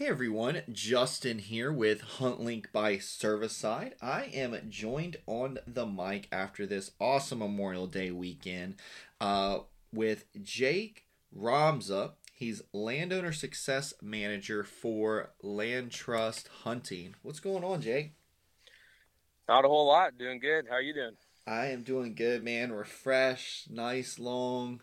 Hey 0.00 0.08
everyone, 0.08 0.62
Justin 0.72 1.40
here 1.40 1.70
with 1.70 2.00
HuntLink 2.16 2.72
by 2.72 2.96
Cervicide. 2.96 3.92
I 4.00 4.30
am 4.32 4.56
joined 4.70 5.18
on 5.26 5.58
the 5.66 5.84
mic 5.84 6.26
after 6.32 6.64
this 6.64 6.92
awesome 6.98 7.40
Memorial 7.40 7.86
Day 7.86 8.10
weekend 8.10 8.76
uh, 9.20 9.58
with 9.92 10.24
Jake 10.42 11.04
Romsa. 11.38 12.12
He's 12.32 12.62
landowner 12.72 13.32
success 13.32 13.92
manager 14.00 14.64
for 14.64 15.32
Land 15.42 15.90
Trust 15.90 16.48
Hunting. 16.64 17.14
What's 17.20 17.40
going 17.40 17.62
on, 17.62 17.82
Jake? 17.82 18.14
Not 19.50 19.66
a 19.66 19.68
whole 19.68 19.86
lot. 19.86 20.16
Doing 20.16 20.40
good. 20.40 20.64
How 20.70 20.76
are 20.76 20.80
you 20.80 20.94
doing? 20.94 21.16
I 21.46 21.66
am 21.66 21.82
doing 21.82 22.14
good, 22.14 22.42
man. 22.42 22.72
Refreshed, 22.72 23.70
nice, 23.70 24.18
long 24.18 24.80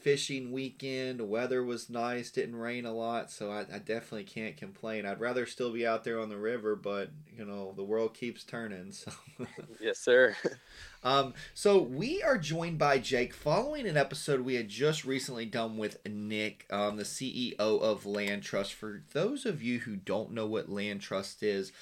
fishing 0.00 0.52
weekend. 0.52 1.18
The 1.18 1.24
weather 1.24 1.62
was 1.62 1.90
nice, 1.90 2.30
didn't 2.30 2.56
rain 2.56 2.86
a 2.86 2.92
lot, 2.92 3.30
so 3.30 3.50
I, 3.50 3.60
I, 3.72 3.78
definitely 3.78 4.24
can't 4.24 4.56
complain. 4.56 5.04
I'd 5.04 5.20
rather 5.20 5.44
still 5.44 5.72
be 5.72 5.86
out 5.86 6.04
there 6.04 6.20
on 6.20 6.28
the 6.28 6.38
river, 6.38 6.76
but 6.76 7.10
you 7.36 7.44
know 7.44 7.72
the 7.76 7.82
world 7.82 8.14
keeps 8.14 8.44
turning. 8.44 8.92
So 9.38 9.46
yes, 9.80 9.98
sir. 9.98 10.36
um, 11.04 11.34
so 11.54 11.80
we 11.80 12.22
are 12.22 12.38
joined 12.38 12.78
by 12.78 12.98
Jake 12.98 13.34
following 13.34 13.86
an 13.86 13.96
episode 13.96 14.40
we 14.40 14.54
had 14.54 14.68
just 14.68 15.04
recently 15.04 15.46
done 15.46 15.76
with 15.76 15.98
Nick, 16.08 16.66
um, 16.70 16.96
the 16.96 17.04
CEO 17.04 17.58
of 17.58 18.06
Land 18.06 18.42
Trust. 18.42 18.74
For 18.74 19.02
those 19.12 19.46
of 19.46 19.62
you 19.62 19.80
who 19.80 19.96
don't 19.96 20.32
know 20.32 20.46
what 20.46 20.68
Land 20.68 21.00
Trust 21.00 21.42
is 21.42 21.72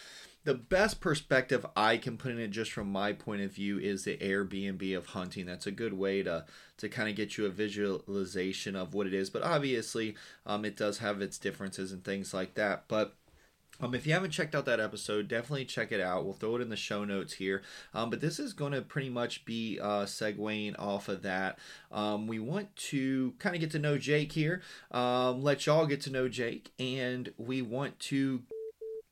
the 0.47 0.55
best 0.55 1.01
perspective 1.01 1.67
I 1.77 1.97
can 1.97 2.17
put 2.17 2.31
in 2.31 2.39
it 2.39 2.53
just 2.53 2.71
from 2.71 2.91
my 2.91 3.13
point 3.13 3.43
of 3.43 3.53
view 3.53 3.81
is 3.81 4.05
the 4.05 4.17
Airbnb 4.19 4.97
of 4.97 5.07
hunting. 5.07 5.45
That's 5.45 5.67
a 5.67 5.73
good 5.73 5.93
way 5.93 6.23
to 6.23 6.45
to 6.79 6.89
kind 6.89 7.09
of 7.09 7.17
get 7.17 7.37
you 7.37 7.47
a 7.47 7.51
visualization 7.51 8.77
of 8.77 8.95
what 8.95 9.09
it 9.09 9.15
is. 9.15 9.29
But 9.29 9.43
obviously, 9.43 10.15
um, 10.47 10.65
it 10.65 10.77
does 10.77 10.99
have 10.99 11.21
its 11.21 11.37
differences 11.37 11.91
and 11.91 12.05
things 12.05 12.33
like 12.33 12.55
that. 12.55 12.85
But 12.87 13.17
um, 13.81 13.93
if 13.93 14.07
you 14.07 14.13
haven't 14.13 14.31
checked 14.31 14.55
out 14.55 14.67
that 14.67 14.79
episode, 14.79 15.27
definitely 15.27 15.65
check 15.65 15.91
it 15.91 16.01
out. 16.01 16.25
We'll 16.25 16.35
throw 16.35 16.55
it 16.57 16.63
in 16.63 16.69
the 16.69 16.77
show 16.77 17.05
notes 17.05 17.35
here. 17.35 17.63
Um, 17.93 18.09
but 18.09 18.21
this 18.21 18.39
is 18.39 18.53
going 18.53 18.73
to 18.73 18.83
pretty 18.83 19.11
much 19.11 19.45
be 19.45 19.81
uh, 19.81 20.05
segueing 20.05 20.79
off 20.79 21.09
of 21.09 21.23
that. 21.23 21.59
Um, 21.91 22.29
we 22.29 22.39
want 22.39 22.75
to 22.77 23.35
kind 23.41 23.57
of 23.57 23.61
get 23.61 23.73
to 23.73 23.81
know 23.81 23.99
Jake 23.99 24.33
here, 24.33 24.63
um, 24.93 25.43
let 25.43 25.67
y'all 25.67 25.87
get 25.87 26.03
to 26.03 26.11
know 26.11 26.29
Jake, 26.29 26.71
and 26.79 27.33
we 27.37 27.63
want 27.63 27.99
to 28.01 28.43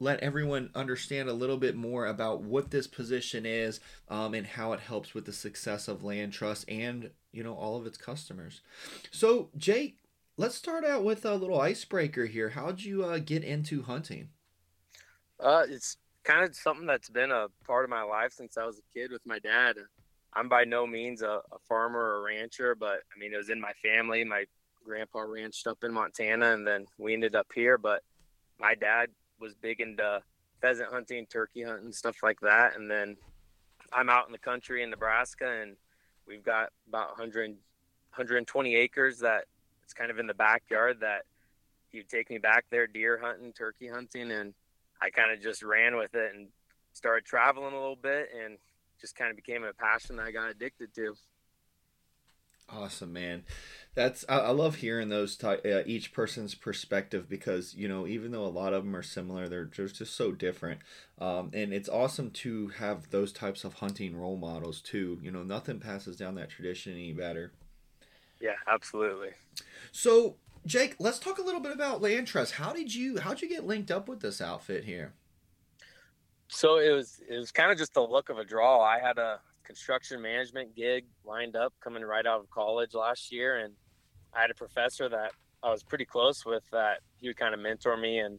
let 0.01 0.21
everyone 0.21 0.71
understand 0.75 1.29
a 1.29 1.33
little 1.33 1.57
bit 1.57 1.77
more 1.77 2.07
about 2.07 2.43
what 2.43 2.71
this 2.71 2.87
position 2.87 3.47
is 3.47 3.81
um, 4.09 4.35
and 4.35 4.47
how 4.47 4.73
it 4.73 4.81
helps 4.81 5.15
with 5.15 5.25
the 5.25 5.33
success 5.33 5.89
of 5.89 6.03
land 6.03 6.33
trust 6.33 6.69
and 6.69 7.11
you 7.33 7.43
know 7.43 7.55
all 7.55 7.77
of 7.77 7.87
its 7.87 7.99
customers. 7.99 8.61
So 9.11 9.51
jake 9.57 9.99
let's 10.37 10.57
start 10.57 10.85
out 10.85 11.05
with 11.05 11.25
a 11.25 11.35
little 11.35 11.61
icebreaker 11.61 12.27
here. 12.27 12.51
How'd 12.51 12.83
you 12.83 13.05
uh, 13.05 13.19
get 13.19 13.45
into 13.45 13.83
hunting? 13.83 14.31
Uh, 15.39 15.65
it's 15.69 15.97
kind 16.25 16.45
of 16.45 16.55
something 16.57 16.87
that's 16.87 17.11
been 17.11 17.31
a 17.31 17.47
part 17.67 17.85
of 17.85 17.91
my 17.91 18.03
life 18.03 18.33
since 18.33 18.57
i 18.57 18.65
was 18.65 18.79
a 18.79 18.99
kid 18.99 19.11
with 19.11 19.25
my 19.27 19.39
dad. 19.39 19.77
I'm 20.33 20.49
by 20.49 20.65
no 20.65 20.87
means 20.87 21.23
a, 21.23 21.41
a 21.53 21.59
farmer 21.69 22.01
or 22.01 22.17
a 22.19 22.35
rancher 22.35 22.75
but 22.75 23.01
i 23.15 23.19
mean 23.19 23.33
it 23.33 23.37
was 23.37 23.51
in 23.51 23.61
my 23.61 23.73
family. 23.83 24.25
My 24.25 24.45
grandpa 24.85 25.21
ranched 25.21 25.67
up 25.67 25.79
in 25.83 25.95
montana 25.95 26.53
and 26.53 26.67
then 26.67 26.85
we 26.99 27.15
ended 27.15 27.35
up 27.35 27.47
here 27.55 27.79
but 27.79 28.03
my 28.61 28.75
dad 28.75 29.09
was 29.45 29.55
big 29.55 29.81
into 29.81 30.23
pheasant 30.61 30.91
hunting, 30.91 31.27
turkey 31.27 31.63
hunting, 31.63 31.93
stuff 31.93 32.23
like 32.23 32.41
that. 32.41 32.75
And 32.77 32.91
then 32.91 33.17
I'm 33.93 34.09
out 34.09 34.27
in 34.27 34.33
the 34.33 34.39
country 34.39 34.83
in 34.83 34.91
Nebraska, 34.91 35.61
and 35.63 35.77
we've 36.27 36.43
got 36.43 36.71
about 36.89 37.11
100, 37.11 37.51
120 37.51 38.75
acres 38.75 39.19
that 39.21 39.45
it's 39.85 39.93
kind 39.93 40.11
of 40.11 40.19
in 40.19 40.27
the 40.27 40.35
backyard 40.35 41.01
that 41.01 41.23
he'd 41.91 42.09
take 42.09 42.31
me 42.31 42.39
back 42.39 42.65
there 42.71 42.87
deer 42.87 43.21
hunting, 43.23 43.53
turkey 43.53 43.89
hunting, 43.89 44.33
and 44.33 44.55
I 45.01 45.11
kind 45.11 45.31
of 45.31 45.43
just 45.43 45.63
ran 45.63 45.97
with 45.97 46.15
it 46.15 46.35
and 46.35 46.49
started 46.95 47.27
traveling 47.27 47.75
a 47.75 47.79
little 47.79 47.97
bit 47.97 48.31
and 48.43 48.57
just 49.01 49.17
kind 49.17 49.31
of 49.31 49.37
became 49.37 49.65
a 49.65 49.75
passion 49.75 50.17
that 50.17 50.27
I 50.27 50.31
got 50.31 50.49
addicted 50.49 50.95
to. 50.95 51.15
Awesome, 52.71 53.13
man. 53.13 53.43
That's 53.95 54.25
I, 54.29 54.39
I 54.39 54.51
love 54.51 54.77
hearing 54.77 55.09
those 55.09 55.37
ty- 55.37 55.59
uh, 55.65 55.85
each 55.87 56.13
person's 56.13 56.55
perspective 56.55 57.29
because 57.29 57.75
you 57.75 57.87
know 57.87 58.07
even 58.07 58.33
though 58.33 58.45
a 58.45 58.47
lot 58.47 58.73
of 58.73 58.85
them 58.85 58.97
are 58.97 59.03
similar, 59.03 59.49
they're 59.49 59.65
just, 59.65 59.97
just 59.97 60.17
so 60.17 60.33
different. 60.33 60.81
Um, 61.21 61.51
and 61.55 61.73
it's 61.73 61.89
awesome 61.89 62.31
to 62.33 62.69
have 62.79 63.11
those 63.11 63.33
types 63.33 63.63
of 63.63 63.75
hunting 63.75 64.17
role 64.17 64.37
models 64.37 64.81
too. 64.81 65.21
You 65.23 65.31
know, 65.31 65.45
nothing 65.45 65.79
passes 65.79 66.17
down 66.17 66.35
that 66.35 66.51
tradition 66.51 66.93
any 66.95 67.13
better. 67.13 67.53
Yeah, 68.41 68.57
absolutely. 68.67 69.31
So, 69.93 70.37
Jake, 70.67 70.97
let's 70.99 71.21
talk 71.21 71.39
a 71.39 71.43
little 71.43 71.61
bit 71.61 71.73
about 71.73 72.03
Land 72.03 72.27
Trust. 72.27 72.55
How 72.55 72.73
did 72.73 72.93
you 72.93 73.21
how'd 73.21 73.43
you 73.43 73.49
get 73.49 73.65
linked 73.65 73.93
up 73.93 74.09
with 74.09 74.21
this 74.21 74.41
outfit 74.41 74.85
here? 74.85 75.13
So 76.49 76.79
it 76.79 76.91
was 76.91 77.21
it 77.29 77.37
was 77.37 77.53
kind 77.53 77.71
of 77.71 77.79
just 77.79 77.95
the 77.95 78.03
look 78.03 78.29
of 78.29 78.39
a 78.39 78.45
draw. 78.45 78.81
I 78.83 78.99
had 78.99 79.19
a 79.19 79.39
construction 79.63 80.21
management 80.21 80.75
gig 80.77 81.05
lined 81.25 81.57
up 81.57 81.73
coming 81.83 82.03
right 82.03 82.27
out 82.27 82.41
of 82.41 82.51
college 82.51 82.95
last 82.95 83.33
year, 83.33 83.59
and 83.59 83.73
I 84.35 84.41
had 84.41 84.51
a 84.51 84.55
professor 84.55 85.09
that 85.09 85.33
I 85.63 85.71
was 85.71 85.83
pretty 85.83 86.05
close 86.05 86.45
with 86.45 86.65
that 86.73 87.01
he 87.19 87.29
would 87.29 87.37
kind 87.37 87.55
of 87.55 87.61
mentor 87.61 87.97
me, 87.97 88.19
and 88.19 88.39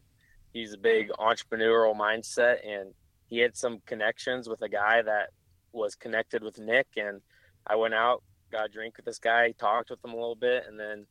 he's 0.52 0.74
a 0.74 0.78
big 0.78 1.10
entrepreneurial 1.18 1.96
mindset, 1.96 2.66
and 2.66 2.94
he 3.28 3.38
had 3.38 3.56
some 3.56 3.80
connections 3.86 4.48
with 4.48 4.62
a 4.62 4.68
guy 4.68 5.02
that 5.02 5.30
was 5.72 5.94
connected 5.94 6.42
with 6.42 6.58
Nick, 6.58 6.86
and 6.96 7.20
I 7.66 7.76
went 7.76 7.94
out, 7.94 8.22
got 8.52 8.66
a 8.66 8.68
drink 8.68 8.96
with 8.96 9.06
this 9.06 9.18
guy, 9.18 9.52
talked 9.52 9.90
with 9.90 10.04
him 10.04 10.12
a 10.12 10.16
little 10.16 10.36
bit, 10.36 10.64
and 10.68 10.78
then 10.78 11.06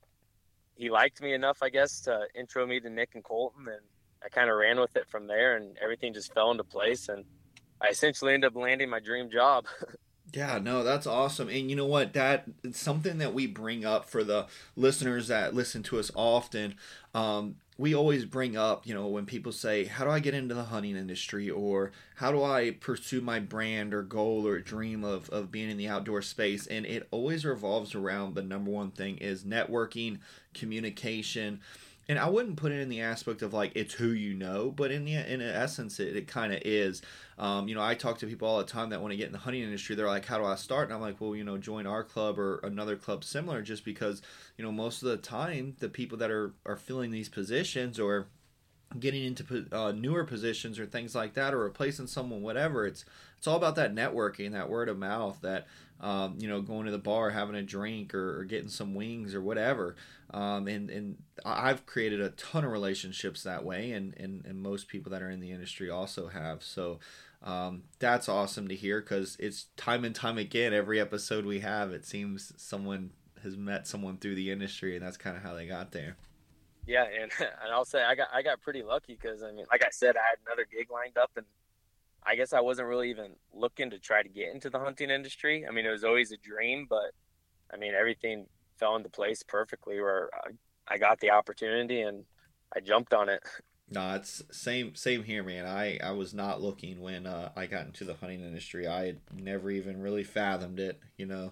he 0.76 0.90
liked 0.90 1.22
me 1.22 1.34
enough, 1.34 1.60
I 1.62 1.70
guess, 1.70 2.02
to 2.02 2.28
intro 2.34 2.66
me 2.66 2.80
to 2.80 2.90
Nick 2.90 3.12
and 3.16 3.24
Colton, 3.24 3.68
and 3.68 3.82
I 4.24 4.30
kind 4.30 4.50
of 4.50 4.58
ran 4.58 4.80
with 4.80 4.96
it 4.96 5.08
from 5.10 5.28
there, 5.28 5.58
and 5.58 5.78
everything 5.82 6.14
just 6.14 6.34
fell 6.34 6.52
into 6.52 6.64
place, 6.64 7.10
and 7.10 7.26
I 7.82 7.88
essentially 7.90 8.34
ended 8.34 8.52
up 8.52 8.56
landing 8.56 8.90
my 8.90 9.00
dream 9.00 9.30
job. 9.30 9.66
Yeah, 10.34 10.60
no, 10.62 10.84
that's 10.84 11.08
awesome. 11.08 11.48
And 11.50 11.70
you 11.70 11.76
know 11.76 11.86
what? 11.86 12.14
That 12.14 12.46
it's 12.64 12.80
something 12.80 13.20
that 13.20 13.34
we 13.34 13.48
bring 13.48 13.86
up 13.86 14.06
for 14.10 14.24
the 14.24 14.48
listeners 14.76 15.28
that 15.30 15.54
listen 15.54 15.82
to 15.84 16.00
us 16.00 16.12
often. 16.14 16.76
Um, 17.14 17.56
we 17.78 17.94
always 17.94 18.26
bring 18.26 18.58
up, 18.58 18.86
you 18.88 18.94
know, 18.94 19.08
when 19.08 19.26
people 19.26 19.52
say, 19.52 19.86
How 19.86 20.04
do 20.04 20.12
I 20.12 20.20
get 20.20 20.34
into 20.34 20.54
the 20.56 20.64
hunting 20.66 20.98
industry? 20.98 21.50
or 21.50 21.92
How 22.16 22.32
do 22.32 22.44
I 22.44 22.72
pursue 22.72 23.22
my 23.22 23.40
brand 23.40 23.94
or 23.94 24.02
goal 24.04 24.46
or 24.46 24.60
dream 24.60 25.04
of, 25.06 25.30
of 25.30 25.52
being 25.52 25.70
in 25.70 25.78
the 25.78 25.88
outdoor 25.88 26.22
space? 26.22 26.68
And 26.68 26.86
it 26.86 27.08
always 27.12 27.46
revolves 27.46 27.96
around 27.96 28.36
the 28.36 28.42
number 28.44 28.72
one 28.72 28.92
thing 28.92 29.18
is 29.18 29.44
networking, 29.44 30.20
communication, 30.54 31.62
and 32.08 32.20
I 32.20 32.30
wouldn't 32.30 32.58
put 32.58 32.72
it 32.72 32.80
in 32.82 32.90
the 32.90 33.02
aspect 33.02 33.42
of 33.42 33.54
like 33.54 33.72
it's 33.76 33.94
who 33.94 34.10
you 34.10 34.34
know, 34.34 34.72
but 34.72 34.92
in 34.92 35.06
the 35.06 35.16
in 35.16 35.42
essence, 35.42 36.00
it, 36.00 36.16
it 36.16 36.28
kind 36.28 36.54
of 36.54 36.62
is. 36.64 37.02
Um, 37.38 37.68
you 37.68 37.76
know, 37.76 37.82
I 37.82 37.96
talk 37.96 38.20
to 38.20 38.28
people 38.28 38.48
all 38.48 38.60
the 38.60 38.64
time 38.64 38.90
that 38.90 39.02
want 39.02 39.12
to 39.12 39.18
get 39.18 39.28
in 39.28 39.32
the 39.32 39.40
hunting 39.40 39.64
industry. 39.64 39.96
They're 39.96 40.08
like, 40.08 40.26
"How 40.26 40.38
do 40.38 40.46
I 40.46 40.56
start?" 40.56 40.86
And 40.86 40.94
I'm 40.94 41.02
like, 41.02 41.20
"Well, 41.20 41.36
you 41.36 41.44
know, 41.44 41.58
join 41.58 41.88
our 41.88 42.04
club 42.04 42.38
or 42.38 42.60
another 42.60 42.96
club 42.96 43.24
similar." 43.24 43.62
Just 43.62 43.84
because 43.84 44.22
you 44.58 44.64
know, 44.64 44.72
most 44.72 45.02
of 45.02 45.10
the 45.10 45.18
time, 45.18 45.76
the 45.80 45.90
people 45.90 46.18
that 46.20 46.32
are 46.32 46.54
are 46.66 46.78
filling 46.78 47.12
these 47.12 47.30
positions 47.30 48.00
or 48.00 48.28
getting 49.00 49.24
into 49.24 49.66
uh, 49.72 49.92
newer 49.92 50.24
positions 50.24 50.80
or 50.80 50.86
things 50.86 51.16
like 51.16 51.34
that 51.34 51.54
or 51.54 51.60
replacing 51.60 52.08
someone 52.08 52.42
whatever 52.42 52.86
it's 52.86 53.04
it's 53.38 53.48
all 53.48 53.58
about 53.58 53.76
that 53.76 53.94
networking 53.94 54.52
that 54.52 54.70
word 54.70 54.88
of 54.88 54.98
mouth 54.98 55.40
that 55.42 55.68
um, 56.02 56.36
you 56.38 56.48
know 56.48 56.62
going 56.62 56.86
to 56.86 56.92
the 56.92 56.98
bar 56.98 57.30
having 57.30 57.56
a 57.56 57.64
drink 57.64 58.14
or, 58.14 58.40
or 58.40 58.44
getting 58.44 58.70
some 58.70 58.94
wings 58.94 59.34
or 59.34 59.42
whatever. 59.42 59.96
Um, 60.32 60.68
and 60.68 60.90
and 60.90 61.18
I've 61.46 61.86
created 61.86 62.22
a 62.22 62.30
ton 62.32 62.66
of 62.66 62.72
relationships 62.72 63.44
that 63.44 63.64
way 63.64 63.92
and 63.92 64.14
and, 64.18 64.46
and 64.46 64.62
most 64.62 64.88
people 64.88 65.12
that 65.12 65.22
are 65.22 65.30
in 65.30 65.40
the 65.40 65.52
industry 65.52 65.90
also 65.90 66.28
have. 66.28 66.64
So 66.64 67.00
um, 67.44 67.84
that's 68.00 68.28
awesome 68.28 68.68
to 68.68 68.76
hear 68.76 69.02
because 69.02 69.38
it's 69.40 69.68
time 69.78 70.04
and 70.04 70.16
time 70.16 70.38
again 70.38 70.74
every 70.74 71.00
episode 71.00 71.46
we 71.46 71.60
have 71.60 71.92
it 71.92 72.06
seems 72.06 72.54
someone 72.58 73.12
has 73.44 73.56
met 73.56 73.88
someone 73.88 74.18
through 74.18 74.36
the 74.36 74.50
industry 74.50 74.96
and 74.96 75.06
that's 75.06 75.18
kind 75.18 75.38
of 75.38 75.44
how 75.44 75.54
they 75.54 75.68
got 75.68 75.92
there. 75.92 76.18
Yeah, 76.88 77.06
and 77.06 77.32
and 77.40 77.72
I'll 77.72 77.86
say 77.86 78.04
I 78.04 78.16
got 78.16 78.28
I 78.34 78.42
got 78.42 78.62
pretty 78.62 78.84
lucky 78.84 79.18
because 79.20 79.44
I 79.44 79.52
mean, 79.52 79.66
like 79.72 79.84
I 79.84 79.90
said, 79.92 80.16
I 80.16 80.22
had 80.30 80.38
another 80.46 80.68
gig 80.72 80.92
lined 80.92 81.18
up, 81.18 81.32
and 81.36 81.46
I 82.26 82.36
guess 82.36 82.54
I 82.54 82.62
wasn't 82.62 82.88
really 82.88 83.10
even 83.10 83.32
looking 83.54 83.90
to 83.92 84.00
try 84.00 84.24
to 84.24 84.30
get 84.30 84.54
into 84.54 84.70
the 84.70 84.80
hunting 84.80 85.10
industry. 85.10 85.66
I 85.68 85.72
mean, 85.72 85.86
it 85.86 85.92
was 85.92 86.04
always 86.04 86.32
a 86.32 86.38
dream, 86.38 86.88
but 86.90 87.12
I 87.74 87.78
mean, 87.78 87.94
everything 87.94 88.48
fell 88.78 88.96
into 88.96 89.10
place 89.10 89.44
perfectly 89.44 90.00
where 90.00 90.30
I, 90.34 90.94
I 90.96 90.98
got 90.98 91.20
the 91.20 91.32
opportunity 91.32 92.02
and 92.02 92.26
I 92.76 92.80
jumped 92.80 93.14
on 93.14 93.30
it. 93.30 93.42
No, 93.88 94.16
it's 94.16 94.42
same 94.50 94.96
same 94.96 95.24
here, 95.24 95.44
man. 95.44 95.68
I 95.68 96.00
I 96.04 96.10
was 96.10 96.34
not 96.34 96.60
looking 96.60 97.02
when 97.02 97.28
uh, 97.28 97.52
I 97.56 97.68
got 97.68 97.86
into 97.86 98.04
the 98.04 98.16
hunting 98.16 98.42
industry. 98.42 98.88
I 98.88 99.06
had 99.06 99.20
never 99.32 99.70
even 99.70 100.02
really 100.02 100.24
fathomed 100.24 100.80
it, 100.80 101.00
you 101.18 101.28
know. 101.28 101.52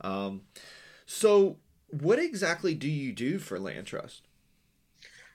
Um, 0.00 0.42
so, 1.04 1.56
what 1.88 2.20
exactly 2.20 2.76
do 2.76 2.88
you 2.88 3.12
do 3.12 3.40
for 3.40 3.58
Land 3.58 3.88
Trust? 3.88 4.22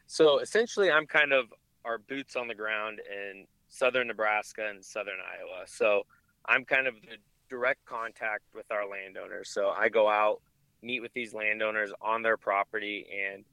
So 0.06 0.40
essentially, 0.40 0.90
I'm 0.90 1.06
kind 1.06 1.34
of 1.34 1.48
our 1.84 1.98
boots 1.98 2.38
on 2.38 2.48
the 2.48 2.56
ground 2.56 3.02
in 3.12 3.46
southern 3.70 4.08
Nebraska 4.08 4.68
and 4.70 4.84
southern 4.84 5.20
Iowa. 5.20 5.64
So 5.66 6.04
I'm 6.46 6.66
kind 6.66 6.88
of 6.88 6.96
the 6.96 7.18
direct 7.50 7.86
contact 7.86 8.44
with 8.54 8.66
our 8.72 8.90
landowners. 8.90 9.50
So 9.50 9.70
I 9.70 9.90
go 9.90 10.10
out, 10.10 10.42
meet 10.82 11.02
with 11.02 11.14
these 11.14 11.34
landowners 11.34 11.92
on 12.02 12.22
their 12.22 12.38
property, 12.38 13.06
and 13.34 13.44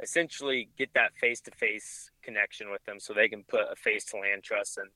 essentially 0.00 0.68
get 0.76 0.90
that 0.94 1.14
face 1.14 1.40
to 1.42 1.50
face 1.52 2.10
connection 2.22 2.70
with 2.70 2.84
them 2.84 3.00
so 3.00 3.12
they 3.12 3.28
can 3.28 3.42
put 3.44 3.62
a 3.70 3.76
face 3.76 4.04
to 4.04 4.18
land 4.18 4.42
trust 4.42 4.76
and 4.78 4.90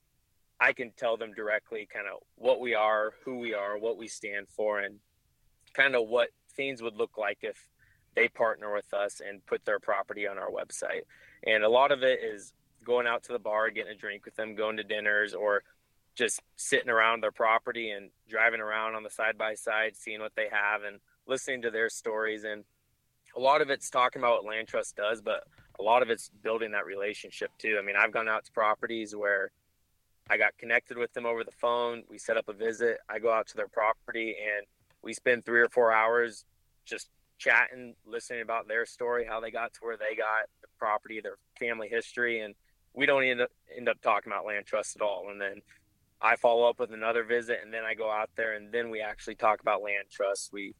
I 0.61 0.75
can 0.75 0.93
tell 0.97 1.17
them 1.17 1.33
directly 1.33 1.89
kind 1.91 2.07
of 2.07 2.21
what 2.35 2.61
we 2.61 2.75
are, 2.75 3.13
who 3.25 3.39
we 3.39 3.55
are, 3.55 3.79
what 3.79 3.97
we 3.97 4.09
stand 4.09 4.47
for, 4.49 4.81
and 4.81 4.99
kind 5.73 5.95
of 5.95 6.07
what 6.07 6.29
things 6.55 6.83
would 6.83 6.97
look 6.97 7.17
like 7.17 7.39
if 7.41 7.57
they 8.15 8.29
partner 8.29 8.75
with 8.75 8.93
us 8.93 9.23
and 9.27 9.45
put 9.47 9.65
their 9.65 9.79
property 9.79 10.27
on 10.27 10.37
our 10.37 10.51
website. 10.51 11.03
And 11.47 11.65
a 11.65 11.69
lot 11.69 11.93
of 11.93 12.03
it 12.03 12.21
is 12.23 12.53
going 12.85 13.07
out 13.07 13.23
to 13.25 13.33
the 13.33 13.39
bar, 13.39 13.71
getting 13.71 13.93
a 13.93 13.97
drink 13.97 14.25
with 14.25 14.37
them, 14.37 14.55
going 14.55 14.77
to 14.77 14.85
dinners, 14.85 15.35
or 15.35 15.63
just 16.15 16.41
sitting 16.57 16.91
around 16.91 17.23
their 17.23 17.33
property 17.33 17.91
and 17.91 18.11
driving 18.29 18.61
around 18.61 18.95
on 18.95 19.03
the 19.03 19.11
side 19.11 19.39
by 19.39 19.55
side, 19.55 19.97
seeing 19.97 20.21
what 20.21 20.33
they 20.37 20.49
have 20.51 20.83
and 20.83 20.99
listening 21.27 21.63
to 21.63 21.71
their 21.71 21.89
stories. 21.89 22.45
And 22.45 22.65
a 23.37 23.41
lot 23.41 23.63
of 23.63 23.71
it's 23.71 23.91
talking 23.91 24.21
about 24.21 24.43
what 24.43 24.53
Land 24.53 24.69
Trust 24.69 24.97
does, 24.97 25.21
but 25.21 25.45
a 25.79 25.83
lot 25.83 26.03
of 26.03 26.11
it's 26.11 26.31
building 26.43 26.73
that 26.73 26.85
relationship 26.85 27.51
too. 27.59 27.77
I 27.79 27.85
mean, 27.85 27.97
I've 27.97 28.13
gone 28.13 28.29
out 28.29 28.45
to 28.45 28.53
properties 28.53 29.15
where 29.15 29.51
I 30.29 30.37
got 30.37 30.57
connected 30.59 30.99
with 30.99 31.13
them 31.13 31.27
over 31.27 31.43
the 31.43 31.53
phone. 31.53 32.03
We 32.09 32.19
set 32.19 32.37
up 32.37 32.49
a 32.49 32.53
visit. 32.53 32.99
I 33.09 33.19
go 33.19 33.33
out 33.33 33.47
to 33.49 33.57
their 33.57 33.69
property 33.69 34.37
and 34.41 34.67
we 35.03 35.13
spend 35.15 35.45
three 35.45 35.61
or 35.61 35.69
four 35.69 35.93
hours 35.93 36.45
just 36.85 37.09
chatting, 37.39 37.95
listening 38.05 38.43
about 38.43 38.69
their 38.69 38.85
story, 38.85 39.25
how 39.25 39.41
they 39.41 39.51
got 39.51 39.73
to 39.75 39.81
where 39.81 39.97
they 39.97 40.15
got, 40.15 40.47
the 40.61 40.69
property, 40.79 41.21
their 41.21 41.39
family 41.59 41.89
history, 41.89 42.41
and 42.41 42.55
we 42.95 43.07
don't 43.07 43.25
end 43.25 43.41
up 43.41 43.51
end 43.77 43.89
up 43.89 44.01
talking 44.03 44.33
about 44.33 44.47
land 44.47 44.67
trust 44.67 44.97
at 44.97 45.03
all. 45.03 45.29
And 45.31 45.41
then 45.41 45.61
I 46.21 46.37
follow 46.37 46.69
up 46.69 46.79
with 46.79 46.93
another 46.93 47.25
visit, 47.25 47.61
and 47.63 47.73
then 47.73 47.85
I 47.85 47.95
go 47.95 48.11
out 48.11 48.31
there, 48.37 48.55
and 48.55 48.73
then 48.73 48.91
we 48.91 49.01
actually 49.01 49.37
talk 49.37 49.61
about 49.61 49.83
land 49.83 50.05
trust. 50.11 50.51
We 50.53 50.75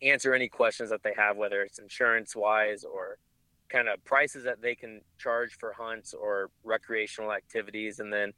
answer 0.00 0.34
any 0.34 0.48
questions 0.48 0.90
that 0.90 1.02
they 1.02 1.14
have, 1.16 1.36
whether 1.36 1.62
it's 1.62 1.78
insurance 1.78 2.34
wise 2.34 2.84
or 2.84 3.18
kind 3.68 3.88
of 3.88 4.02
prices 4.04 4.44
that 4.44 4.60
they 4.62 4.74
can 4.74 5.00
charge 5.18 5.56
for 5.58 5.72
hunts 5.72 6.14
or 6.14 6.50
recreational 6.64 7.32
activities, 7.32 7.98
and 7.98 8.12
then 8.12 8.32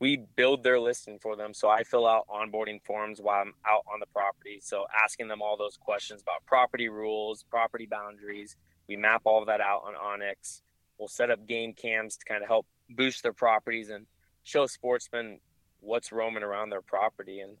we 0.00 0.16
build 0.34 0.62
their 0.64 0.80
listing 0.80 1.18
for 1.20 1.36
them. 1.36 1.52
So 1.52 1.68
I 1.68 1.84
fill 1.84 2.06
out 2.06 2.26
onboarding 2.28 2.82
forms 2.84 3.20
while 3.20 3.42
I'm 3.42 3.52
out 3.68 3.84
on 3.92 4.00
the 4.00 4.06
property. 4.06 4.58
So 4.62 4.86
asking 5.04 5.28
them 5.28 5.42
all 5.42 5.58
those 5.58 5.76
questions 5.76 6.22
about 6.22 6.44
property 6.46 6.88
rules, 6.88 7.44
property 7.50 7.86
boundaries. 7.86 8.56
We 8.88 8.96
map 8.96 9.20
all 9.24 9.40
of 9.40 9.46
that 9.46 9.60
out 9.60 9.82
on 9.84 9.94
onX. 9.94 10.62
We'll 11.00 11.08
set 11.08 11.30
up 11.30 11.46
game 11.46 11.72
cams 11.72 12.18
to 12.18 12.24
kind 12.26 12.42
of 12.42 12.48
help 12.48 12.66
boost 12.90 13.22
their 13.22 13.32
properties 13.32 13.88
and 13.88 14.06
show 14.44 14.66
sportsmen 14.66 15.40
what's 15.80 16.12
roaming 16.12 16.42
around 16.42 16.68
their 16.68 16.82
property. 16.82 17.40
And 17.40 17.56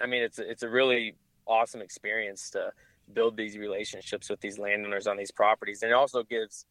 I 0.00 0.06
mean, 0.06 0.22
it's 0.22 0.38
it's 0.38 0.62
a 0.62 0.68
really 0.68 1.16
awesome 1.46 1.82
experience 1.82 2.50
to 2.50 2.70
build 3.12 3.36
these 3.36 3.58
relationships 3.58 4.30
with 4.30 4.40
these 4.40 4.58
landowners 4.58 5.06
on 5.06 5.18
these 5.18 5.30
properties. 5.30 5.82
And 5.82 5.90
it 5.90 5.94
also 5.94 6.22
gives 6.22 6.64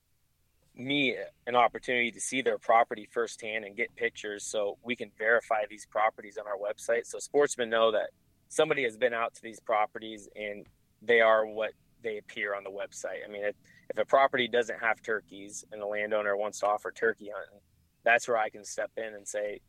me 0.76 1.16
an 1.46 1.56
opportunity 1.56 2.12
to 2.12 2.20
see 2.20 2.42
their 2.42 2.58
property 2.58 3.08
firsthand 3.12 3.66
and 3.66 3.76
get 3.76 3.96
pictures 3.96 4.44
so 4.44 4.78
we 4.84 4.96
can 4.96 5.12
verify 5.20 5.66
these 5.70 5.86
properties 5.86 6.38
on 6.38 6.48
our 6.48 6.58
website 6.58 7.06
so 7.06 7.20
sportsmen 7.20 7.70
know 7.70 7.92
that 7.92 8.10
somebody 8.48 8.84
has 8.84 8.98
been 8.98 9.14
out 9.14 9.36
to 9.36 9.42
these 9.44 9.60
properties 9.60 10.30
and 10.36 10.66
they 11.02 11.20
are 11.20 11.46
what 11.46 11.72
they 12.04 12.18
appear 12.18 12.56
on 12.56 12.64
the 12.64 12.70
website. 12.70 13.20
I 13.28 13.32
mean, 13.32 13.44
if, 13.44 13.56
if 13.92 13.98
a 13.98 14.06
property 14.06 14.48
doesn't 14.48 14.80
have 14.80 15.02
turkeys 15.02 15.66
and 15.72 15.82
the 15.82 15.86
landowner 15.86 16.38
wants 16.38 16.60
to 16.60 16.68
offer 16.68 16.92
turkey 16.92 17.30
hunting, 17.36 17.60
that's 18.04 18.28
where 18.28 18.38
I 18.38 18.50
can 18.50 18.64
step 18.64 18.92
in 18.96 19.14
and 19.14 19.28
say 19.28 19.60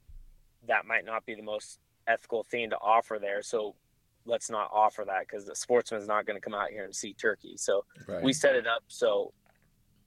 that 0.68 0.86
might 0.86 1.04
not 1.04 1.26
be 1.26 1.34
the 1.34 1.42
most 1.42 1.80
ethical 2.06 2.44
thing 2.44 2.70
to 2.70 2.76
offer 2.76 3.18
there. 3.20 3.42
So 3.42 3.74
let's 4.24 4.48
not 4.48 4.70
offer 4.72 5.04
that 5.04 5.26
because 5.26 5.44
the 5.44 5.56
sportsman's 5.56 6.06
not 6.06 6.24
going 6.24 6.36
to 6.36 6.40
come 6.40 6.54
out 6.54 6.70
here 6.70 6.84
and 6.84 6.94
see 6.94 7.14
turkey. 7.14 7.56
So 7.56 7.84
right. 8.06 8.22
we 8.22 8.32
set 8.32 8.54
it 8.54 8.66
up 8.66 8.84
so 8.86 9.32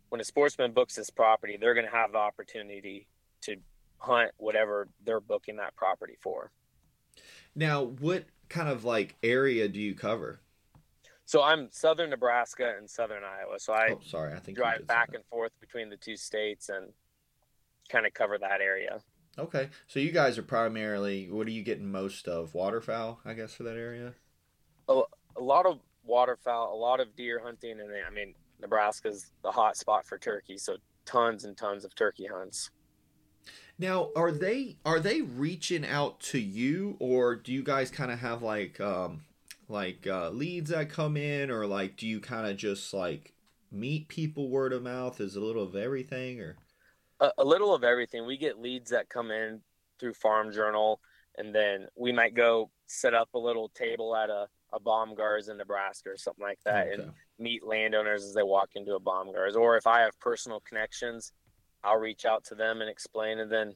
when 0.09 0.21
a 0.21 0.23
sportsman 0.23 0.71
books 0.71 0.95
this 0.95 1.09
property, 1.09 1.57
they're 1.59 1.73
going 1.73 1.85
to 1.85 1.91
have 1.91 2.13
the 2.13 2.17
opportunity 2.17 3.07
to 3.41 3.57
hunt 3.97 4.31
whatever 4.37 4.87
they're 5.03 5.19
booking 5.19 5.57
that 5.57 5.75
property 5.75 6.15
for. 6.21 6.51
Now, 7.53 7.83
what 7.83 8.25
kind 8.47 8.69
of 8.69 8.85
like 8.85 9.15
area 9.23 9.67
do 9.67 9.81
you 9.81 9.93
cover? 9.93 10.39
So 11.25 11.41
I'm 11.41 11.69
southern 11.71 12.11
Nebraska 12.11 12.75
and 12.77 12.89
southern 12.89 13.23
Iowa. 13.23 13.59
So 13.59 13.73
I 13.73 13.89
oh, 13.93 13.99
sorry, 14.05 14.33
I 14.33 14.39
think 14.39 14.57
drive 14.57 14.85
back 14.85 15.09
and 15.13 15.25
forth 15.25 15.51
between 15.59 15.89
the 15.89 15.97
two 15.97 16.15
states 16.15 16.69
and 16.69 16.91
kind 17.89 18.05
of 18.05 18.13
cover 18.13 18.37
that 18.37 18.61
area. 18.61 18.99
Okay, 19.37 19.69
so 19.87 19.99
you 19.99 20.11
guys 20.11 20.37
are 20.37 20.43
primarily 20.43 21.29
what 21.29 21.47
are 21.47 21.51
you 21.51 21.63
getting 21.63 21.91
most 21.91 22.27
of 22.27 22.53
waterfowl? 22.53 23.19
I 23.25 23.33
guess 23.33 23.53
for 23.53 23.63
that 23.63 23.75
area. 23.75 24.13
A, 24.87 25.01
a 25.35 25.41
lot 25.41 25.65
of 25.65 25.79
waterfowl, 26.03 26.73
a 26.73 26.77
lot 26.77 26.99
of 26.99 27.15
deer 27.15 27.41
hunting, 27.43 27.79
and 27.79 27.91
I 28.07 28.11
mean 28.11 28.35
Nebraska's 28.61 29.31
the 29.43 29.51
hot 29.51 29.77
spot 29.77 30.05
for 30.05 30.17
turkey, 30.17 30.57
so 30.57 30.77
tons 31.05 31.43
and 31.43 31.57
tons 31.57 31.85
of 31.85 31.95
turkey 31.95 32.27
hunts. 32.31 32.69
Now, 33.77 34.09
are 34.15 34.31
they 34.31 34.77
are 34.85 34.99
they 34.99 35.21
reaching 35.21 35.85
out 35.85 36.19
to 36.21 36.39
you, 36.39 36.95
or 36.99 37.35
do 37.35 37.51
you 37.51 37.63
guys 37.63 37.91
kind 37.91 38.11
of 38.11 38.19
have 38.19 38.41
like 38.41 38.79
um, 38.79 39.21
like 39.67 40.07
uh, 40.07 40.29
leads 40.29 40.69
that 40.69 40.89
come 40.89 41.17
in, 41.17 41.49
or 41.51 41.65
like 41.65 41.97
do 41.97 42.07
you 42.07 42.19
kind 42.19 42.47
of 42.47 42.57
just 42.57 42.93
like 42.93 43.33
meet 43.71 44.07
people 44.07 44.49
word 44.49 44.73
of 44.73 44.83
mouth? 44.83 45.19
Is 45.19 45.35
a 45.35 45.41
little 45.41 45.63
of 45.63 45.75
everything, 45.75 46.41
or 46.41 46.57
a, 47.19 47.31
a 47.39 47.45
little 47.45 47.73
of 47.73 47.83
everything. 47.83 48.25
We 48.25 48.37
get 48.37 48.59
leads 48.59 48.91
that 48.91 49.09
come 49.09 49.31
in 49.31 49.61
through 49.99 50.13
Farm 50.13 50.51
Journal, 50.51 50.99
and 51.37 51.53
then 51.53 51.87
we 51.95 52.11
might 52.11 52.35
go 52.35 52.69
set 52.87 53.13
up 53.13 53.29
a 53.33 53.39
little 53.39 53.69
table 53.69 54.15
at 54.15 54.29
a 54.29 54.47
a 54.73 54.79
Bomgaars 54.79 55.49
in 55.49 55.57
Nebraska 55.57 56.09
or 56.09 56.17
something 56.17 56.43
like 56.43 56.59
that, 56.65 56.87
okay. 56.87 57.01
and 57.01 57.11
meet 57.39 57.65
landowners 57.65 58.23
as 58.23 58.33
they 58.33 58.43
walk 58.43 58.69
into 58.75 58.95
a 58.95 58.99
Bomgaars. 58.99 59.55
Or 59.55 59.77
if 59.77 59.87
I 59.87 60.01
have 60.01 60.19
personal 60.19 60.59
connections, 60.59 61.31
I'll 61.83 61.97
reach 61.99 62.25
out 62.25 62.43
to 62.45 62.55
them 62.55 62.81
and 62.81 62.89
explain. 62.89 63.39
And 63.39 63.51
then 63.51 63.73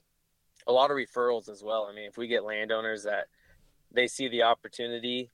a 0.67 0.71
lot 0.71 0.91
of 0.91 0.97
referrals 0.97 1.47
as 1.49 1.63
well. 1.63 1.87
I 1.89 1.95
mean, 1.95 2.05
if 2.05 2.17
we 2.17 2.27
get 2.27 2.43
landowners 2.43 3.03
that 3.03 3.27
they 3.91 4.07
see 4.07 4.27
the 4.27 4.43
opportunity 4.43 5.31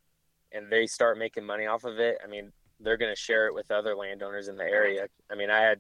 and 0.55 0.71
they 0.71 0.87
start 0.87 1.17
making 1.17 1.45
money 1.45 1.65
off 1.65 1.83
of 1.83 1.99
it, 1.99 2.17
I 2.23 2.27
mean, 2.27 2.51
they're 2.79 2.97
going 2.97 3.11
to 3.11 3.19
share 3.19 3.47
it 3.47 3.53
with 3.53 3.71
other 3.71 3.95
landowners 3.95 4.47
in 4.47 4.55
the 4.55 4.63
area. 4.63 5.07
I 5.31 5.35
mean, 5.35 5.49
I 5.49 5.59
had 5.59 5.79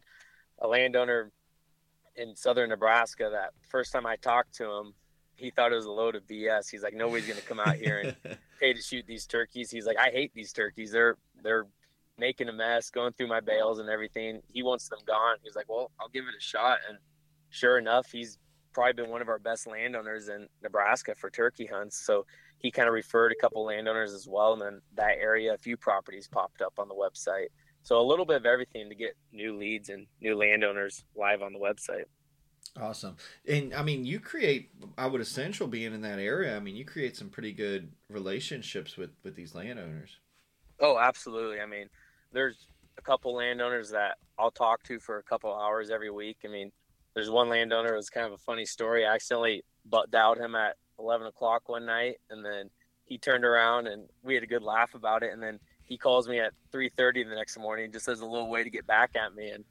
a 0.59 0.67
landowner 0.67 1.31
in 2.15 2.35
southern 2.35 2.69
Nebraska 2.69 3.29
that 3.31 3.51
first 3.69 3.91
time 3.91 4.05
I 4.05 4.15
talked 4.15 4.53
to 4.55 4.71
him, 4.71 4.93
he 5.35 5.49
thought 5.49 5.73
it 5.73 5.75
was 5.75 5.85
a 5.85 5.91
load 5.91 6.15
of 6.15 6.25
BS. 6.27 6.69
He's 6.69 6.83
like, 6.83 6.93
nobody's 6.93 7.27
going 7.27 7.39
to 7.39 7.45
come 7.45 7.59
out 7.59 7.75
here 7.75 7.99
and 7.99 8.37
pay 8.59 8.73
to 8.73 8.81
shoot 8.81 9.05
these 9.05 9.25
turkeys. 9.25 9.69
He's 9.69 9.85
like, 9.85 9.97
I 9.97 10.09
hate 10.09 10.33
these 10.33 10.53
turkeys. 10.53 10.91
They're 10.91 11.17
they're 11.43 11.67
making 12.17 12.47
a 12.47 12.53
mess, 12.53 12.89
going 12.89 13.11
through 13.13 13.27
my 13.27 13.41
bales 13.41 13.79
and 13.79 13.89
everything. 13.89 14.41
He 14.47 14.63
wants 14.63 14.87
them 14.87 14.99
gone. 15.05 15.35
He's 15.43 15.55
like, 15.55 15.69
well, 15.69 15.91
I'll 15.99 16.07
give 16.07 16.23
it 16.23 16.33
a 16.37 16.41
shot. 16.41 16.77
And 16.87 16.97
sure 17.49 17.77
enough, 17.77 18.07
he's 18.11 18.37
probably 18.75 18.93
been 18.93 19.09
one 19.09 19.21
of 19.21 19.29
our 19.29 19.39
best 19.39 19.65
landowners 19.65 20.27
in 20.27 20.47
Nebraska 20.61 21.15
for 21.15 21.29
turkey 21.29 21.65
hunts. 21.65 22.05
So 22.05 22.25
he 22.59 22.69
kind 22.69 22.87
of 22.87 22.93
referred 22.93 23.31
a 23.31 23.41
couple 23.41 23.65
landowners 23.65 24.13
as 24.13 24.27
well. 24.27 24.53
And 24.53 24.61
then 24.61 24.81
that 24.95 25.17
area, 25.19 25.53
a 25.53 25.57
few 25.57 25.77
properties 25.77 26.27
popped 26.27 26.61
up 26.61 26.73
on 26.77 26.89
the 26.89 26.93
website. 26.93 27.47
So 27.83 27.99
a 27.99 28.03
little 28.03 28.25
bit 28.25 28.35
of 28.35 28.45
everything 28.45 28.89
to 28.89 28.95
get 28.95 29.15
new 29.31 29.57
leads 29.57 29.89
and 29.89 30.05
new 30.19 30.35
landowners 30.35 31.05
live 31.15 31.41
on 31.41 31.53
the 31.53 31.59
website. 31.59 32.05
Awesome. 32.79 33.15
And 33.47 33.73
I 33.73 33.81
mean, 33.81 34.03
you 34.03 34.19
create, 34.19 34.71
I 34.97 35.07
would 35.07 35.21
essential 35.21 35.67
being 35.67 35.93
in 35.93 36.01
that 36.01 36.19
area. 36.19 36.57
I 36.57 36.59
mean, 36.59 36.75
you 36.75 36.83
create 36.83 37.15
some 37.15 37.29
pretty 37.29 37.53
good 37.53 37.91
relationships 38.09 38.97
with, 38.97 39.11
with 39.23 39.35
these 39.35 39.55
landowners. 39.55 40.17
Oh, 40.81 40.99
absolutely. 40.99 41.61
I 41.61 41.65
mean, 41.65 41.87
there's 42.33 42.67
a 42.97 43.01
couple 43.01 43.33
landowners 43.33 43.89
that 43.91 44.17
I'll 44.37 44.51
talk 44.51 44.83
to 44.83 44.99
for 44.99 45.19
a 45.19 45.23
couple 45.23 45.55
hours 45.55 45.89
every 45.89 46.11
week. 46.11 46.39
I 46.43 46.49
mean, 46.49 46.73
there's 47.15 47.29
one 47.29 47.49
landowner, 47.49 47.93
it 47.93 47.97
was 47.97 48.09
kind 48.09 48.27
of 48.27 48.33
a 48.33 48.37
funny 48.37 48.65
story. 48.65 49.05
I 49.05 49.15
accidentally 49.15 49.63
butt 49.85 50.11
dialed 50.11 50.37
him 50.37 50.55
at 50.55 50.75
11 50.99 51.27
o'clock 51.27 51.67
one 51.67 51.85
night 51.85 52.17
and 52.29 52.45
then 52.45 52.69
he 53.05 53.17
turned 53.17 53.45
around 53.45 53.87
and 53.87 54.07
we 54.23 54.35
had 54.35 54.43
a 54.43 54.47
good 54.47 54.63
laugh 54.63 54.93
about 54.93 55.23
it. 55.23 55.31
And 55.31 55.41
then 55.41 55.59
he 55.85 55.97
calls 55.97 56.27
me 56.27 56.39
at 56.39 56.53
3.30 56.73 57.29
the 57.29 57.35
next 57.35 57.57
morning 57.57 57.91
just 57.91 58.07
as 58.07 58.21
a 58.21 58.25
little 58.25 58.49
way 58.49 58.63
to 58.63 58.69
get 58.69 58.85
back 58.85 59.15
at 59.15 59.33
me. 59.33 59.49
And 59.49 59.63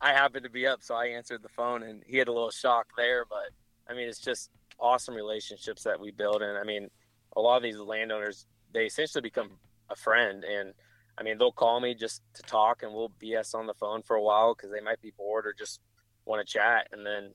I 0.00 0.12
happened 0.12 0.44
to 0.44 0.50
be 0.50 0.66
up, 0.66 0.82
so 0.82 0.94
I 0.94 1.06
answered 1.06 1.42
the 1.42 1.48
phone, 1.48 1.82
and 1.82 2.02
he 2.06 2.18
had 2.18 2.28
a 2.28 2.32
little 2.32 2.50
shock 2.50 2.88
there. 2.96 3.24
But 3.24 3.50
I 3.88 3.96
mean, 3.96 4.06
it's 4.06 4.20
just 4.20 4.50
awesome 4.78 5.14
relationships 5.14 5.84
that 5.84 5.98
we 5.98 6.10
build, 6.10 6.42
and 6.42 6.58
I 6.58 6.64
mean, 6.64 6.90
a 7.36 7.40
lot 7.40 7.56
of 7.56 7.62
these 7.62 7.78
landowners 7.78 8.46
they 8.72 8.86
essentially 8.86 9.22
become 9.22 9.52
a 9.88 9.96
friend, 9.96 10.44
and 10.44 10.74
I 11.16 11.22
mean, 11.22 11.38
they'll 11.38 11.52
call 11.52 11.80
me 11.80 11.94
just 11.94 12.22
to 12.34 12.42
talk, 12.42 12.82
and 12.82 12.92
we'll 12.92 13.12
BS 13.22 13.54
on 13.54 13.66
the 13.66 13.74
phone 13.74 14.02
for 14.02 14.16
a 14.16 14.22
while 14.22 14.54
because 14.54 14.70
they 14.70 14.80
might 14.80 15.00
be 15.00 15.12
bored 15.16 15.46
or 15.46 15.54
just 15.54 15.80
want 16.26 16.46
to 16.46 16.52
chat, 16.52 16.88
and 16.92 17.04
then 17.04 17.30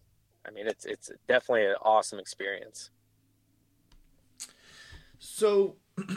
I 0.47 0.51
mean, 0.51 0.67
it's 0.67 0.85
it's 0.85 1.11
definitely 1.27 1.65
an 1.65 1.75
awesome 1.81 2.19
experience. 2.19 2.91
So 5.19 5.75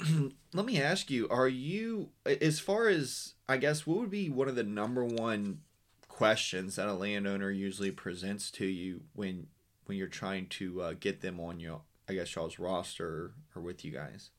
let 0.54 0.64
me 0.64 0.80
ask 0.80 1.10
you 1.10 1.28
are 1.28 1.48
you 1.48 2.10
as 2.24 2.60
far 2.60 2.86
as 2.86 3.34
i 3.48 3.56
guess 3.56 3.84
what 3.84 3.98
would 3.98 4.10
be 4.10 4.30
one 4.30 4.46
of 4.46 4.54
the 4.54 4.62
number 4.62 5.04
one 5.04 5.58
questions 6.06 6.76
that 6.76 6.86
a 6.86 6.92
landowner 6.92 7.50
usually 7.50 7.90
presents 7.90 8.48
to 8.48 8.64
you 8.64 9.00
when 9.12 9.48
when 9.86 9.98
you're 9.98 10.06
trying 10.06 10.46
to 10.46 10.80
uh, 10.80 10.94
get 10.98 11.20
them 11.20 11.40
on 11.40 11.60
your 11.60 11.80
I 12.08 12.14
guess 12.14 12.34
y'all's 12.34 12.58
roster 12.58 13.32
or 13.54 13.62
with 13.62 13.84
you 13.84 13.92
guys? 13.92 14.30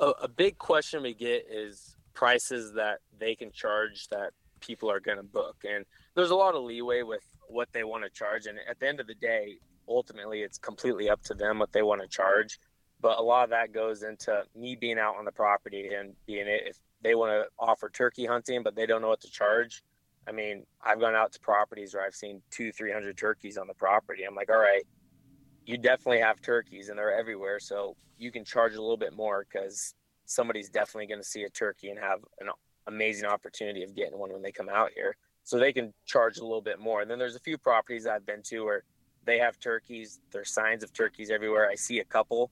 A, 0.00 0.08
a 0.22 0.28
big 0.28 0.58
question 0.58 1.02
we 1.02 1.14
get 1.14 1.46
is 1.50 1.96
prices 2.12 2.72
that 2.74 3.00
they 3.18 3.34
can 3.34 3.50
charge 3.50 4.08
that 4.08 4.32
people 4.64 4.90
are 4.90 5.00
going 5.00 5.18
to 5.18 5.22
book. 5.24 5.56
And 5.68 5.84
there's 6.14 6.30
a 6.30 6.36
lot 6.36 6.54
of 6.54 6.64
leeway 6.64 7.02
with 7.02 7.26
what 7.48 7.68
they 7.72 7.84
want 7.84 8.04
to 8.04 8.10
charge. 8.10 8.46
And 8.46 8.58
at 8.68 8.78
the 8.80 8.88
end 8.88 9.00
of 9.00 9.06
the 9.06 9.14
day, 9.14 9.58
ultimately, 9.88 10.42
it's 10.42 10.58
completely 10.58 11.10
up 11.10 11.22
to 11.24 11.34
them 11.34 11.58
what 11.58 11.72
they 11.72 11.82
want 11.82 12.02
to 12.02 12.08
charge. 12.08 12.58
But 13.00 13.18
a 13.18 13.22
lot 13.22 13.44
of 13.44 13.50
that 13.50 13.72
goes 13.72 14.02
into 14.02 14.44
me 14.56 14.76
being 14.76 14.98
out 14.98 15.16
on 15.16 15.24
the 15.24 15.32
property 15.32 15.90
and 15.94 16.14
being 16.26 16.46
it. 16.46 16.62
If 16.66 16.78
they 17.02 17.14
want 17.14 17.32
to 17.32 17.48
offer 17.58 17.90
turkey 17.90 18.24
hunting, 18.24 18.62
but 18.62 18.74
they 18.74 18.86
don't 18.86 19.02
know 19.02 19.08
what 19.08 19.20
to 19.20 19.30
charge, 19.30 19.82
I 20.26 20.32
mean, 20.32 20.64
I've 20.82 21.00
gone 21.00 21.14
out 21.14 21.32
to 21.32 21.40
properties 21.40 21.94
where 21.94 22.04
I've 22.04 22.14
seen 22.14 22.40
two, 22.50 22.72
three 22.72 22.92
hundred 22.92 23.18
turkeys 23.18 23.58
on 23.58 23.66
the 23.66 23.74
property. 23.74 24.24
I'm 24.24 24.34
like, 24.34 24.50
all 24.50 24.56
right, 24.58 24.84
you 25.66 25.76
definitely 25.76 26.20
have 26.20 26.40
turkeys 26.40 26.88
and 26.88 26.98
they're 26.98 27.14
everywhere. 27.14 27.60
So 27.60 27.96
you 28.16 28.32
can 28.32 28.44
charge 28.44 28.74
a 28.74 28.80
little 28.80 28.96
bit 28.96 29.14
more 29.14 29.46
because 29.50 29.94
somebody's 30.24 30.70
definitely 30.70 31.06
going 31.06 31.20
to 31.20 31.28
see 31.28 31.42
a 31.42 31.50
turkey 31.50 31.90
and 31.90 31.98
have 31.98 32.20
an 32.40 32.48
amazing 32.86 33.26
opportunity 33.26 33.82
of 33.82 33.94
getting 33.94 34.18
one 34.18 34.32
when 34.32 34.42
they 34.42 34.52
come 34.52 34.68
out 34.68 34.90
here. 34.94 35.16
So 35.42 35.58
they 35.58 35.72
can 35.72 35.92
charge 36.06 36.38
a 36.38 36.42
little 36.42 36.62
bit 36.62 36.80
more. 36.80 37.02
And 37.02 37.10
then 37.10 37.18
there's 37.18 37.36
a 37.36 37.40
few 37.40 37.58
properties 37.58 38.06
I've 38.06 38.24
been 38.24 38.42
to 38.44 38.64
where 38.64 38.84
they 39.24 39.38
have 39.38 39.58
turkeys. 39.58 40.20
There's 40.30 40.50
signs 40.50 40.82
of 40.82 40.92
turkeys 40.92 41.30
everywhere. 41.30 41.68
I 41.68 41.74
see 41.74 42.00
a 42.00 42.04
couple, 42.04 42.50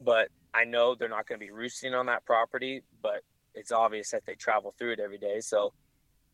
but 0.00 0.28
I 0.54 0.64
know 0.64 0.94
they're 0.94 1.08
not 1.08 1.26
going 1.26 1.38
to 1.38 1.44
be 1.44 1.52
roosting 1.52 1.94
on 1.94 2.06
that 2.06 2.24
property, 2.24 2.82
but 3.02 3.22
it's 3.54 3.72
obvious 3.72 4.10
that 4.10 4.24
they 4.26 4.34
travel 4.34 4.74
through 4.78 4.92
it 4.92 5.00
every 5.00 5.18
day. 5.18 5.40
So 5.40 5.72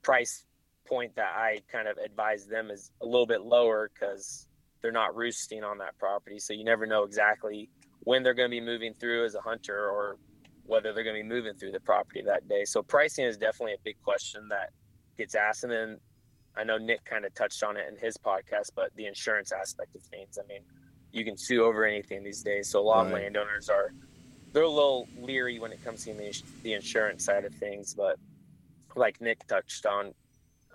price 0.02 0.44
point 0.86 1.14
that 1.16 1.34
I 1.36 1.60
kind 1.70 1.88
of 1.88 1.96
advise 1.98 2.46
them 2.46 2.70
is 2.70 2.90
a 3.02 3.06
little 3.06 3.26
bit 3.26 3.42
lower 3.42 3.90
because 3.92 4.46
they're 4.82 4.92
not 4.92 5.16
roosting 5.16 5.64
on 5.64 5.78
that 5.78 5.96
property. 5.98 6.38
So 6.38 6.52
you 6.52 6.64
never 6.64 6.86
know 6.86 7.04
exactly 7.04 7.70
when 8.00 8.22
they're 8.22 8.34
going 8.34 8.50
to 8.50 8.54
be 8.54 8.60
moving 8.60 8.94
through 9.00 9.24
as 9.24 9.34
a 9.34 9.40
hunter 9.40 9.88
or 9.88 10.18
whether 10.66 10.92
they're 10.92 11.04
going 11.04 11.16
to 11.16 11.22
be 11.22 11.28
moving 11.28 11.54
through 11.54 11.72
the 11.72 11.80
property 11.80 12.22
that 12.22 12.48
day. 12.48 12.64
So 12.64 12.82
pricing 12.82 13.24
is 13.24 13.36
definitely 13.36 13.74
a 13.74 13.82
big 13.84 13.96
question 14.02 14.48
that 14.48 14.70
gets 15.16 15.34
asked. 15.34 15.64
And 15.64 15.72
then 15.72 15.98
I 16.56 16.64
know 16.64 16.78
Nick 16.78 17.04
kind 17.04 17.24
of 17.24 17.34
touched 17.34 17.62
on 17.62 17.76
it 17.76 17.86
in 17.88 17.96
his 17.98 18.16
podcast, 18.16 18.70
but 18.74 18.90
the 18.96 19.06
insurance 19.06 19.52
aspect 19.52 19.94
of 19.94 20.02
things. 20.02 20.38
I 20.42 20.46
mean, 20.46 20.62
you 21.12 21.24
can 21.24 21.36
sue 21.36 21.64
over 21.64 21.84
anything 21.84 22.22
these 22.24 22.42
days. 22.42 22.70
So 22.70 22.80
a 22.80 22.82
lot 22.82 23.02
right. 23.02 23.06
of 23.06 23.12
landowners 23.12 23.68
are 23.68 23.92
they're 24.52 24.62
a 24.62 24.68
little 24.68 25.08
leery 25.20 25.58
when 25.58 25.72
it 25.72 25.84
comes 25.84 26.04
to 26.04 26.14
the, 26.14 26.42
the 26.62 26.72
insurance 26.72 27.24
side 27.24 27.44
of 27.44 27.52
things. 27.54 27.94
But 27.94 28.16
like 28.96 29.20
Nick 29.20 29.46
touched 29.46 29.84
on, 29.84 30.14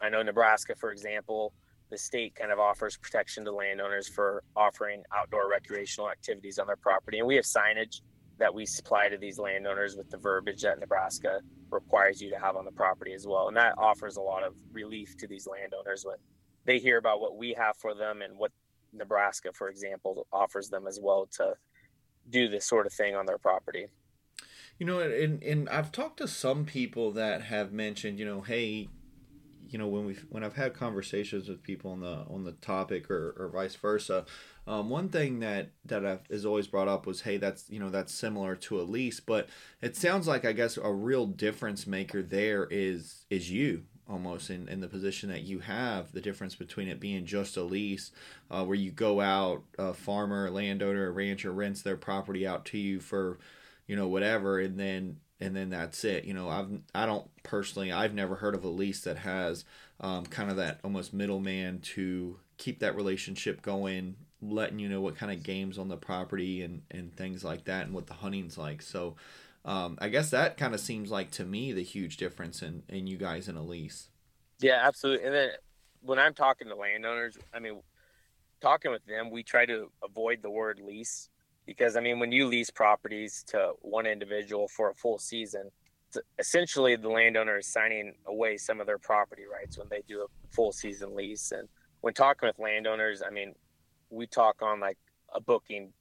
I 0.02 0.10
know 0.10 0.22
Nebraska, 0.22 0.76
for 0.76 0.92
example, 0.92 1.54
the 1.90 1.98
state 1.98 2.36
kind 2.36 2.52
of 2.52 2.60
offers 2.60 2.98
protection 2.98 3.44
to 3.46 3.52
landowners 3.52 4.08
for 4.08 4.44
offering 4.56 5.04
outdoor 5.16 5.50
recreational 5.50 6.10
activities 6.10 6.60
on 6.60 6.68
their 6.68 6.76
property. 6.76 7.20
And 7.20 7.28
we 7.28 7.36
have 7.36 7.46
signage 7.46 8.02
that 8.40 8.54
we 8.54 8.66
supply 8.66 9.10
to 9.10 9.18
these 9.18 9.38
landowners 9.38 9.96
with 9.96 10.10
the 10.10 10.18
verbiage 10.18 10.62
that 10.62 10.80
Nebraska 10.80 11.42
requires 11.70 12.22
you 12.22 12.30
to 12.32 12.40
have 12.40 12.56
on 12.56 12.66
the 12.66 12.72
property 12.72 13.14
as 13.14 13.28
well. 13.28 13.50
And 13.50 13.58
that 13.58 13.76
offers 13.78 14.16
a 14.16 14.22
lot 14.22 14.44
of 14.44 14.56
relief 14.72 15.16
to 15.18 15.28
these 15.28 15.48
landowners 15.48 16.06
when 16.06 16.18
they 16.66 16.80
hear 16.80 16.98
about 16.98 17.20
what 17.20 17.38
we 17.38 17.54
have 17.54 17.78
for 17.78 17.94
them 17.94 18.22
and 18.22 18.38
what 18.38 18.52
Nebraska, 18.94 19.52
for 19.54 19.70
example, 19.70 20.26
offers 20.32 20.70
them 20.70 20.88
as 20.88 21.00
well 21.02 21.28
to 21.38 21.54
do 22.30 22.48
this 22.48 22.66
sort 22.66 22.86
of 22.86 22.94
thing 22.94 23.16
on 23.16 23.26
their 23.26 23.38
property. 23.38 23.88
You 24.78 24.86
know, 24.86 25.00
and, 25.00 25.44
and 25.44 25.68
I've 25.70 25.92
talked 25.92 26.18
to 26.18 26.28
some 26.28 26.66
people 26.66 27.12
that 27.12 27.44
have 27.44 27.74
mentioned, 27.74 28.18
you 28.18 28.26
know, 28.26 28.42
hey, 28.42 28.88
you 29.70 29.78
know 29.78 29.88
when 29.88 30.06
we 30.06 30.16
when 30.30 30.44
I've 30.44 30.56
had 30.56 30.74
conversations 30.74 31.48
with 31.48 31.62
people 31.62 31.92
on 31.92 32.00
the 32.00 32.26
on 32.30 32.44
the 32.44 32.54
topic 32.54 33.10
or, 33.10 33.36
or 33.38 33.50
vice 33.50 33.76
versa, 33.76 34.26
um, 34.70 34.88
one 34.90 35.10
thing 35.10 35.40
that 35.40 35.72
that 35.86 36.06
I've, 36.06 36.22
is 36.30 36.46
always 36.46 36.68
brought 36.68 36.88
up 36.88 37.08
was 37.08 37.22
hey 37.22 37.38
that's 37.38 37.70
you 37.70 37.80
know 37.80 37.90
that's 37.90 38.14
similar 38.14 38.56
to 38.56 38.80
a 38.80 38.84
lease, 38.84 39.20
but 39.20 39.50
it 39.82 39.96
sounds 39.96 40.28
like 40.28 40.46
I 40.46 40.54
guess 40.54 40.78
a 40.78 40.94
real 40.94 41.26
difference 41.26 41.88
maker 41.88 42.22
there 42.22 42.68
is 42.70 43.26
is 43.32 43.50
you 43.50 43.84
almost 44.08 44.50
in, 44.52 44.68
in 44.70 44.80
the 44.80 44.88
position 44.88 45.30
that 45.30 45.42
you 45.42 45.60
have 45.60 46.12
the 46.12 46.22
difference 46.22 46.56
between 46.56 46.88
it 46.88 47.00
being 47.00 47.26
just 47.26 47.58
a 47.58 47.64
lease 47.64 48.12
uh, 48.50 48.64
where 48.64 48.78
you 48.78 48.92
go 48.92 49.22
out 49.22 49.64
a 49.78 49.94
farmer 49.94 50.50
landowner 50.50 51.08
a 51.08 51.12
rancher 51.12 51.52
rents 51.52 51.82
their 51.84 51.98
property 51.98 52.46
out 52.48 52.66
to 52.66 52.78
you 52.78 53.00
for 53.00 53.40
you 53.88 53.96
know 53.96 54.08
whatever 54.08 54.60
and 54.60 54.80
then 54.80 55.18
and 55.40 55.56
then 55.56 55.70
that's 55.70 56.04
it. 56.04 56.26
You 56.26 56.34
know, 56.34 56.50
I've 56.50 56.70
I 56.94 57.06
don't 57.06 57.28
personally 57.44 57.92
I've 57.92 58.14
never 58.14 58.36
heard 58.36 58.56
of 58.56 58.64
a 58.64 58.68
lease 58.70 59.02
that 59.02 59.18
has 59.18 59.66
um, 60.00 60.26
kind 60.26 60.50
of 60.52 60.58
that 60.58 60.80
almost 60.84 61.14
middleman 61.14 61.80
to 61.80 62.38
keep 62.58 62.80
that 62.80 62.96
relationship 62.96 63.62
going, 63.62 64.16
letting 64.42 64.80
you 64.80 64.90
know 64.90 65.02
what 65.02 65.16
kind 65.16 65.32
of 65.32 65.44
games 65.44 65.78
on 65.78 65.88
the 65.90 65.98
property 65.98 66.62
and 66.62 66.82
and 66.92 67.16
things 67.16 67.44
like 67.44 67.66
that, 67.66 67.86
and 67.86 67.94
what 67.94 68.08
the 68.08 68.16
hunting's 68.16 68.58
like. 68.58 68.82
So. 68.82 69.16
Um, 69.66 69.98
I 70.00 70.08
guess 70.08 70.30
that 70.30 70.56
kind 70.56 70.74
of 70.74 70.80
seems 70.80 71.12
like 71.12 71.32
to 71.32 71.44
me 71.44 71.74
the 71.74 71.84
huge 71.84 72.16
difference 72.16 72.62
in, 72.62 72.82
in 72.88 73.08
you 73.08 73.18
guys 73.18 73.50
in 73.50 73.58
a 73.58 73.62
lease. 73.62 74.08
Yeah, 74.62 74.80
absolutely. 74.82 75.26
And 75.26 75.36
then 75.36 75.50
when 76.02 76.18
I'm 76.18 76.34
talking 76.34 76.70
to 76.70 76.76
landowners, 76.76 77.38
I 77.54 77.60
mean, 77.60 77.82
talking 78.62 78.90
with 78.90 79.06
them, 79.06 79.30
we 79.32 79.44
try 79.44 79.66
to 79.66 79.92
avoid 80.02 80.42
the 80.42 80.50
word 80.50 80.80
lease 80.80 81.30
because 81.66 81.96
I 81.96 82.00
mean, 82.00 82.20
when 82.20 82.32
you 82.32 82.48
lease 82.48 82.70
properties 82.70 83.44
to 83.48 83.74
one 83.82 84.06
individual 84.06 84.68
for 84.68 84.90
a 84.90 84.96
full 84.96 85.20
season, 85.20 85.70
essentially 86.40 86.96
the 86.96 87.10
landowner 87.10 87.60
is 87.60 87.68
signing 87.68 88.16
away 88.26 88.58
some 88.58 88.80
of 88.82 88.88
their 88.88 88.98
property 88.98 89.44
rights 89.52 89.78
when 89.78 89.88
they 89.90 90.02
do 90.08 90.22
a 90.22 90.26
full 90.52 90.72
season 90.72 91.16
lease. 91.16 91.52
And 91.52 91.68
when 92.02 92.14
talking 92.14 92.48
with 92.48 92.58
landowners, 92.60 93.22
I 93.26 93.30
mean, 93.30 93.54
we 94.10 94.28
talk 94.28 94.62
on 94.62 94.80
like 94.80 94.98
a 95.34 95.42
booking 95.42 95.94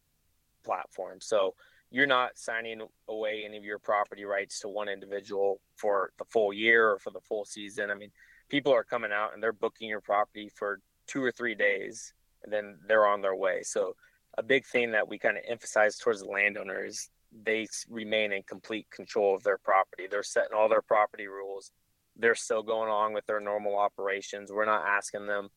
platform. 0.64 1.18
So 1.20 1.54
you're 1.90 2.06
not 2.06 2.38
signing 2.38 2.82
away 3.08 3.42
any 3.44 3.56
of 3.56 3.64
your 3.64 3.78
property 3.78 4.24
rights 4.24 4.60
to 4.60 4.68
one 4.68 4.88
individual 4.88 5.60
for 5.76 6.12
the 6.18 6.24
full 6.24 6.52
year 6.52 6.90
or 6.90 6.98
for 6.98 7.10
the 7.10 7.20
full 7.20 7.44
season. 7.44 7.90
I 7.90 7.94
mean, 7.94 8.10
people 8.48 8.72
are 8.72 8.84
coming 8.84 9.12
out 9.12 9.32
and 9.34 9.42
they're 9.42 9.52
booking 9.52 9.88
your 9.88 10.00
property 10.00 10.50
for 10.54 10.80
two 11.06 11.22
or 11.22 11.32
three 11.32 11.54
days 11.54 12.12
and 12.44 12.52
then 12.52 12.78
they're 12.86 13.06
on 13.06 13.22
their 13.22 13.34
way. 13.34 13.62
So 13.62 13.94
a 14.36 14.42
big 14.42 14.66
thing 14.66 14.92
that 14.92 15.08
we 15.08 15.18
kind 15.18 15.36
of 15.36 15.44
emphasize 15.48 15.98
towards 15.98 16.20
the 16.20 16.28
landowners 16.28 17.10
they 17.44 17.66
remain 17.90 18.32
in 18.32 18.42
complete 18.42 18.86
control 18.90 19.34
of 19.34 19.42
their 19.42 19.58
property 19.58 20.06
they're 20.10 20.22
setting 20.22 20.56
all 20.56 20.68
their 20.68 20.82
property 20.82 21.26
rules 21.26 21.72
they're 22.16 22.34
still 22.34 22.62
going 22.62 22.88
along 22.88 23.12
with 23.12 23.26
their 23.26 23.40
normal 23.40 23.76
operations 23.76 24.50
we're 24.50 24.64
not 24.64 24.86
asking 24.86 25.26
them 25.26 25.48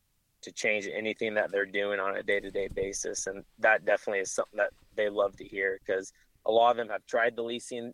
to 0.42 0.52
change 0.52 0.88
anything 0.92 1.34
that 1.34 1.50
they're 1.50 1.66
doing 1.66 2.00
on 2.00 2.16
a 2.16 2.22
day-to-day 2.22 2.68
basis 2.74 3.26
and 3.26 3.44
that 3.58 3.84
definitely 3.84 4.20
is 4.20 4.30
something 4.30 4.58
that 4.58 4.70
they 4.96 5.08
love 5.08 5.36
to 5.36 5.44
hear 5.44 5.78
because 5.84 6.12
a 6.46 6.50
lot 6.50 6.70
of 6.70 6.76
them 6.76 6.88
have 6.88 7.06
tried 7.06 7.36
the 7.36 7.42
leasing 7.42 7.92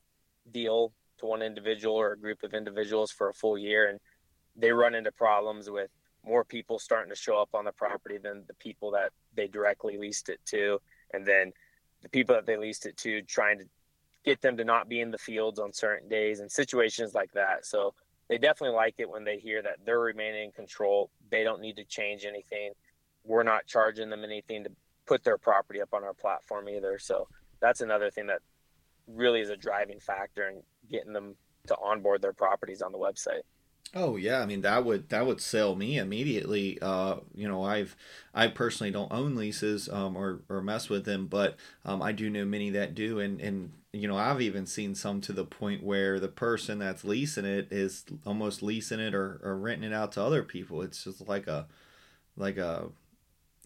deal 0.51 0.93
to 1.19 1.27
one 1.27 1.43
individual 1.43 1.95
or 1.95 2.13
a 2.13 2.19
group 2.19 2.43
of 2.43 2.55
individuals 2.55 3.11
for 3.11 3.29
a 3.29 3.35
full 3.35 3.59
year 3.59 3.91
and 3.91 4.01
they 4.57 4.73
run 4.73 4.95
into 4.95 5.13
problems 5.13 5.71
with 5.71 5.91
more 6.25 6.45
people 6.45 6.79
starting 6.79 7.11
to 7.11 7.17
show 7.17 7.41
up 7.41 7.51
on 7.55 7.65
the 7.65 7.73
property 7.73 8.19
than 8.19 8.45
the 8.49 8.55
people 8.55 8.91
that 8.91 9.11
they 9.35 9.47
directly 9.47 9.97
leased 9.97 10.29
it 10.29 10.41
to, 10.47 10.81
and 11.15 11.25
then 11.25 11.53
the 12.03 12.09
people 12.09 12.35
that 12.35 12.47
they 12.47 12.57
leased 12.57 12.87
it 12.87 12.97
to 12.97 13.23
trying 13.23 13.59
to 13.59 13.65
get 14.25 14.41
them 14.43 14.57
to 14.57 14.65
not 14.65 14.89
be 14.89 15.01
in 15.01 15.11
the 15.11 15.19
fields 15.19 15.59
on 15.59 15.73
certain 15.73 16.09
days 16.09 16.41
and 16.41 16.51
situations 16.51 17.15
like 17.15 17.33
that. 17.33 17.65
So 17.65 17.95
they 18.29 18.37
definitely 18.37 18.77
like 18.77 18.97
it 18.99 19.09
when 19.09 19.25
they 19.25 19.39
hear 19.39 19.63
that 19.63 19.79
they're 19.87 20.01
remaining 20.01 20.45
in 20.45 20.53
control. 20.53 21.11
They 21.31 21.45
don't 21.45 21.61
need 21.61 21.77
to 21.77 21.85
change 21.85 22.25
anything. 22.25 22.73
We're 23.25 23.43
not 23.43 23.67
charging 23.67 24.11
them 24.11 24.25
anything 24.25 24.65
to 24.65 24.71
put 25.07 25.25
their 25.25 25.39
property 25.39 25.81
up 25.81 25.93
on 25.93 26.05
our 26.05 26.15
platform 26.15 26.69
either. 26.69 26.99
So 26.99 27.29
that's 27.61 27.81
another 27.81 28.11
thing 28.11 28.27
that 28.27 28.41
really 29.07 29.41
is 29.41 29.51
a 29.51 29.57
driving 29.57 30.01
factor 30.01 30.49
in 30.49 30.63
getting 30.91 31.13
them 31.13 31.35
to 31.67 31.77
onboard 31.77 32.23
their 32.23 32.33
properties 32.33 32.83
on 32.83 32.93
the 32.93 32.99
website. 32.99 33.43
Oh 33.95 34.17
yeah, 34.17 34.41
I 34.41 34.47
mean 34.47 34.61
that 34.63 34.85
would 34.85 35.09
that 35.09 35.27
would 35.27 35.41
sell 35.41 35.75
me 35.75 35.97
immediately. 35.99 36.79
Uh, 36.81 37.17
you 37.35 37.49
know, 37.49 37.63
I've 37.63 37.97
I 38.35 38.49
personally 38.49 38.91
don't 38.91 39.11
own 39.13 39.35
leases 39.35 39.89
um, 39.89 40.15
or 40.17 40.41
or 40.49 40.61
mess 40.61 40.89
with 40.91 41.05
them, 41.07 41.27
but 41.27 41.57
um, 41.87 42.03
I 42.03 42.13
do 42.13 42.29
know 42.29 42.45
many 42.45 42.69
that 42.71 42.95
do, 42.95 43.19
and 43.19 43.41
and 43.41 43.73
you 43.93 44.07
know 44.07 44.17
I've 44.19 44.43
even 44.43 44.67
seen 44.67 44.95
some 44.95 45.23
to 45.23 45.33
the 45.33 45.45
point 45.47 45.83
where 45.83 46.21
the 46.21 46.29
person 46.29 46.79
that's 46.79 47.03
leasing 47.05 47.47
it 47.47 47.69
is 47.71 48.05
almost 48.27 48.63
leasing 48.63 49.01
it 49.01 49.15
or, 49.15 49.41
or 49.43 49.57
renting 49.57 49.91
it 49.91 49.95
out 49.95 50.13
to 50.13 50.23
other 50.23 50.43
people. 50.43 50.83
It's 50.83 51.05
just 51.05 51.27
like 51.27 51.47
a 51.47 51.67
like 52.37 52.59
a 52.59 52.89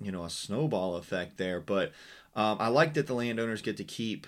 you 0.01 0.13
know 0.13 0.25
a 0.25 0.31
snowball 0.31 0.97
effect 0.97 1.37
there. 1.37 1.61
But 1.61 1.93
um, 2.35 2.57
I 2.61 2.69
like 2.69 2.95
that 2.95 3.07
the 3.07 3.15
landowners 3.15 3.63
get 3.63 3.77
to 3.79 3.85
keep 3.85 4.27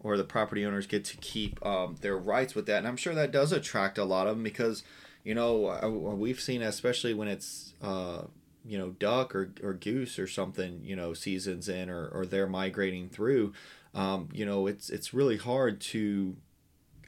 or 0.00 0.16
the 0.16 0.24
property 0.24 0.64
owners 0.66 0.86
get 0.86 1.04
to 1.04 1.16
keep 1.18 1.64
um, 1.64 1.96
their 2.00 2.16
rights 2.18 2.54
with 2.54 2.66
that, 2.66 2.78
and 2.78 2.88
I'm 2.88 2.96
sure 2.96 3.14
that 3.14 3.30
does 3.30 3.52
attract 3.52 3.98
a 3.98 4.04
lot 4.04 4.26
of 4.26 4.36
them 4.36 4.42
because 4.42 4.82
you 5.24 5.34
know, 5.34 6.16
we've 6.18 6.40
seen 6.40 6.62
especially 6.62 7.14
when 7.14 7.28
it's 7.28 7.74
uh, 7.82 8.22
you 8.64 8.78
know 8.78 8.90
duck 8.90 9.34
or, 9.34 9.52
or 9.62 9.74
goose 9.74 10.18
or 10.18 10.26
something, 10.26 10.80
you 10.82 10.96
know, 10.96 11.14
seasons 11.14 11.68
in 11.68 11.90
or, 11.90 12.08
or 12.08 12.26
they're 12.26 12.46
migrating 12.46 13.08
through. 13.08 13.52
Um, 13.94 14.28
you 14.32 14.44
know, 14.44 14.66
it's 14.66 14.90
it's 14.90 15.14
really 15.14 15.36
hard 15.36 15.80
to, 15.80 16.36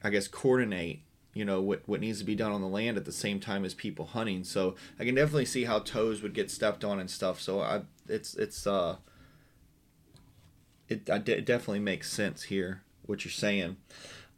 I 0.03 0.11
guess, 0.11 0.29
coordinate. 0.29 1.03
You 1.33 1.45
know 1.45 1.61
what 1.61 1.83
what 1.87 2.01
needs 2.01 2.21
to 2.21 2.25
be 2.25 2.37
done 2.37 2.53
on 2.53 2.61
the 2.61 2.69
land 2.69 2.97
at 2.97 3.05
the 3.05 3.13
same 3.13 3.41
time 3.41 3.65
as 3.65 3.75
people 3.75 4.07
hunting. 4.07 4.45
So 4.45 4.77
I 5.01 5.05
can 5.05 5.17
definitely 5.17 5.47
see 5.47 5.65
how 5.65 5.81
toes 5.81 6.23
would 6.23 6.35
get 6.35 6.51
stepped 6.51 6.85
on 6.85 7.01
and 7.01 7.11
stuff. 7.11 7.41
So 7.41 7.61
I 7.61 7.83
it's 8.09 8.35
it's 8.35 8.67
uh 8.67 8.97
it, 10.89 11.09
it 11.09 11.47
definitely 11.47 11.81
makes 11.81 12.11
sense 12.13 12.45
here 12.45 12.83
what 13.07 13.25
you're 13.25 13.33
saying. 13.33 13.77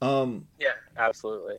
Um, 0.01 0.47
yeah, 0.59 0.75
absolutely. 0.97 1.57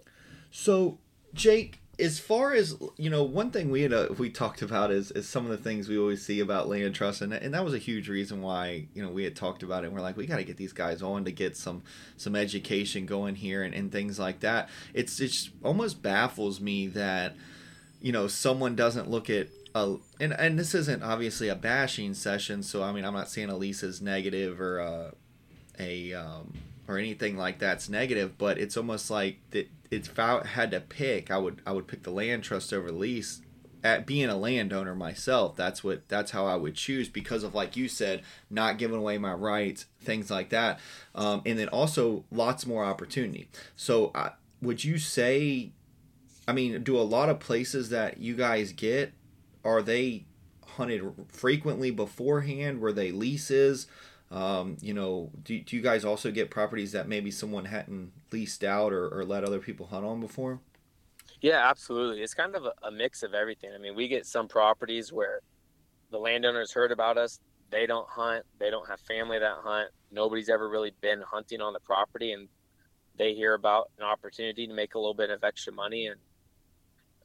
So 0.52 0.98
Jake, 1.34 1.82
as 2.00 2.20
far 2.20 2.54
as 2.54 2.76
you 2.98 3.10
know, 3.10 3.24
one 3.24 3.50
thing 3.50 3.72
we 3.72 3.82
had 3.82 3.92
uh, 3.92 4.10
we 4.18 4.30
talked 4.30 4.62
about 4.62 4.92
is, 4.92 5.10
is 5.12 5.28
some 5.28 5.46
of 5.46 5.52
the 5.52 5.58
things 5.58 5.90
we 5.90 5.98
always 5.98 6.24
see 6.24 6.40
about 6.40 6.68
land 6.70 6.94
trust, 6.94 7.22
and, 7.22 7.34
and 7.34 7.54
that 7.54 7.66
was 7.66 7.74
a 7.74 7.80
huge 7.80 8.08
reason 8.08 8.42
why 8.42 8.88
you 8.94 9.02
know 9.02 9.10
we 9.10 9.24
had 9.24 9.36
talked 9.36 9.64
about 9.64 9.84
it. 9.84 9.88
and 9.88 9.96
We're 9.96 10.02
like, 10.02 10.18
we 10.18 10.28
got 10.28 10.38
to 10.38 10.44
get 10.44 10.58
these 10.58 10.74
guys 10.74 11.02
on 11.02 11.26
to 11.26 11.32
get 11.32 11.58
some 11.58 11.82
some 12.16 12.36
education 12.36 13.06
going 13.06 13.36
here 13.36 13.64
and, 13.64 13.74
and 13.74 13.92
things 13.92 14.20
like 14.20 14.42
that. 14.42 14.70
It's 14.94 15.20
it 15.20 15.50
almost 15.64 16.04
baffles 16.04 16.62
me 16.62 16.88
that 16.88 17.36
you 18.00 18.12
know 18.12 18.28
someone 18.28 18.76
doesn't 18.76 19.10
look 19.10 19.30
at 19.30 19.48
a, 19.74 19.96
and 20.20 20.34
and 20.34 20.60
this 20.60 20.76
isn't 20.76 21.02
obviously 21.02 21.48
a 21.48 21.56
bashing 21.56 22.14
session, 22.14 22.62
so 22.62 22.84
I 22.84 22.92
mean 22.92 23.06
I'm 23.06 23.14
not 23.14 23.30
saying 23.30 23.50
Elisa's 23.50 24.02
negative 24.04 24.62
or 24.62 24.80
uh, 24.82 25.12
a 25.80 26.14
um, 26.14 26.54
or 26.88 26.98
anything 26.98 27.38
like 27.38 27.60
that's 27.60 27.90
negative, 27.90 28.38
but 28.38 28.58
it's 28.58 28.78
almost 28.78 29.10
like 29.10 29.40
that. 29.52 29.70
It's 29.90 30.10
if 30.10 30.20
I 30.20 30.46
had 30.46 30.72
to 30.72 30.82
pick, 30.82 31.32
I 31.32 31.38
would 31.38 31.62
I 31.66 31.72
would 31.72 31.88
pick 31.88 32.04
the 32.04 32.12
land 32.12 32.44
trust 32.44 32.74
over 32.74 32.92
lease. 32.92 33.42
At 33.84 34.08
being 34.08 34.28
a 34.28 34.36
landowner 34.36 34.96
myself, 34.96 35.56
that's 35.56 35.84
what 35.84 36.10
that's 36.10 36.32
how 36.32 36.46
I 36.46 36.56
would 36.56 36.76
choose 36.76 37.08
because 37.10 37.44
of 37.44 37.54
like 37.54 37.78
you 37.78 37.88
said, 37.88 38.24
not 38.50 38.78
giving 38.78 38.98
away 38.98 39.18
my 39.18 39.34
rights, 39.34 39.86
things 40.02 40.32
like 40.32 40.50
that, 40.50 40.80
um, 41.14 41.42
and 41.46 41.60
then 41.60 41.70
also 41.70 42.26
lots 42.32 42.66
more 42.66 42.84
opportunity. 42.84 43.50
So, 43.76 44.12
uh, 44.16 44.32
would 44.62 44.84
you 44.84 44.98
say? 44.98 45.72
I 46.48 46.54
mean, 46.54 46.82
do 46.82 46.98
a 46.98 47.02
lot 47.04 47.30
of 47.30 47.40
places 47.40 47.90
that 47.90 48.20
you 48.20 48.34
guys 48.34 48.72
get 48.72 49.14
are 49.64 49.82
they 49.82 50.26
hunted 50.66 51.04
frequently 51.28 51.92
beforehand? 51.92 52.80
Were 52.80 52.94
they 52.94 53.12
leases? 53.12 53.88
Um, 54.30 54.78
you 54.82 54.94
know, 54.94 55.32
do, 55.44 55.60
do 55.62 55.76
you 55.76 55.82
guys 55.82 56.04
also 56.04 56.32
get 56.32 56.50
properties 56.50 56.92
that 56.92 57.08
maybe 57.08 57.32
someone 57.32 57.66
hadn't 57.66 58.12
leased 58.32 58.64
out 58.64 58.92
or, 58.92 59.08
or 59.08 59.24
let 59.24 59.44
other 59.44 59.60
people 59.60 59.88
hunt 59.88 60.06
on 60.06 60.20
before? 60.20 60.60
Yeah, 61.40 61.70
absolutely. 61.70 62.22
It's 62.22 62.34
kind 62.34 62.56
of 62.56 62.66
a, 62.66 62.74
a 62.84 62.92
mix 62.92 63.24
of 63.24 63.34
everything. 63.34 63.70
I 63.74 63.78
mean, 63.78 63.96
we 63.96 64.08
get 64.08 64.26
some 64.26 64.48
properties 64.48 65.14
where 65.14 65.42
the 66.12 66.18
landowners 66.18 66.72
heard 66.72 66.92
about 66.92 67.18
us. 67.18 67.40
They 67.70 67.86
don't 67.86 68.08
hunt. 68.10 68.46
They 68.60 68.70
don't 68.70 68.88
have 68.90 69.00
family 69.02 69.40
that 69.40 69.58
hunt. 69.62 69.90
Nobody's 70.12 70.50
ever 70.50 70.70
really 70.70 70.94
been 71.02 71.22
hunting 71.22 71.62
on 71.62 71.74
the 71.74 71.80
property, 71.80 72.32
and 72.32 72.48
they 73.18 73.34
hear 73.34 73.54
about 73.54 73.92
an 73.98 74.06
opportunity 74.06 74.68
to 74.68 74.74
make 74.74 74.96
a 74.96 75.00
little 75.00 75.14
bit 75.14 75.30
of 75.30 75.44
extra 75.44 75.74
money. 75.74 76.08
And 76.08 76.20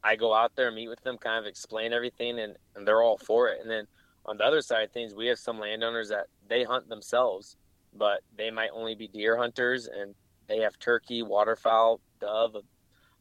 I 0.03 0.17
go 0.17 0.35
out 0.35 0.57
there 0.57 0.67
and 0.67 0.77
meet 0.77 0.89
with 0.89 1.03
them, 1.03 1.17
kind 1.17 1.39
of 1.39 1.49
explain 1.49 1.93
everything, 1.93 2.39
and, 2.39 2.57
and 2.75 2.87
they're 2.87 3.03
all 3.03 3.19
for 3.19 3.49
it. 3.49 3.61
And 3.61 3.71
then 3.71 3.87
on 4.27 4.37
the 4.37 4.45
other 4.45 4.63
side 4.63 4.85
of 4.85 4.93
things, 4.93 5.15
we 5.15 5.29
have 5.29 5.39
some 5.39 5.59
landowners 5.59 6.09
that 6.09 6.27
they 6.53 6.65
hunt 6.65 6.87
themselves, 6.89 7.57
but 7.97 8.21
they 8.37 8.51
might 8.51 8.71
only 8.75 8.95
be 8.95 9.09
deer 9.09 9.39
hunters 9.39 9.87
and 9.87 10.15
they 10.49 10.59
have 10.59 10.79
turkey, 10.79 11.23
waterfowl, 11.23 11.99
dove, 12.21 12.55
a, 12.55 12.61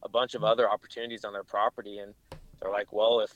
a 0.03 0.09
bunch 0.09 0.35
of 0.35 0.41
hmm. 0.41 0.47
other 0.47 0.69
opportunities 0.69 1.23
on 1.23 1.31
their 1.31 1.45
property. 1.45 1.99
And 1.99 2.13
they're 2.61 2.71
like, 2.71 2.91
well, 2.91 3.21
if 3.21 3.31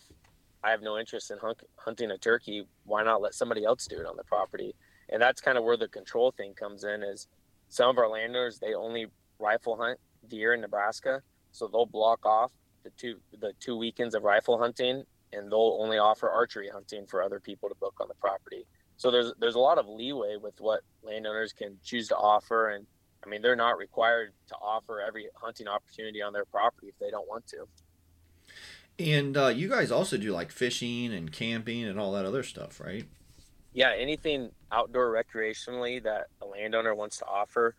I 0.64 0.72
have 0.72 0.82
no 0.82 0.98
interest 0.98 1.32
in 1.32 1.38
hunt, 1.38 1.62
hunting 1.78 2.12
a 2.12 2.18
turkey, 2.18 2.68
why 2.84 3.04
not 3.04 3.22
let 3.22 3.34
somebody 3.34 3.64
else 3.64 3.88
do 3.88 3.98
it 3.98 4.06
on 4.06 4.18
the 4.18 4.24
property? 4.26 4.76
And 5.10 5.22
that's 5.22 5.40
kind 5.40 5.58
of 5.58 5.64
where 5.64 5.78
the 5.78 5.88
control 5.88 6.32
thing 6.32 6.54
comes 6.56 6.84
in 6.84 7.02
is 7.02 7.28
some 7.70 7.90
of 7.90 7.98
our 7.98 8.10
landowners, 8.10 8.60
they 8.60 8.74
only 8.74 9.08
rifle 9.40 9.78
hunt 9.78 9.98
deer 10.28 10.54
in 10.54 10.62
Nebraska. 10.62 11.22
So 11.52 11.68
they'll 11.68 11.86
block 11.86 12.26
off 12.26 12.52
the 12.84 12.90
two, 12.92 13.16
the 13.40 13.54
two 13.62 13.78
weekends 13.78 14.14
of 14.14 14.24
rifle 14.24 14.58
hunting 14.58 15.04
and 15.32 15.52
they'll 15.52 15.78
only 15.80 15.98
offer 15.98 16.30
archery 16.30 16.70
hunting 16.70 17.06
for 17.06 17.24
other 17.24 17.40
people 17.40 17.70
to 17.70 17.76
book 17.76 17.96
on 18.02 18.08
the 18.08 18.14
property. 18.16 18.66
So 18.98 19.12
there's 19.12 19.34
there's 19.40 19.56
a 19.56 19.60
lot 19.60 19.78
of 19.78 19.88
leeway 19.88 20.38
with 20.42 20.56
what 20.60 20.82
landowners 21.04 21.54
can 21.54 21.78
choose 21.84 22.08
to 22.10 22.16
offer, 22.16 22.70
and 22.70 22.86
I 23.26 23.30
mean 23.30 23.42
they're 23.42 23.56
not 23.56 23.78
required 23.78 24.34
to 24.48 24.56
offer 24.56 25.02
every 25.02 25.28
hunting 25.36 25.68
opportunity 25.68 26.22
on 26.22 26.34
their 26.34 26.46
property 26.46 26.88
if 26.88 26.98
they 27.00 27.10
don't 27.10 27.28
want 27.28 27.46
to. 27.48 27.68
And 28.98 29.36
uh, 29.36 29.48
you 29.48 29.68
guys 29.68 29.92
also 29.92 30.18
do 30.18 30.32
like 30.32 30.52
fishing 30.52 31.14
and 31.14 31.32
camping 31.32 31.84
and 31.84 32.00
all 32.00 32.14
that 32.14 32.26
other 32.26 32.44
stuff, 32.44 32.80
right? 32.80 33.06
Yeah, 33.74 33.92
anything 33.98 34.52
outdoor 34.72 35.12
recreationally 35.12 36.02
that 36.04 36.28
a 36.42 36.46
landowner 36.46 36.96
wants 36.96 37.18
to 37.18 37.26
offer, 37.26 37.76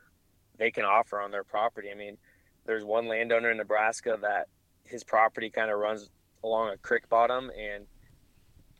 they 0.59 0.70
can 0.70 0.85
offer 0.85 1.20
on 1.20 1.31
their 1.31 1.44
property. 1.44 1.88
I 1.90 1.94
mean, 1.94 2.18
there's 2.66 2.85
one 2.85 3.09
landowner 3.09 3.50
in 3.50 3.57
Nebraska 3.57 4.18
that 4.20 4.48
his 4.85 5.02
property 5.02 5.48
kind 5.48 5.70
of 5.70 5.79
runs 5.79 6.11
along 6.44 6.68
a 6.68 6.76
creek 6.76 7.09
bottom 7.09 7.50
and 7.59 7.87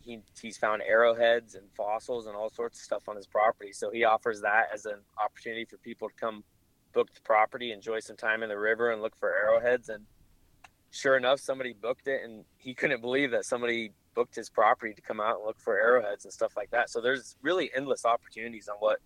he, 0.07 0.21
he's 0.41 0.57
found 0.57 0.83
arrowheads 0.83 1.57
and 1.57 1.67
fossils 1.77 2.27
and 2.27 2.37
all 2.37 2.49
sorts 2.49 2.79
of 2.79 2.85
stuff 2.85 3.09
on 3.09 3.17
his 3.17 3.27
property. 3.27 3.73
So 3.73 3.91
he 3.91 4.05
offers 4.05 4.41
that 4.43 4.69
as 4.73 4.87
an 4.87 5.01
opportunity 5.23 5.65
for 5.65 5.77
people 5.79 6.09
to 6.09 6.15
come 6.15 6.45
book 6.93 7.13
the 7.13 7.21
property, 7.21 7.73
enjoy 7.73 8.01
some 8.01 8.17
time 8.17 8.43
in 8.43 8.49
the 8.49 8.59
river, 8.59 8.93
and 8.93 9.03
look 9.03 9.15
for 9.19 9.31
arrowheads. 9.31 9.91
And 9.91 10.05
sure 10.91 11.17
enough, 11.17 11.41
somebody 11.41 11.75
booked 11.75 12.09
it, 12.09 12.23
and 12.25 12.45
he 12.57 12.73
couldn't 12.73 13.03
believe 13.03 13.33
that 13.33 13.45
somebody 13.45 13.93
booked 14.15 14.35
his 14.35 14.49
property 14.49 14.95
to 14.95 15.03
come 15.03 15.21
out 15.21 15.37
and 15.37 15.45
look 15.45 15.61
for 15.61 15.79
arrowheads 15.79 16.25
and 16.25 16.33
stuff 16.33 16.57
like 16.57 16.71
that. 16.71 16.89
So 16.89 17.03
there's 17.03 17.37
really 17.43 17.71
endless 17.77 18.07
opportunities 18.07 18.69
on 18.69 18.77
what 18.79 19.01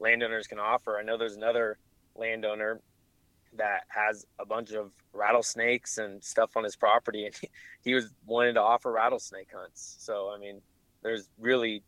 landowners 0.00 0.48
can 0.48 0.58
offer. 0.58 0.98
I 0.98 1.02
know 1.02 1.16
there's 1.16 1.36
another 1.36 1.78
landowner 2.16 2.80
that 3.58 3.82
has 3.88 4.26
a 4.38 4.46
bunch 4.46 4.72
of 4.72 4.90
rattlesnakes 5.12 5.98
and 5.98 6.22
stuff 6.22 6.56
on 6.56 6.64
his 6.64 6.76
property, 6.76 7.26
and 7.26 7.34
he, 7.34 7.50
he 7.82 7.94
was 7.94 8.10
wanting 8.26 8.54
to 8.54 8.62
offer 8.62 8.92
rattlesnake 8.92 9.48
hunts. 9.54 9.96
So 9.98 10.32
I 10.34 10.38
mean, 10.38 10.60
there's 11.02 11.28
really 11.38 11.82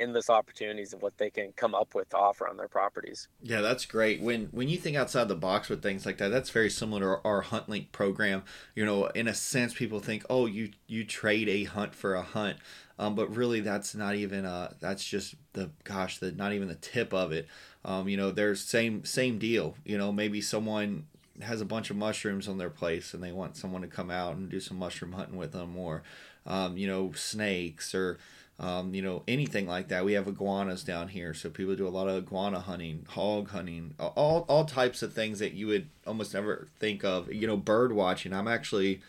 endless 0.00 0.30
opportunities 0.30 0.92
of 0.92 1.02
what 1.02 1.18
they 1.18 1.30
can 1.30 1.52
come 1.52 1.74
up 1.74 1.94
with 1.94 2.08
to 2.08 2.16
offer 2.16 2.48
on 2.48 2.56
their 2.56 2.68
properties. 2.68 3.28
Yeah, 3.42 3.60
that's 3.60 3.84
great. 3.84 4.20
When 4.20 4.46
when 4.46 4.68
you 4.68 4.78
think 4.78 4.96
outside 4.96 5.28
the 5.28 5.36
box 5.36 5.68
with 5.68 5.82
things 5.82 6.06
like 6.06 6.18
that, 6.18 6.28
that's 6.28 6.50
very 6.50 6.70
similar 6.70 7.00
to 7.00 7.20
our, 7.24 7.42
Hunt 7.42 7.68
Link 7.68 7.92
program. 7.92 8.42
You 8.74 8.84
know, 8.84 9.06
in 9.06 9.28
a 9.28 9.34
sense, 9.34 9.74
people 9.74 10.00
think, 10.00 10.24
oh, 10.30 10.46
you 10.46 10.70
you 10.86 11.04
trade 11.04 11.48
a 11.48 11.64
hunt 11.64 11.94
for 11.94 12.14
a 12.14 12.22
hunt, 12.22 12.58
um, 12.98 13.14
but 13.14 13.34
really 13.34 13.60
that's 13.60 13.94
not 13.94 14.14
even 14.14 14.44
a 14.44 14.74
that's 14.80 15.04
just 15.04 15.34
the 15.52 15.70
gosh, 15.84 16.18
the 16.18 16.32
not 16.32 16.52
even 16.52 16.68
the 16.68 16.74
tip 16.74 17.12
of 17.12 17.32
it. 17.32 17.46
Um, 17.84 18.08
you 18.08 18.16
know, 18.16 18.30
there's 18.30 18.60
same 18.60 19.04
same 19.04 19.38
deal. 19.38 19.76
You 19.84 19.98
know, 19.98 20.12
maybe 20.12 20.40
someone 20.40 21.06
has 21.42 21.60
a 21.60 21.64
bunch 21.64 21.90
of 21.90 21.96
mushrooms 21.96 22.48
on 22.48 22.58
their 22.58 22.70
place 22.70 23.14
and 23.14 23.22
they 23.22 23.32
want 23.32 23.56
someone 23.56 23.82
to 23.82 23.88
come 23.88 24.10
out 24.10 24.36
and 24.36 24.50
do 24.50 24.60
some 24.60 24.78
mushroom 24.78 25.12
hunting 25.12 25.36
with 25.36 25.52
them 25.52 25.76
or 25.76 26.02
um, 26.46 26.76
you 26.76 26.86
know 26.86 27.12
snakes 27.14 27.94
or 27.94 28.18
um, 28.58 28.94
you 28.94 29.02
know 29.02 29.22
anything 29.26 29.66
like 29.66 29.88
that. 29.88 30.04
We 30.04 30.12
have 30.12 30.28
iguanas 30.28 30.84
down 30.84 31.08
here 31.08 31.32
so 31.32 31.48
people 31.48 31.74
do 31.76 31.86
a 31.86 31.88
lot 31.88 32.08
of 32.08 32.16
iguana 32.16 32.60
hunting 32.60 33.06
hog 33.08 33.50
hunting 33.50 33.94
all, 33.98 34.44
all 34.48 34.64
types 34.64 35.02
of 35.02 35.12
things 35.12 35.38
that 35.38 35.52
you 35.52 35.66
would 35.68 35.88
almost 36.06 36.34
never 36.34 36.68
think 36.78 37.04
of. 37.04 37.32
You 37.32 37.46
know 37.46 37.56
bird 37.56 37.92
watching. 37.92 38.32
I'm 38.32 38.48
actually 38.48 39.00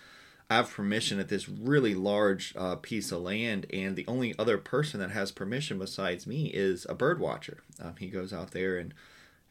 have 0.52 0.72
permission 0.72 1.20
at 1.20 1.30
this 1.30 1.48
really 1.48 1.96
large 1.96 2.54
uh, 2.58 2.76
piece 2.76 3.12
of 3.12 3.22
land, 3.22 3.66
and 3.72 3.96
the 3.96 4.06
only 4.08 4.36
other 4.38 4.58
person 4.58 5.00
that 5.00 5.12
has 5.12 5.32
permission 5.32 5.80
besides 5.80 6.28
me 6.28 6.48
is 6.48 6.86
a 6.90 6.94
bird 6.94 7.20
watcher. 7.20 7.64
Um, 7.80 7.96
he 7.98 8.08
goes 8.08 8.34
out 8.34 8.52
there 8.52 8.78
and 8.78 8.94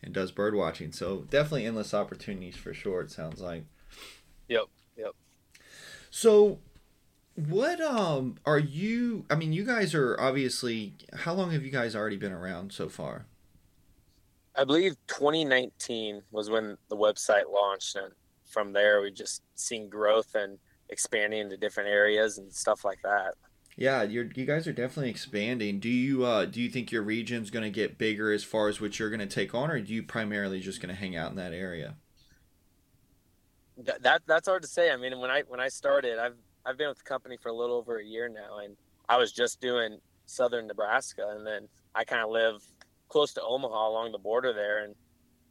and 0.03 0.15
does 0.15 0.33
bird 0.33 0.55
watching. 0.55 0.93
So 0.93 1.27
definitely 1.31 1.67
endless 1.67 1.95
opportunities 1.95 2.57
for 2.57 2.73
sure. 2.73 3.03
It 3.03 3.11
sounds 3.11 3.41
like. 3.41 3.65
Yep. 4.49 4.65
Yep. 4.97 5.15
So, 6.11 6.59
what 7.35 7.81
um 7.81 8.37
are 8.45 8.59
you? 8.59 9.25
I 9.31 9.37
mean, 9.37 9.53
you 9.53 9.65
guys 9.65 9.95
are 9.95 10.19
obviously. 10.21 10.95
How 11.15 11.33
long 11.33 11.51
have 11.53 11.65
you 11.65 11.71
guys 11.71 11.97
already 11.97 12.17
been 12.17 12.33
around 12.33 12.73
so 12.73 12.89
far? 12.89 13.27
I 14.57 14.65
believe 14.65 14.97
2019 15.07 16.23
was 16.31 16.51
when 16.51 16.77
the 16.89 16.97
website 16.97 17.51
launched, 17.51 17.97
and 17.97 18.13
from 18.45 18.73
there 18.73 19.01
we've 19.01 19.15
just 19.15 19.43
seen 19.55 19.89
growth 19.89 20.35
and 20.35 20.59
expanding 20.91 21.41
into 21.41 21.57
different 21.57 21.89
areas 21.89 22.39
and 22.39 22.53
stuff 22.53 22.85
like 22.85 23.01
that. 23.03 23.35
Yeah, 23.77 24.03
you're 24.03 24.29
you 24.35 24.45
guys 24.45 24.67
are 24.67 24.73
definitely 24.73 25.11
expanding. 25.11 25.81
Do 25.81 25.89
you 25.89 26.25
uh 26.25 26.45
do 26.45 26.61
you 26.61 26.69
think 26.69 26.93
your 26.93 27.03
region's 27.03 27.51
going 27.51 27.63
to 27.63 27.71
get 27.71 27.97
bigger 27.97 28.33
as 28.33 28.45
far 28.45 28.69
as 28.69 28.81
what 28.81 28.99
you're 28.99 29.11
going 29.11 29.21
to 29.21 29.27
take 29.27 29.55
on, 29.55 29.71
or 29.71 29.81
do 29.81 29.95
you 29.95 30.03
primarily 30.03 30.61
just 30.61 30.83
going 30.83 30.95
to 30.95 31.01
hang 31.01 31.17
out 31.17 31.31
in 31.31 31.37
that 31.37 31.53
area? 31.53 31.95
That, 33.79 34.03
that 34.03 34.23
that's 34.27 34.49
hard 34.49 34.63
to 34.63 34.69
say. 34.69 34.91
I 34.91 34.97
mean, 34.97 35.19
when 35.19 35.31
I 35.31 35.45
when 35.49 35.61
I 35.61 35.69
started, 35.69 36.19
I've 36.19 36.37
I've 36.67 36.77
been 36.77 36.89
with 36.89 36.99
the 36.99 37.05
company 37.05 37.39
for 37.41 37.49
a 37.49 37.55
little 37.55 37.77
over 37.77 37.99
a 37.99 38.05
year 38.05 38.29
now, 38.29 38.59
and 38.59 38.77
I 39.09 39.17
was 39.17 39.33
just 39.33 39.61
doing 39.61 39.99
southern 40.27 40.67
Nebraska, 40.67 41.35
and 41.35 41.47
then 41.47 41.69
I 41.95 42.05
kind 42.05 42.23
of 42.23 42.31
live 42.31 42.63
close 43.09 43.33
to 43.35 43.43
Omaha 43.43 43.89
along 43.89 44.13
the 44.13 44.19
border 44.19 44.53
there, 44.53 44.85
and 44.85 44.95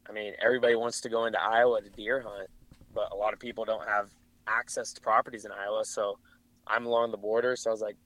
I 0.08 0.12
mean, 0.12 0.34
everybody 0.40 0.76
wants 0.76 1.00
to 1.00 1.08
go 1.08 1.24
into 1.24 1.42
Iowa 1.42 1.82
to 1.82 1.90
deer 1.90 2.20
hunt, 2.20 2.48
but 2.94 3.10
a 3.12 3.16
lot 3.16 3.32
of 3.32 3.40
people 3.40 3.64
don't 3.64 3.86
have 3.88 4.10
access 4.46 4.92
to 4.92 5.00
properties 5.00 5.44
in 5.44 5.52
Iowa, 5.52 5.84
so 5.84 6.18
I'm 6.66 6.86
along 6.86 7.10
the 7.10 7.16
border, 7.16 7.56
so 7.56 7.70
I 7.70 7.72
was 7.72 7.80
like, 7.80 7.96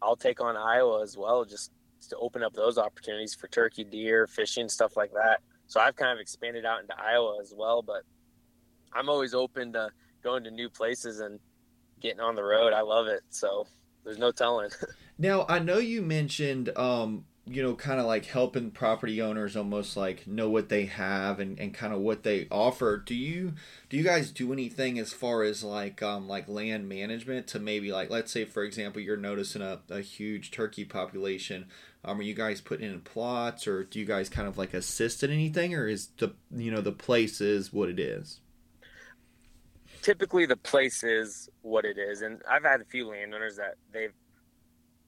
I'll 0.00 0.16
take 0.16 0.40
on 0.40 0.56
Iowa 0.56 1.02
as 1.02 1.16
well, 1.16 1.44
just 1.44 1.70
to 2.08 2.16
open 2.16 2.42
up 2.42 2.52
those 2.54 2.78
opportunities 2.78 3.34
for 3.34 3.48
turkey, 3.48 3.84
deer, 3.84 4.26
fishing, 4.26 4.68
stuff 4.68 4.96
like 4.96 5.12
that. 5.12 5.40
So 5.66 5.80
I've 5.80 5.96
kind 5.96 6.12
of 6.12 6.18
expanded 6.18 6.66
out 6.66 6.80
into 6.80 6.94
Iowa 6.98 7.38
as 7.40 7.54
well, 7.56 7.82
but 7.82 8.02
I'm 8.92 9.08
always 9.08 9.34
open 9.34 9.72
to 9.74 9.90
going 10.22 10.44
to 10.44 10.50
new 10.50 10.68
places 10.68 11.20
and 11.20 11.38
getting 12.00 12.20
on 12.20 12.34
the 12.34 12.42
road. 12.42 12.72
I 12.72 12.82
love 12.82 13.06
it. 13.06 13.22
So 13.30 13.66
there's 14.04 14.18
no 14.18 14.32
telling. 14.32 14.70
now, 15.18 15.46
I 15.48 15.58
know 15.60 15.78
you 15.78 16.02
mentioned 16.02 16.76
um, 16.76 17.24
you 17.52 17.62
know, 17.62 17.74
kind 17.74 18.00
of 18.00 18.06
like 18.06 18.24
helping 18.26 18.70
property 18.70 19.20
owners 19.20 19.56
almost 19.56 19.96
like 19.96 20.26
know 20.26 20.48
what 20.48 20.68
they 20.68 20.86
have 20.86 21.38
and, 21.38 21.58
and 21.58 21.74
kind 21.74 21.92
of 21.92 22.00
what 22.00 22.22
they 22.22 22.46
offer. 22.50 22.96
Do 22.96 23.14
you 23.14 23.52
do 23.90 23.96
you 23.96 24.02
guys 24.02 24.30
do 24.30 24.52
anything 24.52 24.98
as 24.98 25.12
far 25.12 25.42
as 25.42 25.62
like 25.62 26.02
um 26.02 26.28
like 26.28 26.48
land 26.48 26.88
management 26.88 27.46
to 27.48 27.58
maybe 27.58 27.92
like 27.92 28.10
let's 28.10 28.32
say 28.32 28.44
for 28.44 28.62
example 28.62 29.02
you're 29.02 29.16
noticing 29.16 29.60
a, 29.60 29.80
a 29.90 30.00
huge 30.00 30.50
turkey 30.50 30.84
population. 30.84 31.66
Um, 32.04 32.18
are 32.18 32.22
you 32.22 32.34
guys 32.34 32.60
putting 32.60 32.90
in 32.90 33.00
plots 33.02 33.66
or 33.66 33.84
do 33.84 34.00
you 34.00 34.06
guys 34.06 34.28
kind 34.28 34.48
of 34.48 34.58
like 34.58 34.74
assist 34.74 35.22
in 35.22 35.30
anything 35.30 35.74
or 35.74 35.86
is 35.86 36.08
the 36.18 36.34
you 36.50 36.70
know 36.70 36.80
the 36.80 36.92
place 36.92 37.40
is 37.40 37.72
what 37.72 37.88
it 37.88 38.00
is? 38.00 38.40
Typically 40.00 40.46
the 40.46 40.56
place 40.56 41.04
is 41.04 41.48
what 41.60 41.84
it 41.84 41.98
is. 41.98 42.22
And 42.22 42.40
I've 42.50 42.64
had 42.64 42.80
a 42.80 42.84
few 42.84 43.08
landowners 43.08 43.56
that 43.56 43.74
they've 43.92 44.14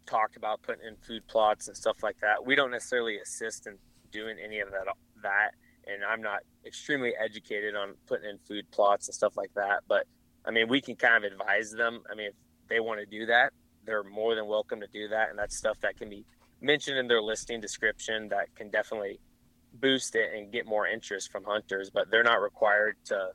talked 0.06 0.36
about 0.36 0.62
putting 0.62 0.86
in 0.86 0.96
food 0.96 1.26
plots 1.26 1.68
and 1.68 1.76
stuff 1.76 2.02
like 2.02 2.18
that. 2.20 2.44
We 2.44 2.54
don't 2.54 2.70
necessarily 2.70 3.18
assist 3.18 3.66
in 3.66 3.78
doing 4.10 4.36
any 4.42 4.60
of 4.60 4.70
that. 4.70 4.86
That, 5.22 5.50
and 5.86 6.04
I'm 6.04 6.22
not 6.22 6.40
extremely 6.66 7.12
educated 7.22 7.74
on 7.74 7.94
putting 8.06 8.28
in 8.28 8.38
food 8.38 8.70
plots 8.70 9.08
and 9.08 9.14
stuff 9.14 9.36
like 9.36 9.52
that. 9.54 9.82
But 9.88 10.06
I 10.44 10.50
mean, 10.50 10.68
we 10.68 10.80
can 10.80 10.96
kind 10.96 11.24
of 11.24 11.32
advise 11.32 11.72
them. 11.72 12.02
I 12.10 12.14
mean, 12.14 12.28
if 12.28 12.34
they 12.68 12.80
want 12.80 13.00
to 13.00 13.06
do 13.06 13.26
that, 13.26 13.52
they're 13.84 14.04
more 14.04 14.34
than 14.34 14.46
welcome 14.46 14.80
to 14.80 14.86
do 14.86 15.08
that, 15.08 15.30
and 15.30 15.38
that's 15.38 15.56
stuff 15.56 15.78
that 15.80 15.96
can 15.96 16.08
be 16.08 16.24
mentioned 16.60 16.98
in 16.98 17.06
their 17.06 17.20
listing 17.20 17.60
description 17.60 18.28
that 18.28 18.54
can 18.54 18.70
definitely 18.70 19.20
boost 19.74 20.14
it 20.14 20.32
and 20.34 20.52
get 20.52 20.66
more 20.66 20.86
interest 20.86 21.30
from 21.30 21.44
hunters. 21.44 21.90
But 21.90 22.10
they're 22.10 22.22
not 22.22 22.40
required 22.40 22.96
to 23.06 23.30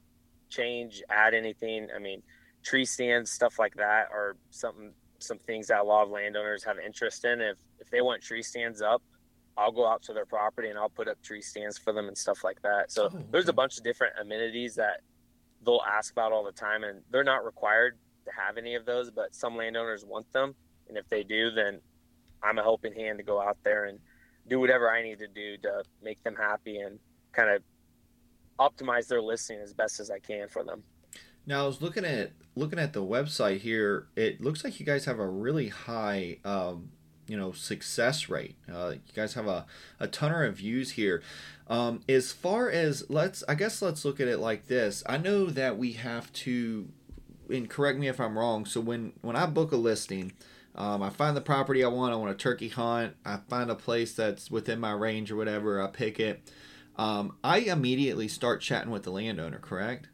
change, 0.50 1.04
add 1.10 1.34
anything. 1.34 1.88
I 1.96 2.00
mean, 2.00 2.24
tree 2.64 2.86
stands, 2.86 3.32
stuff 3.32 3.60
like 3.60 3.76
that, 3.76 4.08
are 4.12 4.36
something 4.50 4.94
some 5.20 5.40
things 5.40 5.68
that 5.68 5.80
a 5.80 5.84
lot 5.84 6.04
of 6.04 6.10
landowners 6.10 6.64
have 6.64 6.78
interest 6.80 7.26
in. 7.26 7.42
If 7.42 7.58
if 7.80 7.90
they 7.90 8.02
want 8.02 8.22
tree 8.22 8.44
stands 8.44 8.82
up, 8.82 9.02
I'll 9.58 9.72
go 9.72 9.88
out 9.88 10.02
to 10.04 10.14
their 10.14 10.26
property 10.26 10.70
and 10.70 10.80
I'll 10.80 10.90
put 10.90 11.08
up 11.08 11.22
tree 11.22 11.42
stands 11.42 11.78
for 11.78 11.94
them 11.94 12.08
and 12.08 12.18
stuff 12.18 12.44
like 12.44 12.62
that. 12.62 12.92
So 12.92 13.04
oh, 13.04 13.06
okay. 13.08 13.26
there's 13.32 13.50
a 13.50 13.54
bunch 13.54 13.78
of 13.78 13.84
different 13.84 14.14
amenities 14.20 14.76
that 14.76 15.02
they'll 15.66 15.84
ask 15.88 16.12
about 16.12 16.32
all 16.32 16.44
the 16.44 16.52
time, 16.52 16.84
and 16.84 17.02
they're 17.12 17.24
not 17.24 17.46
required 17.46 17.98
to 18.26 18.32
have 18.32 18.58
any 18.58 18.76
of 18.76 18.86
those, 18.86 19.12
but 19.12 19.36
some 19.36 19.56
landowners 19.56 20.06
want 20.06 20.32
them, 20.32 20.56
and 20.88 20.98
if 20.98 21.08
they 21.10 21.24
do, 21.24 21.52
then 21.52 21.80
I'm 22.42 22.58
a 22.58 22.64
helping 22.64 22.94
hand 22.94 23.18
to 23.18 23.24
go 23.24 23.42
out 23.42 23.58
there 23.64 23.86
and 23.86 24.00
do 24.48 24.60
whatever 24.60 24.90
I 24.90 25.04
need 25.04 25.20
to 25.20 25.28
do 25.28 25.58
to 25.58 25.84
make 26.02 26.24
them 26.24 26.36
happy 26.36 26.78
and 26.78 27.00
kind 27.34 27.50
of 27.50 27.62
optimize 28.60 29.08
their 29.08 29.22
listing 29.22 29.60
as 29.60 29.74
best 29.74 30.00
as 30.00 30.10
I 30.10 30.20
can 30.20 30.48
for 30.48 30.64
them. 30.64 30.84
Now 31.50 31.64
I 31.64 31.66
was 31.66 31.82
looking 31.82 32.06
at 32.06 32.34
looking 32.56 32.78
at 32.78 32.94
the 32.94 33.04
website 33.04 33.62
here. 33.62 34.06
It 34.16 34.40
looks 34.40 34.64
like 34.64 34.80
you 34.80 34.86
guys 34.86 35.06
have 35.06 35.18
a 35.18 35.28
really 35.28 35.70
high, 35.70 36.38
um, 36.46 36.92
you 37.28 37.36
know, 37.36 37.54
success 37.54 38.30
rate. 38.30 38.56
Uh, 38.72 38.92
you 38.92 39.14
guys 39.16 39.34
have 39.34 39.48
a, 39.48 39.66
a 40.00 40.08
ton 40.08 40.32
of 40.32 40.58
views 40.58 40.92
here. 40.92 41.24
Um, 41.68 42.02
as 42.08 42.32
far 42.32 42.70
as 42.70 43.10
let's, 43.10 43.44
I 43.50 43.56
guess 43.56 43.82
let's 43.82 44.06
look 44.06 44.20
at 44.20 44.28
it 44.28 44.38
like 44.38 44.68
this. 44.68 45.02
I 45.08 45.18
know 45.18 45.48
that 45.48 45.80
we 45.80 45.94
have 45.94 46.32
to, 46.34 46.88
and 47.50 47.68
correct 47.68 47.98
me 47.98 48.08
if 48.08 48.20
I'm 48.20 48.38
wrong. 48.38 48.66
So 48.68 48.80
when 48.80 49.14
when 49.22 49.36
I 49.36 49.48
book 49.48 49.72
a 49.72 49.76
listing. 49.78 50.34
Um, 50.76 51.02
I 51.02 51.10
find 51.10 51.36
the 51.36 51.42
property 51.42 51.84
I 51.84 51.88
want. 51.88 52.14
I 52.14 52.16
want 52.16 52.32
a 52.32 52.36
turkey 52.36 52.70
hunt. 52.70 53.16
I 53.26 53.40
find 53.50 53.72
a 53.72 53.76
place 53.76 54.14
that's 54.14 54.52
within 54.52 54.80
my 54.80 54.92
range 54.92 55.32
or 55.32 55.36
whatever. 55.36 55.82
I 55.82 55.88
pick 55.88 56.20
it. 56.20 56.48
Um, 56.96 57.36
I 57.44 57.58
immediately 57.58 58.28
start 58.28 58.62
chatting 58.62 58.92
with 58.92 59.04
the 59.04 59.12
landowner. 59.12 59.58
Correct? 59.58 60.08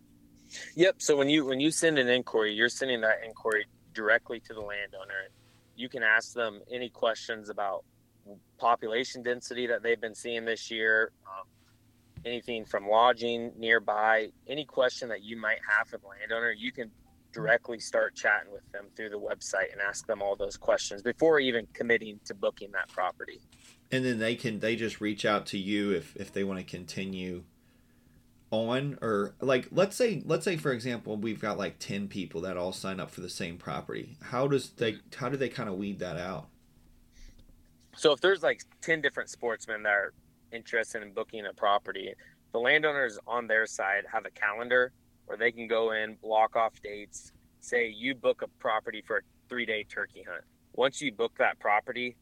Yep. 0.76 0.96
So 1.02 1.16
when 1.16 1.30
you 1.30 1.46
when 1.46 1.60
you 1.60 1.72
send 1.72 1.98
an 1.98 2.08
inquiry, 2.08 2.54
you're 2.54 2.70
sending 2.70 3.02
that 3.02 3.22
inquiry 3.26 3.66
directly 3.94 4.40
to 4.42 4.54
the 4.54 4.62
landowner. 4.62 5.30
You 5.76 5.90
can 5.90 6.04
ask 6.04 6.34
them 6.34 6.62
any 6.72 6.90
questions 6.90 7.50
about 7.50 7.84
population 8.58 9.24
density 9.24 9.68
that 9.68 9.84
they've 9.84 10.00
been 10.00 10.16
seeing 10.16 10.46
this 10.46 10.72
year, 10.72 11.12
um, 11.26 11.48
anything 12.26 12.66
from 12.66 12.88
lodging 12.88 13.52
nearby, 13.58 14.30
any 14.48 14.66
question 14.66 15.10
that 15.10 15.22
you 15.22 15.38
might 15.38 15.60
have 15.70 15.88
for 15.88 15.98
the 15.98 16.08
landowner, 16.08 16.52
you 16.52 16.72
can 16.72 16.90
directly 17.32 17.80
start 17.80 18.16
chatting 18.16 18.52
with 18.52 18.70
them 18.72 18.86
through 18.96 19.10
the 19.10 19.20
website 19.20 19.72
and 19.74 19.82
ask 19.82 20.08
them 20.08 20.22
all 20.22 20.38
those 20.38 20.56
questions 20.56 21.02
before 21.02 21.40
even 21.40 21.68
committing 21.74 22.18
to 22.24 22.34
booking 22.34 22.72
that 22.72 22.88
property. 22.88 23.42
And 23.92 24.06
then 24.06 24.20
they 24.20 24.36
can 24.36 24.60
they 24.60 24.76
just 24.76 25.02
reach 25.02 25.26
out 25.26 25.46
to 25.48 25.58
you 25.58 25.92
if 25.92 26.16
if 26.16 26.32
they 26.32 26.44
want 26.44 26.60
to 26.60 26.66
continue 26.66 27.44
on 28.52 28.98
or 29.02 29.36
like 29.42 29.68
let's 29.72 29.96
say 29.96 30.22
let's 30.26 30.46
say 30.46 30.56
for 30.56 30.72
example 30.72 31.18
we've 31.18 31.42
got 31.42 31.58
like 31.58 31.80
10 31.80 32.08
people 32.08 32.42
that 32.42 32.58
all 32.58 32.72
sign 32.72 33.00
up 33.00 33.12
for 33.12 33.22
the 33.22 33.30
same 33.30 33.58
property. 33.58 34.18
How 34.22 34.48
does 34.48 34.70
they 34.72 34.98
how 35.18 35.30
do 35.30 35.38
they 35.38 35.50
kind 35.50 35.70
of 35.70 35.76
weed 35.76 36.00
that 36.00 36.18
out? 36.18 36.48
So 37.96 38.12
if 38.12 38.22
there's 38.22 38.44
like 38.44 38.64
10 38.82 39.02
different 39.02 39.30
sportsmen 39.30 39.84
that 39.84 39.90
are 39.90 40.14
interested 40.52 41.02
in 41.02 41.12
booking 41.12 41.46
a 41.46 41.54
property 41.54 42.14
the 42.54 42.60
landowners 42.60 43.20
on 43.28 43.48
their 43.48 43.66
side 43.66 44.04
have 44.12 44.26
a 44.26 44.32
calendar 44.32 44.94
where 45.26 45.38
they 45.38 45.52
can 45.52 45.68
go 45.68 45.92
in 45.92 46.16
block 46.22 46.56
off 46.56 46.74
dates 46.82 47.34
say 47.60 47.90
you 47.90 48.16
book 48.16 48.42
a 48.42 48.48
property 48.60 49.04
for 49.06 49.18
a 49.18 49.22
three 49.50 49.66
day 49.66 49.84
turkey 49.84 50.24
hunt. 50.28 50.44
Once 50.74 51.02
you 51.02 51.12
book 51.12 51.34
that 51.38 51.60
property 51.60 52.16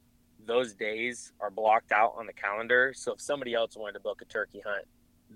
those 0.46 0.74
days 0.74 1.32
are 1.40 1.50
blocked 1.50 1.92
out 1.92 2.14
on 2.18 2.26
the 2.26 2.34
calendar. 2.34 2.94
So 2.96 3.14
if 3.14 3.22
somebody 3.22 3.54
else 3.54 3.78
wanted 3.78 3.94
to 3.94 4.00
book 4.00 4.22
a 4.22 4.26
turkey 4.26 4.62
hunt 4.66 4.86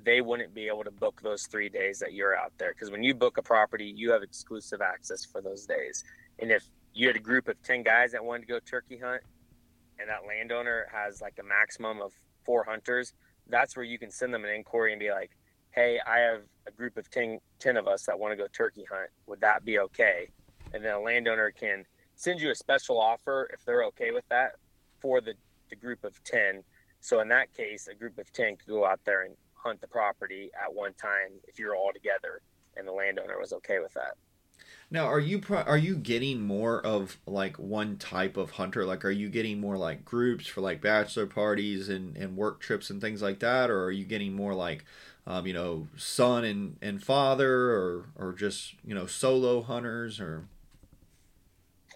they 0.03 0.21
wouldn't 0.21 0.53
be 0.53 0.67
able 0.67 0.83
to 0.83 0.91
book 0.91 1.21
those 1.21 1.47
three 1.47 1.69
days 1.69 1.99
that 1.99 2.13
you're 2.13 2.35
out 2.35 2.53
there. 2.57 2.73
Because 2.73 2.91
when 2.91 3.03
you 3.03 3.13
book 3.13 3.37
a 3.37 3.41
property, 3.41 3.91
you 3.95 4.11
have 4.11 4.23
exclusive 4.23 4.81
access 4.81 5.25
for 5.25 5.41
those 5.41 5.65
days. 5.65 6.03
And 6.39 6.51
if 6.51 6.65
you 6.93 7.07
had 7.07 7.15
a 7.15 7.19
group 7.19 7.47
of 7.47 7.61
10 7.63 7.83
guys 7.83 8.11
that 8.11 8.23
wanted 8.23 8.41
to 8.41 8.47
go 8.47 8.59
turkey 8.59 8.97
hunt 8.97 9.21
and 9.99 10.09
that 10.09 10.27
landowner 10.27 10.87
has 10.91 11.21
like 11.21 11.37
a 11.39 11.43
maximum 11.43 12.01
of 12.01 12.13
four 12.45 12.63
hunters, 12.63 13.13
that's 13.49 13.75
where 13.75 13.85
you 13.85 13.97
can 13.97 14.11
send 14.11 14.33
them 14.33 14.43
an 14.43 14.51
inquiry 14.51 14.93
and 14.93 14.99
be 14.99 15.11
like, 15.11 15.31
hey, 15.71 15.99
I 16.07 16.19
have 16.19 16.41
a 16.67 16.71
group 16.71 16.97
of 16.97 17.09
10, 17.09 17.39
10 17.59 17.77
of 17.77 17.87
us 17.87 18.03
that 18.05 18.17
want 18.17 18.31
to 18.31 18.35
go 18.35 18.47
turkey 18.51 18.85
hunt. 18.89 19.09
Would 19.27 19.41
that 19.41 19.63
be 19.63 19.79
okay? 19.79 20.29
And 20.73 20.83
then 20.83 20.93
a 20.93 20.99
landowner 20.99 21.51
can 21.51 21.85
send 22.15 22.41
you 22.41 22.49
a 22.49 22.55
special 22.55 22.99
offer 22.99 23.49
if 23.53 23.63
they're 23.63 23.83
okay 23.85 24.11
with 24.11 24.27
that 24.29 24.53
for 24.99 25.21
the, 25.21 25.33
the 25.69 25.75
group 25.75 26.03
of 26.03 26.21
10. 26.23 26.63
So 26.99 27.19
in 27.19 27.27
that 27.29 27.53
case, 27.53 27.87
a 27.87 27.95
group 27.95 28.17
of 28.17 28.31
10 28.33 28.57
could 28.57 28.67
go 28.67 28.85
out 28.85 28.99
there 29.05 29.23
and 29.23 29.35
hunt 29.67 29.81
the 29.81 29.87
property 29.87 30.49
at 30.63 30.73
one 30.73 30.93
time 30.93 31.31
if 31.47 31.59
you're 31.59 31.75
all 31.75 31.91
together 31.93 32.41
and 32.77 32.87
the 32.87 32.91
landowner 32.91 33.37
was 33.39 33.51
okay 33.51 33.79
with 33.79 33.93
that. 33.93 34.13
Now, 34.89 35.05
are 35.07 35.19
you 35.19 35.41
are 35.49 35.77
you 35.77 35.97
getting 35.97 36.39
more 36.39 36.79
of 36.85 37.17
like 37.25 37.59
one 37.59 37.97
type 37.97 38.37
of 38.37 38.51
hunter? 38.51 38.85
Like, 38.85 39.03
are 39.03 39.11
you 39.11 39.29
getting 39.29 39.59
more 39.59 39.77
like 39.77 40.05
groups 40.05 40.47
for 40.47 40.61
like 40.61 40.81
bachelor 40.81 41.25
parties 41.25 41.89
and, 41.89 42.15
and 42.15 42.37
work 42.37 42.61
trips 42.61 42.89
and 42.89 43.01
things 43.01 43.21
like 43.21 43.39
that, 43.39 43.69
or 43.69 43.83
are 43.83 43.91
you 43.91 44.05
getting 44.05 44.33
more 44.33 44.53
like, 44.53 44.85
um, 45.25 45.45
you 45.45 45.51
know, 45.51 45.87
son 45.97 46.45
and, 46.45 46.77
and 46.81 47.03
father, 47.03 47.71
or 47.71 48.05
or 48.15 48.31
just 48.31 48.75
you 48.85 48.95
know 48.95 49.05
solo 49.05 49.61
hunters, 49.61 50.21
or 50.21 50.45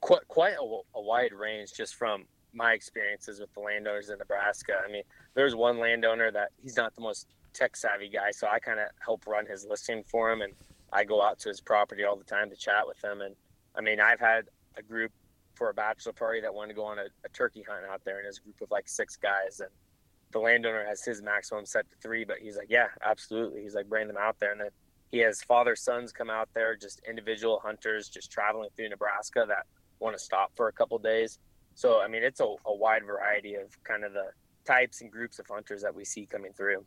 quite 0.01 0.27
quite 0.27 0.55
a, 0.55 0.79
a 0.95 1.01
wide 1.01 1.31
range 1.31 1.73
just 1.73 1.95
from 1.95 2.25
my 2.53 2.73
experiences 2.73 3.39
with 3.39 3.53
the 3.53 3.62
landowners 3.62 4.10
in 4.10 4.17
Nebraska. 4.17 4.73
I 4.86 4.91
mean, 4.91 5.03
there's 5.34 5.55
one 5.55 5.79
landowner 5.79 6.29
that 6.31 6.49
he's 6.62 6.75
not 6.75 6.93
the 6.95 7.01
most 7.01 7.27
tech 7.53 7.75
savvy 7.75 8.09
guy, 8.09 8.31
so 8.31 8.47
I 8.47 8.59
kind 8.59 8.79
of 8.79 8.87
help 9.03 9.27
run 9.27 9.45
his 9.45 9.65
listing 9.65 10.03
for 10.03 10.31
him, 10.31 10.41
and 10.41 10.53
I 10.91 11.03
go 11.03 11.21
out 11.21 11.39
to 11.39 11.49
his 11.49 11.61
property 11.61 12.03
all 12.03 12.15
the 12.15 12.23
time 12.23 12.49
to 12.49 12.55
chat 12.55 12.87
with 12.87 13.03
him. 13.03 13.21
And 13.21 13.35
I 13.75 13.81
mean, 13.81 13.99
I've 13.99 14.19
had 14.19 14.45
a 14.77 14.81
group 14.81 15.11
for 15.55 15.69
a 15.69 15.73
bachelor 15.73 16.13
party 16.13 16.41
that 16.41 16.53
wanted 16.53 16.69
to 16.69 16.73
go 16.75 16.85
on 16.85 16.99
a, 16.99 17.05
a 17.25 17.29
turkey 17.33 17.63
hunt 17.67 17.85
out 17.91 18.03
there, 18.03 18.17
and 18.17 18.27
his 18.27 18.39
group 18.39 18.61
of 18.61 18.71
like 18.71 18.87
six 18.87 19.15
guys, 19.15 19.59
and 19.59 19.69
the 20.31 20.39
landowner 20.39 20.85
has 20.85 21.03
his 21.03 21.21
maximum 21.21 21.65
set 21.65 21.89
to 21.89 21.95
three, 22.01 22.23
but 22.23 22.37
he's 22.37 22.57
like, 22.57 22.69
yeah, 22.69 22.87
absolutely. 23.05 23.61
He's 23.61 23.75
like, 23.75 23.89
bring 23.89 24.07
them 24.07 24.17
out 24.17 24.39
there, 24.39 24.51
and 24.51 24.61
then 24.61 24.69
he 25.11 25.19
has 25.19 25.41
father 25.41 25.75
sons 25.75 26.11
come 26.11 26.29
out 26.29 26.49
there, 26.53 26.75
just 26.75 27.01
individual 27.07 27.59
hunters, 27.63 28.07
just 28.07 28.31
traveling 28.31 28.69
through 28.75 28.89
Nebraska 28.89 29.45
that 29.47 29.65
want 29.99 30.17
to 30.17 30.23
stop 30.23 30.51
for 30.55 30.69
a 30.69 30.71
couple 30.71 30.97
days. 30.99 31.39
So 31.75 32.01
I 32.01 32.07
mean, 32.07 32.23
it's 32.23 32.39
a, 32.39 32.55
a 32.65 32.75
wide 32.75 33.05
variety 33.05 33.55
of 33.55 33.71
kind 33.83 34.03
of 34.03 34.13
the 34.13 34.31
types 34.65 35.01
and 35.01 35.11
groups 35.11 35.39
of 35.39 35.47
hunters 35.47 35.81
that 35.81 35.93
we 35.93 36.05
see 36.05 36.25
coming 36.25 36.53
through. 36.53 36.85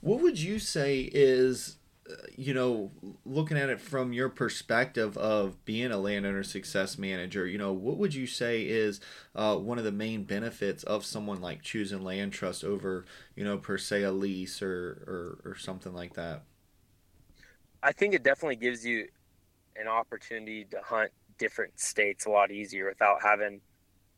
What 0.00 0.20
would 0.22 0.38
you 0.38 0.58
say 0.58 1.00
is, 1.12 1.76
uh, 2.10 2.14
you 2.36 2.54
know, 2.54 2.90
looking 3.24 3.58
at 3.58 3.68
it 3.68 3.80
from 3.80 4.12
your 4.12 4.30
perspective 4.30 5.16
of 5.18 5.62
being 5.64 5.92
a 5.92 5.98
landowner 5.98 6.42
success 6.42 6.96
manager, 6.96 7.46
you 7.46 7.58
know, 7.58 7.72
what 7.72 7.98
would 7.98 8.14
you 8.14 8.26
say 8.26 8.62
is 8.62 9.00
uh, 9.34 9.56
one 9.56 9.78
of 9.78 9.84
the 9.84 9.92
main 9.92 10.24
benefits 10.24 10.82
of 10.84 11.04
someone 11.04 11.40
like 11.40 11.62
choosing 11.62 12.02
land 12.02 12.32
trust 12.32 12.64
over, 12.64 13.04
you 13.36 13.44
know, 13.44 13.58
per 13.58 13.76
se 13.76 14.02
a 14.02 14.12
lease 14.12 14.62
or, 14.62 15.38
or, 15.44 15.50
or 15.50 15.56
something 15.56 15.92
like 15.92 16.14
that? 16.14 16.44
I 17.82 17.92
think 17.92 18.14
it 18.14 18.22
definitely 18.22 18.56
gives 18.56 18.84
you 18.84 19.06
an 19.76 19.86
opportunity 19.86 20.64
to 20.70 20.80
hunt 20.82 21.10
different 21.38 21.78
states 21.78 22.26
a 22.26 22.30
lot 22.30 22.50
easier 22.50 22.86
without 22.88 23.22
having 23.22 23.60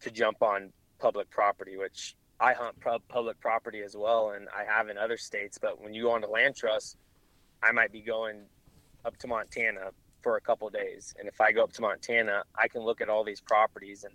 to 0.00 0.10
jump 0.10 0.42
on 0.42 0.72
public 0.98 1.30
property, 1.30 1.76
which 1.76 2.16
I 2.42 2.54
hunt 2.54 2.74
public 3.08 3.38
property 3.40 3.82
as 3.82 3.96
well, 3.96 4.30
and 4.30 4.48
I 4.48 4.64
have 4.64 4.88
in 4.88 4.98
other 4.98 5.16
states. 5.16 5.58
But 5.62 5.80
when 5.80 5.94
you 5.94 6.02
go 6.02 6.10
on 6.10 6.22
to 6.22 6.26
land 6.26 6.56
trust, 6.56 6.96
I 7.62 7.70
might 7.70 7.92
be 7.92 8.00
going 8.00 8.40
up 9.04 9.16
to 9.18 9.28
Montana 9.28 9.90
for 10.22 10.36
a 10.36 10.40
couple 10.40 10.68
days, 10.68 11.14
and 11.18 11.28
if 11.28 11.40
I 11.40 11.52
go 11.52 11.62
up 11.62 11.72
to 11.74 11.82
Montana, 11.82 12.42
I 12.56 12.66
can 12.66 12.82
look 12.82 13.00
at 13.00 13.08
all 13.08 13.22
these 13.24 13.40
properties 13.40 14.02
and 14.04 14.14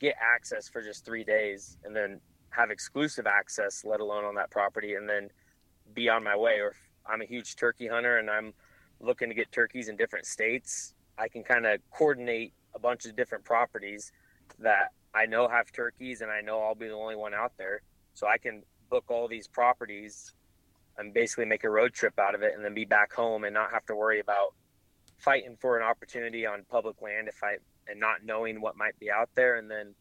get 0.00 0.16
access 0.20 0.68
for 0.68 0.82
just 0.82 1.04
three 1.04 1.22
days, 1.22 1.78
and 1.84 1.94
then 1.94 2.20
have 2.50 2.70
exclusive 2.70 3.26
access, 3.26 3.84
let 3.84 4.00
alone 4.00 4.24
on 4.24 4.34
that 4.36 4.50
property, 4.50 4.94
and 4.94 5.08
then 5.08 5.28
be 5.94 6.08
on 6.08 6.24
my 6.24 6.36
way. 6.36 6.58
Or 6.58 6.70
if 6.70 6.76
I'm 7.06 7.22
a 7.22 7.26
huge 7.26 7.56
turkey 7.56 7.86
hunter 7.86 8.18
and 8.18 8.28
I'm 8.28 8.54
looking 9.00 9.28
to 9.28 9.34
get 9.34 9.52
turkeys 9.52 9.88
in 9.88 9.96
different 9.96 10.26
states, 10.26 10.94
I 11.16 11.28
can 11.28 11.44
kind 11.44 11.66
of 11.66 11.80
coordinate 11.90 12.52
a 12.74 12.78
bunch 12.78 13.04
of 13.04 13.14
different 13.14 13.44
properties 13.44 14.12
that 14.58 14.92
I 15.14 15.26
know 15.26 15.48
have 15.48 15.72
turkeys 15.72 16.20
and 16.20 16.30
I 16.30 16.40
know 16.40 16.60
I'll 16.62 16.74
be 16.74 16.88
the 16.88 16.94
only 16.94 17.16
one 17.16 17.34
out 17.34 17.52
there. 17.58 17.82
So 18.14 18.26
I 18.26 18.38
can 18.38 18.62
book 18.90 19.04
all 19.08 19.28
these 19.28 19.46
properties 19.46 20.34
and 20.96 21.14
basically 21.14 21.44
make 21.44 21.64
a 21.64 21.70
road 21.70 21.92
trip 21.92 22.18
out 22.18 22.34
of 22.34 22.42
it 22.42 22.54
and 22.54 22.64
then 22.64 22.74
be 22.74 22.84
back 22.84 23.12
home 23.12 23.44
and 23.44 23.54
not 23.54 23.70
have 23.72 23.86
to 23.86 23.94
worry 23.94 24.20
about 24.20 24.54
fighting 25.18 25.56
for 25.60 25.76
an 25.78 25.84
opportunity 25.84 26.46
on 26.46 26.64
public 26.70 27.00
land 27.02 27.28
if 27.28 27.42
I 27.42 27.56
and 27.88 27.98
not 27.98 28.24
knowing 28.24 28.60
what 28.60 28.76
might 28.76 28.98
be 28.98 29.10
out 29.10 29.30
there 29.34 29.56
and 29.56 29.70
then 29.70 29.94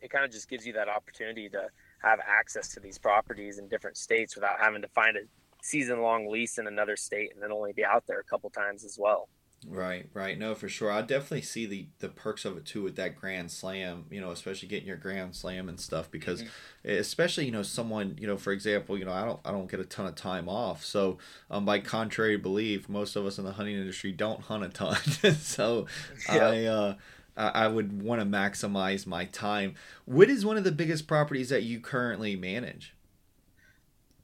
it 0.00 0.10
kind 0.10 0.24
of 0.24 0.30
just 0.30 0.48
gives 0.48 0.64
you 0.64 0.72
that 0.74 0.88
opportunity 0.88 1.48
to 1.48 1.66
have 2.02 2.20
access 2.26 2.68
to 2.74 2.80
these 2.80 2.98
properties 2.98 3.58
in 3.58 3.68
different 3.68 3.96
states 3.96 4.36
without 4.36 4.60
having 4.60 4.82
to 4.82 4.88
find 4.88 5.16
a 5.16 5.20
season 5.62 6.00
long 6.00 6.28
lease 6.28 6.58
in 6.58 6.66
another 6.66 6.96
state 6.96 7.32
and 7.34 7.42
then 7.42 7.50
only 7.50 7.72
be 7.72 7.84
out 7.84 8.04
there 8.06 8.20
a 8.20 8.24
couple 8.24 8.48
times 8.50 8.84
as 8.84 8.96
well. 9.00 9.28
Right, 9.66 10.08
right. 10.14 10.38
No, 10.38 10.54
for 10.54 10.68
sure. 10.68 10.90
I 10.90 11.02
definitely 11.02 11.42
see 11.42 11.66
the 11.66 11.86
the 11.98 12.08
perks 12.08 12.44
of 12.44 12.56
it 12.56 12.64
too 12.64 12.82
with 12.82 12.94
that 12.96 13.16
Grand 13.16 13.50
Slam. 13.50 14.04
You 14.08 14.20
know, 14.20 14.30
especially 14.30 14.68
getting 14.68 14.86
your 14.86 14.96
Grand 14.96 15.34
Slam 15.34 15.68
and 15.68 15.80
stuff 15.80 16.10
because, 16.10 16.42
mm-hmm. 16.42 16.90
especially 16.90 17.46
you 17.46 17.50
know 17.50 17.62
someone 17.62 18.16
you 18.20 18.26
know 18.26 18.36
for 18.36 18.52
example 18.52 18.96
you 18.96 19.04
know 19.04 19.12
I 19.12 19.24
don't 19.24 19.40
I 19.44 19.50
don't 19.50 19.68
get 19.68 19.80
a 19.80 19.84
ton 19.84 20.06
of 20.06 20.14
time 20.14 20.48
off. 20.48 20.84
So 20.84 21.18
um, 21.50 21.64
by 21.64 21.80
contrary 21.80 22.36
belief, 22.36 22.88
most 22.88 23.16
of 23.16 23.26
us 23.26 23.38
in 23.38 23.44
the 23.44 23.52
hunting 23.52 23.74
industry 23.74 24.12
don't 24.12 24.42
hunt 24.42 24.64
a 24.64 24.68
ton. 24.68 24.96
so 25.38 25.86
yeah. 26.28 26.46
I. 26.46 26.64
Uh, 26.64 26.94
I 27.40 27.68
would 27.68 28.02
want 28.02 28.20
to 28.20 28.26
maximize 28.26 29.06
my 29.06 29.24
time. 29.26 29.76
What 30.06 30.28
is 30.28 30.44
one 30.44 30.56
of 30.56 30.64
the 30.64 30.72
biggest 30.72 31.06
properties 31.06 31.50
that 31.50 31.62
you 31.62 31.78
currently 31.78 32.34
manage? 32.34 32.96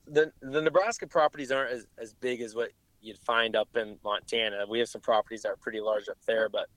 The 0.08 0.32
the 0.42 0.60
Nebraska 0.60 1.06
properties 1.06 1.52
aren't 1.52 1.70
as, 1.70 1.86
as 1.96 2.12
big 2.12 2.40
as 2.40 2.56
what 2.56 2.72
you'd 3.04 3.18
find 3.18 3.54
up 3.54 3.68
in 3.76 3.98
Montana. 4.02 4.64
We 4.68 4.78
have 4.80 4.88
some 4.88 5.00
properties 5.00 5.42
that 5.42 5.50
are 5.50 5.56
pretty 5.56 5.80
large 5.80 6.08
up 6.08 6.18
there, 6.26 6.48
but 6.48 6.68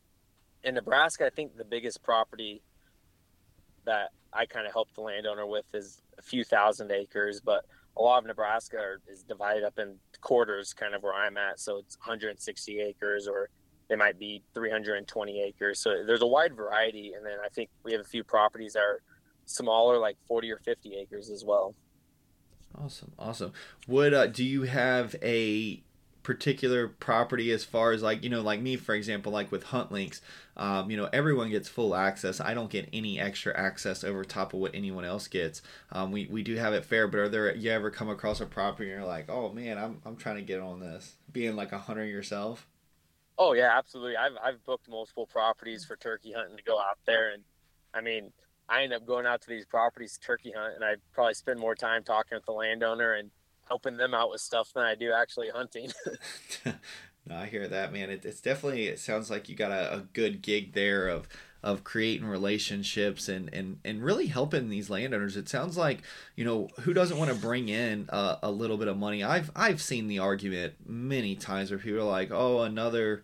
in 0.63 0.75
Nebraska, 0.75 1.25
I 1.25 1.29
think 1.29 1.55
the 1.55 1.65
biggest 1.65 2.03
property 2.03 2.61
that 3.85 4.09
I 4.33 4.45
kind 4.45 4.67
of 4.67 4.73
help 4.73 4.93
the 4.93 5.01
landowner 5.01 5.45
with 5.45 5.65
is 5.73 6.01
a 6.17 6.21
few 6.21 6.43
thousand 6.43 6.91
acres, 6.91 7.39
but 7.39 7.65
a 7.97 8.01
lot 8.01 8.19
of 8.19 8.25
Nebraska 8.25 8.97
is 9.07 9.23
divided 9.23 9.63
up 9.63 9.79
in 9.79 9.95
quarters, 10.21 10.73
kind 10.73 10.93
of 10.93 11.01
where 11.01 11.13
I'm 11.13 11.37
at. 11.37 11.59
So 11.59 11.77
it's 11.77 11.97
160 11.97 12.79
acres, 12.79 13.27
or 13.27 13.49
they 13.89 13.95
might 13.95 14.19
be 14.19 14.43
320 14.53 15.41
acres. 15.41 15.79
So 15.79 16.03
there's 16.05 16.21
a 16.21 16.27
wide 16.27 16.55
variety. 16.55 17.13
And 17.13 17.25
then 17.25 17.37
I 17.43 17.49
think 17.49 17.69
we 17.83 17.93
have 17.93 18.01
a 18.01 18.05
few 18.05 18.23
properties 18.23 18.73
that 18.73 18.81
are 18.81 19.01
smaller, 19.45 19.97
like 19.97 20.17
40 20.27 20.51
or 20.51 20.57
50 20.57 20.95
acres 20.95 21.29
as 21.29 21.43
well. 21.43 21.73
Awesome, 22.77 23.13
awesome. 23.17 23.53
Would 23.87 24.13
uh, 24.13 24.27
do 24.27 24.43
you 24.43 24.63
have 24.63 25.15
a 25.23 25.81
particular 26.27 26.89
property 26.89 27.53
as 27.53 27.63
far 27.63 27.93
as 27.93 28.03
like 28.03 28.21
you 28.21 28.29
know 28.29 28.41
like 28.41 28.59
me 28.59 28.75
for 28.75 28.93
example 28.93 29.31
like 29.31 29.49
with 29.49 29.63
hunt 29.63 29.93
links 29.93 30.19
um, 30.57 30.91
you 30.91 30.97
know 30.97 31.07
everyone 31.13 31.49
gets 31.49 31.69
full 31.69 31.95
access. 31.95 32.41
I 32.41 32.53
don't 32.53 32.69
get 32.69 32.89
any 32.91 33.17
extra 33.17 33.57
access 33.57 34.03
over 34.03 34.25
top 34.25 34.53
of 34.53 34.59
what 34.59 34.75
anyone 34.75 35.05
else 35.05 35.29
gets. 35.29 35.61
Um, 35.89 36.11
we, 36.11 36.25
we 36.25 36.43
do 36.43 36.57
have 36.57 36.73
it 36.73 36.83
fair 36.83 37.07
but 37.07 37.19
are 37.19 37.29
there 37.29 37.55
you 37.55 37.71
ever 37.71 37.89
come 37.89 38.09
across 38.09 38.41
a 38.41 38.45
property 38.45 38.91
and 38.91 38.99
you're 38.99 39.07
like 39.07 39.29
oh 39.29 39.53
man 39.53 39.77
i'm, 39.77 40.01
I'm 40.03 40.17
trying 40.17 40.35
to 40.35 40.41
get 40.41 40.59
on 40.59 40.81
this 40.81 41.15
being 41.31 41.55
like 41.55 41.71
a 41.71 41.77
hunter 41.77 42.05
yourself? 42.05 42.67
Oh 43.37 43.53
yeah 43.53 43.77
absolutely. 43.77 44.17
I've, 44.17 44.33
I've 44.43 44.65
booked 44.65 44.89
multiple 44.89 45.27
properties 45.27 45.85
for 45.85 45.95
turkey 45.95 46.33
hunting 46.33 46.57
to 46.57 46.63
go 46.63 46.77
out 46.77 46.97
there 47.05 47.31
and 47.31 47.43
i 47.93 48.01
mean 48.01 48.33
i 48.67 48.83
end 48.83 48.91
up 48.91 49.05
going 49.05 49.25
out 49.25 49.41
to 49.43 49.47
these 49.47 49.65
properties 49.65 50.19
turkey 50.21 50.51
hunt 50.53 50.75
and 50.75 50.83
i 50.83 50.95
probably 51.13 51.35
spend 51.35 51.57
more 51.57 51.73
time 51.73 52.03
talking 52.03 52.35
with 52.35 52.45
the 52.45 52.51
landowner 52.51 53.13
and 53.13 53.31
helping 53.67 53.97
them 53.97 54.13
out 54.13 54.29
with 54.29 54.41
stuff 54.41 54.71
than 54.73 54.83
I 54.83 54.95
do 54.95 55.11
actually 55.11 55.49
hunting. 55.49 55.91
no, 56.65 57.35
I 57.35 57.45
hear 57.45 57.67
that, 57.67 57.93
man. 57.93 58.09
It, 58.09 58.25
it's 58.25 58.41
definitely 58.41 58.87
it 58.87 58.99
sounds 58.99 59.29
like 59.29 59.49
you 59.49 59.55
got 59.55 59.71
a, 59.71 59.95
a 59.95 59.99
good 60.13 60.41
gig 60.41 60.73
there 60.73 61.07
of 61.07 61.27
of 61.63 61.83
creating 61.83 62.27
relationships 62.27 63.27
and, 63.27 63.53
and, 63.53 63.79
and 63.83 64.03
really 64.03 64.27
helping 64.27 64.69
these 64.69 64.89
landowners. 64.89 65.35
It 65.35 65.49
sounds 65.49 65.75
like, 65.75 66.01
you 66.35 66.45
know, 66.45 66.69
who 66.81 66.93
doesn't 66.93 67.17
want 67.17 67.31
to 67.31 67.35
bring 67.35 67.67
in 67.67 68.07
a, 68.09 68.37
a 68.43 68.51
little 68.51 68.77
bit 68.77 68.87
of 68.87 68.97
money? 68.97 69.23
I've 69.23 69.51
I've 69.55 69.81
seen 69.81 70.07
the 70.07 70.19
argument 70.19 70.75
many 70.85 71.35
times 71.35 71.71
where 71.71 71.79
people 71.79 71.99
are 71.99 72.03
like, 72.03 72.31
oh, 72.31 72.61
another 72.61 73.23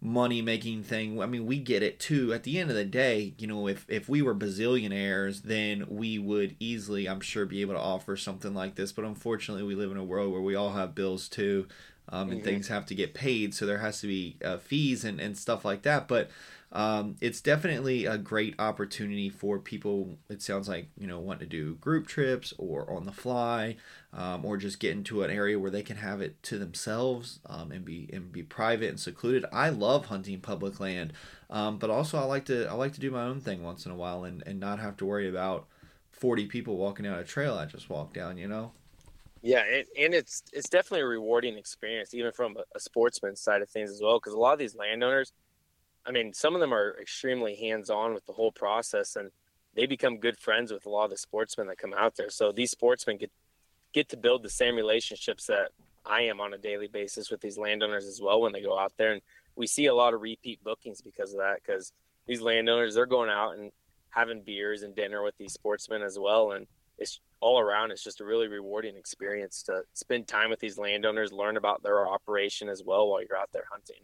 money 0.00 0.42
making 0.42 0.82
thing. 0.82 1.20
I 1.20 1.26
mean, 1.26 1.46
we 1.46 1.58
get 1.58 1.82
it 1.82 1.98
too. 1.98 2.32
At 2.32 2.42
the 2.42 2.58
end 2.58 2.70
of 2.70 2.76
the 2.76 2.84
day, 2.84 3.34
you 3.38 3.46
know, 3.46 3.66
if 3.66 3.86
if 3.88 4.08
we 4.08 4.22
were 4.22 4.34
bazillionaires, 4.34 5.42
then 5.42 5.86
we 5.88 6.18
would 6.18 6.56
easily, 6.60 7.08
I'm 7.08 7.20
sure, 7.20 7.46
be 7.46 7.60
able 7.60 7.74
to 7.74 7.80
offer 7.80 8.16
something 8.16 8.54
like 8.54 8.74
this. 8.74 8.92
But 8.92 9.04
unfortunately, 9.04 9.64
we 9.64 9.74
live 9.74 9.90
in 9.90 9.96
a 9.96 10.04
world 10.04 10.32
where 10.32 10.42
we 10.42 10.54
all 10.54 10.72
have 10.72 10.94
bills 10.94 11.28
too, 11.28 11.66
um, 12.08 12.30
and 12.30 12.38
mm-hmm. 12.38 12.44
things 12.44 12.68
have 12.68 12.86
to 12.86 12.94
get 12.94 13.14
paid, 13.14 13.54
so 13.54 13.66
there 13.66 13.78
has 13.78 14.00
to 14.00 14.06
be 14.06 14.36
uh, 14.44 14.58
fees 14.58 15.04
and 15.04 15.20
and 15.20 15.36
stuff 15.36 15.64
like 15.64 15.82
that. 15.82 16.08
But 16.08 16.30
um, 16.72 17.16
it's 17.20 17.40
definitely 17.40 18.06
a 18.06 18.18
great 18.18 18.54
opportunity 18.58 19.30
for 19.30 19.58
people. 19.58 20.18
It 20.28 20.42
sounds 20.42 20.68
like 20.68 20.88
you 20.98 21.06
know 21.06 21.20
want 21.20 21.40
to 21.40 21.46
do 21.46 21.76
group 21.76 22.06
trips 22.06 22.52
or 22.58 22.90
on 22.90 23.06
the 23.06 23.12
fly, 23.12 23.76
um, 24.12 24.44
or 24.44 24.56
just 24.56 24.80
get 24.80 24.92
into 24.92 25.22
an 25.22 25.30
area 25.30 25.58
where 25.58 25.70
they 25.70 25.82
can 25.82 25.96
have 25.96 26.20
it 26.20 26.42
to 26.44 26.58
themselves 26.58 27.38
um, 27.46 27.70
and 27.70 27.84
be 27.84 28.10
and 28.12 28.32
be 28.32 28.42
private 28.42 28.88
and 28.88 29.00
secluded. 29.00 29.44
I 29.52 29.68
love 29.68 30.06
hunting 30.06 30.40
public 30.40 30.80
land, 30.80 31.12
um, 31.50 31.78
but 31.78 31.90
also 31.90 32.18
I 32.18 32.24
like 32.24 32.44
to 32.46 32.66
I 32.66 32.72
like 32.74 32.92
to 32.94 33.00
do 33.00 33.10
my 33.10 33.22
own 33.22 33.40
thing 33.40 33.62
once 33.62 33.86
in 33.86 33.92
a 33.92 33.96
while 33.96 34.24
and 34.24 34.42
and 34.46 34.58
not 34.58 34.80
have 34.80 34.96
to 34.98 35.06
worry 35.06 35.28
about 35.28 35.66
forty 36.10 36.46
people 36.46 36.76
walking 36.76 37.04
down 37.04 37.18
a 37.18 37.24
trail 37.24 37.54
I 37.54 37.66
just 37.66 37.88
walked 37.88 38.14
down. 38.14 38.38
You 38.38 38.48
know. 38.48 38.72
Yeah, 39.42 39.62
and, 39.62 39.86
and 39.96 40.14
it's 40.14 40.42
it's 40.52 40.68
definitely 40.68 41.02
a 41.02 41.06
rewarding 41.06 41.56
experience, 41.56 42.12
even 42.12 42.32
from 42.32 42.56
a, 42.74 42.80
sportsman 42.80 43.36
side 43.36 43.62
of 43.62 43.70
things 43.70 43.90
as 43.90 44.00
well. 44.02 44.18
Because 44.18 44.32
a 44.32 44.38
lot 44.38 44.54
of 44.54 44.58
these 44.58 44.74
landowners 44.74 45.32
I 46.06 46.12
mean, 46.12 46.32
some 46.32 46.54
of 46.54 46.60
them 46.60 46.72
are 46.72 46.96
extremely 47.00 47.56
hands 47.56 47.90
on 47.90 48.14
with 48.14 48.24
the 48.26 48.32
whole 48.32 48.52
process 48.52 49.16
and 49.16 49.30
they 49.74 49.86
become 49.86 50.18
good 50.18 50.38
friends 50.38 50.72
with 50.72 50.86
a 50.86 50.90
lot 50.90 51.04
of 51.04 51.10
the 51.10 51.18
sportsmen 51.18 51.66
that 51.66 51.78
come 51.78 51.94
out 51.94 52.16
there. 52.16 52.30
So 52.30 52.52
these 52.52 52.70
sportsmen 52.70 53.18
get 53.18 53.30
get 53.92 54.08
to 54.10 54.16
build 54.16 54.42
the 54.42 54.50
same 54.50 54.76
relationships 54.76 55.46
that 55.46 55.70
I 56.04 56.22
am 56.22 56.40
on 56.40 56.52
a 56.52 56.58
daily 56.58 56.86
basis 56.86 57.30
with 57.30 57.40
these 57.40 57.58
landowners 57.58 58.06
as 58.06 58.20
well 58.20 58.40
when 58.42 58.52
they 58.52 58.62
go 58.62 58.78
out 58.78 58.92
there. 58.96 59.12
And 59.12 59.22
we 59.56 59.66
see 59.66 59.86
a 59.86 59.94
lot 59.94 60.14
of 60.14 60.20
repeat 60.20 60.62
bookings 60.62 61.00
because 61.00 61.32
of 61.32 61.38
that, 61.38 61.62
because 61.64 61.92
these 62.26 62.40
landowners, 62.40 62.94
they're 62.94 63.06
going 63.06 63.30
out 63.30 63.56
and 63.56 63.72
having 64.10 64.42
beers 64.42 64.82
and 64.82 64.94
dinner 64.94 65.22
with 65.22 65.36
these 65.38 65.52
sportsmen 65.52 66.02
as 66.02 66.18
well. 66.18 66.52
And 66.52 66.66
it's 66.98 67.20
all 67.40 67.58
around, 67.58 67.90
it's 67.90 68.04
just 68.04 68.20
a 68.20 68.24
really 68.24 68.48
rewarding 68.48 68.96
experience 68.96 69.62
to 69.64 69.82
spend 69.94 70.28
time 70.28 70.50
with 70.50 70.60
these 70.60 70.78
landowners, 70.78 71.32
learn 71.32 71.56
about 71.56 71.82
their 71.82 72.06
operation 72.08 72.68
as 72.68 72.82
well 72.84 73.08
while 73.08 73.22
you're 73.22 73.38
out 73.38 73.50
there 73.52 73.66
hunting. 73.70 74.02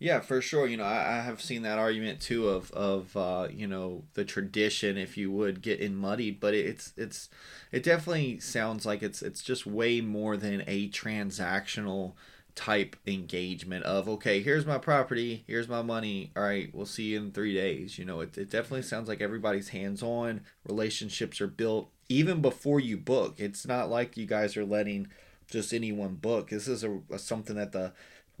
Yeah, 0.00 0.20
for 0.20 0.40
sure. 0.40 0.66
You 0.66 0.78
know, 0.78 0.84
I, 0.84 1.18
I 1.18 1.20
have 1.20 1.42
seen 1.42 1.62
that 1.62 1.78
argument 1.78 2.20
too 2.20 2.48
of 2.48 2.70
of 2.72 3.16
uh, 3.16 3.48
you 3.52 3.66
know 3.66 4.04
the 4.14 4.24
tradition, 4.24 4.96
if 4.96 5.16
you 5.18 5.30
would, 5.30 5.60
getting 5.62 5.94
muddied. 5.94 6.40
But 6.40 6.54
it's 6.54 6.92
it's 6.96 7.28
it 7.70 7.82
definitely 7.84 8.40
sounds 8.40 8.86
like 8.86 9.02
it's 9.02 9.20
it's 9.22 9.42
just 9.42 9.66
way 9.66 10.00
more 10.00 10.36
than 10.38 10.64
a 10.66 10.88
transactional 10.88 12.14
type 12.56 12.96
engagement 13.06 13.84
of 13.84 14.08
okay, 14.08 14.42
here's 14.42 14.66
my 14.66 14.78
property, 14.78 15.44
here's 15.46 15.68
my 15.68 15.82
money. 15.82 16.32
All 16.34 16.42
right, 16.44 16.70
we'll 16.74 16.86
see 16.86 17.04
you 17.12 17.18
in 17.18 17.30
three 17.32 17.54
days. 17.54 17.98
You 17.98 18.06
know, 18.06 18.20
it 18.20 18.38
it 18.38 18.50
definitely 18.50 18.82
sounds 18.82 19.06
like 19.08 19.20
everybody's 19.20 19.68
hands 19.68 20.02
on. 20.02 20.40
Relationships 20.66 21.42
are 21.42 21.46
built 21.46 21.90
even 22.08 22.40
before 22.40 22.80
you 22.80 22.96
book. 22.96 23.34
It's 23.38 23.66
not 23.66 23.90
like 23.90 24.16
you 24.16 24.26
guys 24.26 24.56
are 24.56 24.64
letting 24.64 25.08
just 25.50 25.72
anyone 25.74 26.14
book. 26.14 26.48
This 26.50 26.68
is 26.68 26.84
a, 26.84 27.00
a 27.10 27.18
something 27.18 27.56
that 27.56 27.72
the 27.72 27.92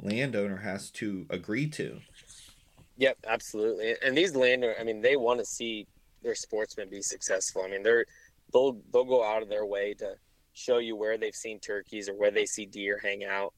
landowner 0.02 0.56
has 0.56 0.90
to 0.90 1.26
agree 1.30 1.68
to. 1.68 2.00
Yep, 2.98 3.18
absolutely. 3.26 3.94
And 4.04 4.16
these 4.16 4.34
landowners, 4.36 4.76
I 4.78 4.84
mean, 4.84 5.00
they 5.00 5.16
want 5.16 5.40
to 5.40 5.46
see 5.46 5.86
their 6.22 6.34
sportsmen 6.34 6.90
be 6.90 7.02
successful. 7.02 7.62
I 7.64 7.68
mean, 7.68 7.82
they're 7.82 8.04
they'll 8.52 8.80
they'll 8.92 9.04
go 9.04 9.24
out 9.24 9.42
of 9.42 9.48
their 9.48 9.64
way 9.64 9.94
to 9.94 10.14
show 10.52 10.78
you 10.78 10.96
where 10.96 11.16
they've 11.16 11.34
seen 11.34 11.60
turkeys 11.60 12.08
or 12.08 12.14
where 12.14 12.30
they 12.30 12.44
see 12.46 12.66
deer 12.66 13.00
hang 13.02 13.24
out. 13.24 13.54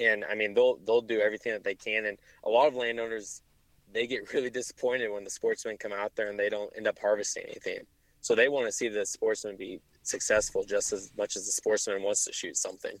And 0.00 0.24
I 0.24 0.34
mean, 0.34 0.54
they'll 0.54 0.78
they'll 0.86 1.02
do 1.02 1.20
everything 1.20 1.52
that 1.52 1.64
they 1.64 1.74
can. 1.74 2.06
And 2.06 2.18
a 2.44 2.48
lot 2.48 2.68
of 2.68 2.74
landowners, 2.74 3.42
they 3.92 4.06
get 4.06 4.32
really 4.32 4.50
disappointed 4.50 5.10
when 5.10 5.24
the 5.24 5.30
sportsmen 5.30 5.76
come 5.76 5.92
out 5.92 6.14
there 6.16 6.28
and 6.28 6.38
they 6.38 6.48
don't 6.48 6.72
end 6.76 6.88
up 6.88 6.98
harvesting 6.98 7.44
anything. 7.44 7.80
So 8.20 8.34
they 8.34 8.48
want 8.48 8.66
to 8.66 8.72
see 8.72 8.88
the 8.88 9.06
sportsman 9.06 9.56
be 9.56 9.80
successful 10.02 10.64
just 10.64 10.92
as 10.92 11.12
much 11.16 11.36
as 11.36 11.44
the 11.46 11.52
sportsman 11.52 12.02
wants 12.02 12.24
to 12.24 12.32
shoot 12.32 12.56
something 12.56 12.98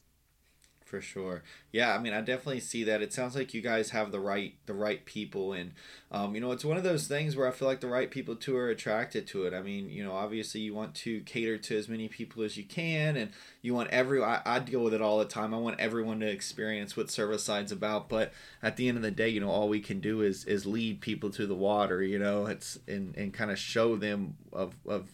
for 0.88 1.00
sure. 1.02 1.42
Yeah 1.70 1.94
i 1.94 1.98
mean 1.98 2.14
i 2.14 2.20
definitely 2.20 2.60
see 2.60 2.82
that. 2.84 3.02
It 3.02 3.12
sounds 3.12 3.36
like 3.36 3.52
you 3.52 3.60
guys 3.60 3.90
have 3.90 4.10
the 4.10 4.20
right 4.20 4.54
the 4.66 4.74
right 4.74 5.04
people 5.04 5.52
and 5.52 5.72
um, 6.10 6.34
you 6.34 6.40
know 6.40 6.50
it's 6.52 6.64
one 6.64 6.78
of 6.78 6.82
those 6.82 7.06
things 7.06 7.36
where 7.36 7.46
i 7.46 7.50
feel 7.50 7.68
like 7.68 7.80
the 7.80 7.86
right 7.86 8.10
people 8.10 8.34
too 8.34 8.56
are 8.56 8.70
attracted 8.70 9.26
to 9.28 9.44
it. 9.44 9.52
I 9.52 9.60
mean 9.60 9.90
you 9.90 10.02
know 10.02 10.12
obviously 10.12 10.62
you 10.62 10.74
want 10.74 10.94
to 10.96 11.20
cater 11.20 11.58
to 11.58 11.76
as 11.76 11.88
many 11.88 12.08
people 12.08 12.42
as 12.42 12.56
you 12.56 12.64
can 12.64 13.16
and 13.16 13.30
you 13.60 13.74
want 13.74 13.90
every 13.90 14.22
I, 14.22 14.40
I 14.46 14.58
deal 14.60 14.80
with 14.80 14.94
it 14.94 15.02
all 15.02 15.18
the 15.18 15.24
time. 15.26 15.52
I 15.52 15.58
want 15.58 15.78
everyone 15.78 16.20
to 16.20 16.30
experience 16.30 16.96
what 16.96 17.08
Cervicide's 17.08 17.72
about 17.72 18.08
but 18.08 18.32
at 18.62 18.76
the 18.76 18.88
end 18.88 18.96
of 18.96 19.02
the 19.02 19.10
day 19.10 19.28
you 19.28 19.40
know 19.40 19.50
all 19.50 19.68
we 19.68 19.80
can 19.80 20.00
do 20.00 20.22
is 20.22 20.44
is 20.46 20.64
lead 20.64 21.00
people 21.00 21.30
to 21.30 21.46
the 21.46 21.54
water 21.54 22.02
you 22.02 22.18
know? 22.18 22.46
It's 22.46 22.78
and 22.88 23.14
and 23.16 23.32
kind 23.34 23.50
of 23.50 23.58
show 23.58 23.96
them 23.96 24.36
of 24.52 24.74
of 24.86 25.08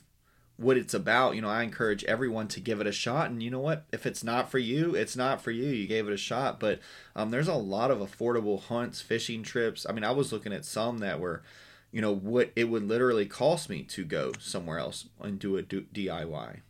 what 0.56 0.76
it's 0.76 0.94
about. 0.94 1.34
You 1.34 1.42
know, 1.42 1.48
I 1.48 1.62
encourage 1.62 2.04
everyone 2.04 2.48
to 2.48 2.60
give 2.60 2.80
it 2.80 2.86
a 2.86 2.92
shot. 2.92 3.30
And 3.30 3.42
you 3.42 3.50
know 3.50 3.60
what? 3.60 3.84
If 3.92 4.06
it's 4.06 4.22
not 4.22 4.50
for 4.50 4.58
you, 4.58 4.94
it's 4.94 5.16
not 5.16 5.40
for 5.40 5.50
you. 5.50 5.66
You 5.66 5.86
gave 5.86 6.06
it 6.06 6.12
a 6.12 6.18
shot. 6.18 6.60
But 6.60 6.80
um, 7.16 7.30
there's 7.30 7.48
a 7.48 7.54
lot 7.54 7.90
of 7.90 7.98
affordable 7.98 8.62
hunts, 8.62 9.00
fishing 9.00 9.42
trips. 9.42 9.86
I 9.88 9.92
mean, 9.92 10.04
I 10.04 10.12
was 10.12 10.32
looking 10.32 10.52
at 10.52 10.64
some 10.64 10.98
that 10.98 11.20
were, 11.20 11.42
you 11.90 12.00
know, 12.00 12.14
what 12.14 12.52
it 12.54 12.64
would 12.64 12.86
literally 12.86 13.26
cost 13.26 13.68
me 13.68 13.82
to 13.84 14.04
go 14.04 14.32
somewhere 14.38 14.78
else 14.78 15.06
and 15.20 15.38
do 15.38 15.56
a 15.56 15.62
DIY. 15.62 16.60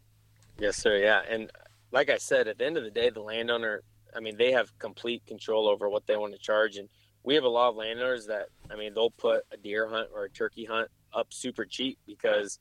Yes, 0.59 0.77
sir. 0.77 0.97
Yeah. 0.99 1.23
And 1.29 1.51
like 1.93 2.11
I 2.11 2.19
said, 2.19 2.49
at 2.49 2.59
the 2.59 2.67
end 2.67 2.77
of 2.77 2.85
the 2.85 2.91
day, 2.91 3.11
the 3.11 3.21
landowner, 3.21 3.83
I 4.17 4.21
mean, 4.21 4.37
they 4.37 4.53
have 4.53 4.77
complete 4.79 5.27
control 5.27 5.69
over 5.69 5.89
what 5.89 6.07
they 6.07 6.17
want 6.17 6.33
to 6.33 6.39
charge. 6.39 6.77
And 6.77 6.89
we 7.23 7.35
have 7.35 7.45
a 7.45 7.49
lot 7.49 7.71
of 7.71 7.77
landowners 7.77 8.27
that, 8.27 8.49
I 8.71 8.77
mean, 8.77 8.95
they'll 8.95 9.11
put 9.11 9.45
a 9.53 9.57
deer 9.57 9.89
hunt 9.89 10.09
or 10.15 10.25
a 10.25 10.31
turkey 10.31 10.65
hunt 10.65 10.89
up 11.13 11.33
super 11.33 11.65
cheap 11.65 11.99
because 12.07 12.59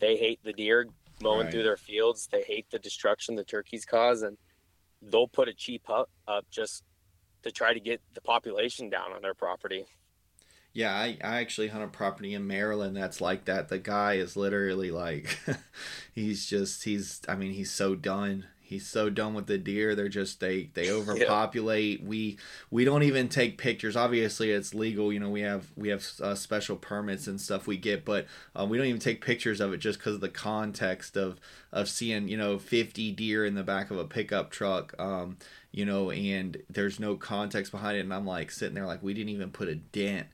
they 0.00 0.16
hate 0.16 0.40
the 0.42 0.52
deer 0.52 0.86
mowing 1.22 1.44
right. 1.44 1.52
through 1.52 1.62
their 1.62 1.76
fields. 1.76 2.28
They 2.30 2.42
hate 2.42 2.70
the 2.70 2.78
destruction 2.78 3.34
the 3.34 3.44
turkeys 3.44 3.84
cause, 3.84 4.22
and 4.22 4.36
they'll 5.02 5.28
put 5.28 5.48
a 5.48 5.54
cheap 5.54 5.82
hut 5.86 6.08
up 6.26 6.46
just 6.50 6.84
to 7.42 7.50
try 7.50 7.72
to 7.72 7.80
get 7.80 8.00
the 8.14 8.20
population 8.20 8.90
down 8.90 9.12
on 9.12 9.22
their 9.22 9.34
property. 9.34 9.86
Yeah, 10.72 10.94
I, 10.94 11.18
I 11.22 11.40
actually 11.40 11.68
hunt 11.68 11.82
a 11.82 11.88
property 11.88 12.34
in 12.34 12.46
Maryland 12.46 12.96
that's 12.96 13.20
like 13.20 13.46
that. 13.46 13.68
The 13.68 13.78
guy 13.78 14.14
is 14.14 14.36
literally 14.36 14.90
like, 14.90 15.38
he's 16.14 16.46
just, 16.46 16.84
he's, 16.84 17.20
I 17.28 17.34
mean, 17.34 17.52
he's 17.52 17.72
so 17.72 17.96
done 17.96 18.46
he's 18.70 18.86
so 18.86 19.10
done 19.10 19.34
with 19.34 19.46
the 19.48 19.58
deer 19.58 19.96
they're 19.96 20.08
just 20.08 20.38
they 20.38 20.70
they 20.74 20.90
overpopulate. 20.98 22.00
Yeah. 22.00 22.08
we 22.08 22.38
we 22.70 22.84
don't 22.84 23.02
even 23.02 23.28
take 23.28 23.58
pictures. 23.58 23.96
Obviously 23.96 24.52
it's 24.52 24.72
legal 24.74 25.12
you 25.12 25.18
know 25.18 25.28
we 25.28 25.40
have 25.40 25.66
we 25.76 25.88
have 25.88 26.06
uh, 26.22 26.34
special 26.36 26.76
permits 26.76 27.26
and 27.26 27.40
stuff 27.40 27.66
we 27.66 27.76
get 27.76 28.04
but 28.04 28.26
um, 28.54 28.70
we 28.70 28.78
don't 28.78 28.86
even 28.86 29.00
take 29.00 29.24
pictures 29.24 29.60
of 29.60 29.72
it 29.72 29.78
just 29.78 29.98
because 29.98 30.14
of 30.14 30.20
the 30.20 30.28
context 30.28 31.16
of 31.16 31.38
of 31.72 31.88
seeing 31.88 32.28
you 32.28 32.36
know 32.36 32.58
50 32.58 33.12
deer 33.12 33.44
in 33.44 33.54
the 33.56 33.64
back 33.64 33.90
of 33.90 33.98
a 33.98 34.04
pickup 34.04 34.50
truck 34.50 34.94
um, 34.98 35.36
you 35.72 35.84
know 35.84 36.10
and 36.10 36.56
there's 36.70 37.00
no 37.00 37.16
context 37.16 37.72
behind 37.72 37.96
it. 37.96 38.00
And 38.00 38.14
i'm 38.14 38.26
like 38.26 38.50
sitting 38.50 38.74
there 38.74 38.86
like 38.86 39.02
we 39.02 39.14
didn't 39.14 39.30
even 39.30 39.50
put 39.50 39.68
a 39.68 39.74
dent 39.74 40.28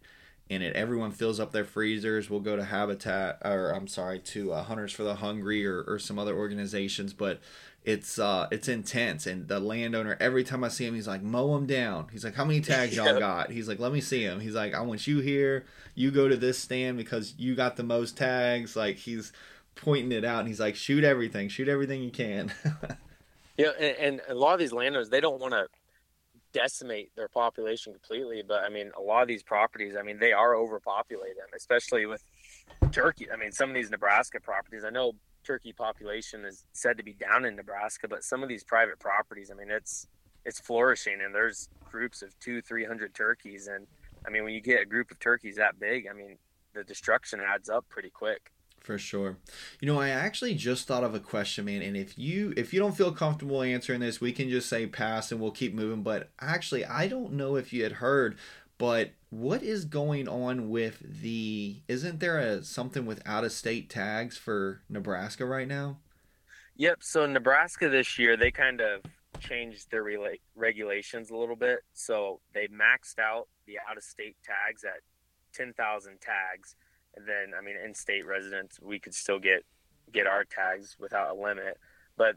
in 0.49 0.63
it. 0.63 0.77
Everyone 0.77 1.11
fills 1.11 1.41
up 1.41 1.53
their 1.53 1.65
freezers. 1.65 2.31
We'll 2.31 2.41
go 2.41 2.57
to 2.57 2.65
Habitat, 2.65 3.41
or 3.45 3.71
I'm 3.71 3.89
sorry, 3.89 4.21
to 4.21 4.53
uh, 4.53 4.63
Hunters 4.63 4.93
for 4.93 5.03
the 5.03 5.17
Hungry 5.17 5.67
or, 5.67 5.83
or 5.83 5.99
some 5.99 6.19
other 6.19 6.37
organizations. 6.37 7.13
But 7.13 7.41
it's 7.87 8.19
uh 8.19 8.49
it's 8.51 8.69
intense. 8.69 9.27
And 9.27 9.47
the 9.49 9.61
landowner 9.61 10.17
every 10.21 10.43
time 10.43 10.65
i 10.65 10.69
see 10.69 10.85
him 10.85 10.95
he's 10.95 11.07
like 11.07 11.23
mow 11.23 11.57
him 11.57 11.67
down. 11.67 12.09
He's 12.13 12.25
like 12.25 12.35
how 12.35 12.45
many 12.45 12.61
tags 12.61 12.97
y'all 12.97 13.19
got? 13.19 13.51
He's 13.51 13.69
like 13.69 13.79
let 13.79 13.93
me 13.93 14.01
see 14.01 14.23
him 14.23 14.41
he's 14.41 14.55
like 14.55 14.75
i 14.75 14.81
want 14.83 15.07
you 15.07 15.21
here. 15.21 15.65
You 15.95 16.11
go 16.11 16.29
to 16.29 16.37
this 16.37 16.59
stand 16.59 16.99
because 16.99 17.35
you 17.39 17.55
got 17.55 17.77
the 17.77 17.85
most 17.85 18.17
tags. 18.17 18.75
Like 18.75 18.97
he's 18.97 19.33
pointing 19.77 20.11
it 20.11 20.25
out 20.25 20.41
and 20.41 20.49
he's 20.49 20.61
like 20.61 20.75
shoot 20.75 21.05
everything. 21.05 21.49
Shoot 21.49 21.69
everything 21.69 22.03
you 22.03 22.11
can. 22.11 22.53
Yeah 23.59 23.71
and, 23.81 23.97
and 23.97 24.21
a 24.29 24.35
lot 24.35 24.53
of 24.53 24.59
these 24.61 24.75
landowners 24.75 25.09
they 25.09 25.19
don't 25.19 25.41
want 25.41 25.55
to 25.55 25.67
decimate 26.57 27.11
their 27.17 27.29
population 27.29 27.93
completely 27.93 28.43
but 28.47 28.63
i 28.65 28.69
mean 28.69 28.91
a 28.97 29.01
lot 29.01 29.21
of 29.21 29.29
these 29.29 29.43
properties 29.43 29.95
i 29.99 30.03
mean 30.03 30.19
they 30.19 30.33
are 30.33 30.55
overpopulated 30.55 31.37
especially 31.55 32.07
with 32.07 32.23
turkey 32.93 33.27
i 33.31 33.37
mean 33.37 33.53
some 33.53 33.69
of 33.69 33.75
these 33.75 33.91
nebraska 33.91 34.41
properties 34.41 34.85
i 34.85 34.91
know 34.91 35.13
turkey 35.47 35.73
population 35.73 36.45
is 36.45 36.65
said 36.73 36.97
to 36.97 37.05
be 37.05 37.13
down 37.13 37.45
in 37.45 37.55
Nebraska, 37.55 38.09
but 38.09 38.25
some 38.25 38.43
of 38.43 38.49
these 38.49 38.65
private 38.65 38.99
properties, 38.99 39.51
I 39.51 39.55
mean, 39.55 39.71
it's 39.71 40.09
it's 40.45 40.61
flourishing, 40.61 41.21
and 41.25 41.35
there's 41.35 41.69
groups 41.85 42.23
of 42.23 42.39
two, 42.41 42.61
three 42.61 42.85
hundred 42.85 43.15
turkeys, 43.15 43.69
and 43.69 43.87
I 44.27 44.31
mean, 44.31 44.45
when 44.45 44.55
you 44.55 44.61
get 44.61 44.83
a 44.83 44.87
group 44.87 45.11
of 45.11 45.19
turkeys 45.21 45.57
that 45.57 45.79
big, 45.79 46.07
I 46.11 46.13
mean, 46.13 46.37
the 46.75 46.83
destruction 46.85 47.41
adds 47.41 47.69
up 47.69 47.89
pretty 47.89 48.11
quick. 48.11 48.53
For 48.87 48.99
sure. 48.99 49.37
You 49.81 49.89
know, 49.89 49.99
I 49.99 50.11
actually 50.11 50.55
just 50.55 50.87
thought 50.87 51.03
of 51.03 51.13
a 51.13 51.19
question, 51.19 51.65
man, 51.65 51.83
and 51.83 51.97
if 51.97 52.17
you 52.17 52.55
if 52.57 52.73
you 52.73 52.79
don't 52.79 52.97
feel 52.97 53.11
comfortable 53.11 53.61
answering 53.61 53.99
this, 53.99 54.21
we 54.21 54.31
can 54.31 54.49
just 54.49 54.69
say 54.69 54.87
pass 54.87 55.33
and 55.33 55.41
we'll 55.41 55.51
keep 55.51 55.75
moving. 55.75 56.05
But 56.05 56.31
actually, 56.41 56.85
I 56.85 57.09
don't 57.09 57.33
know 57.33 57.57
if 57.57 57.73
you 57.73 57.83
had 57.83 57.95
heard, 57.95 58.39
but 58.79 59.11
what 59.31 59.65
is 59.65 59.85
going 59.87 60.29
on 60.29 60.71
with 60.71 61.03
the? 61.03 61.79
Isn't 61.89 62.21
there 62.21 62.39
a 62.39 62.63
something 62.63 63.07
with 63.07 63.27
out 63.27 63.43
of 63.43 63.51
state 63.51 63.91
tags 63.91 64.39
for 64.39 64.83
Nebraska 64.89 65.45
right 65.45 65.67
now? 65.67 65.99
Yep. 66.77 66.99
So 67.03 67.27
Nebraska 67.27 67.89
this 67.89 68.21
year 68.21 68.37
they 68.37 68.53
kind 68.53 68.81
of 68.81 69.01
changed 69.41 69.91
their 69.91 70.05
rela- 70.05 70.39
regulations 70.55 71.31
a 71.31 71.37
little 71.37 71.57
bit. 71.57 71.81
So 71.93 72.39
they 72.55 72.69
maxed 72.69 73.19
out 73.19 73.49
the 73.67 73.79
out 73.91 73.97
of 73.97 74.05
state 74.05 74.37
tags 74.45 74.85
at 74.85 75.01
ten 75.53 75.73
thousand 75.73 76.21
tags, 76.21 76.77
and 76.77 76.86
then 77.17 77.53
I 77.59 77.65
mean 77.65 77.77
in 77.83 77.95
state 77.95 78.27
residents 78.27 78.79
we 78.81 78.99
could 78.99 79.15
still 79.15 79.39
get 79.39 79.65
get 80.13 80.27
our 80.27 80.45
tags 80.45 80.97
without 80.99 81.37
a 81.37 81.41
limit, 81.41 81.79
but 82.17 82.37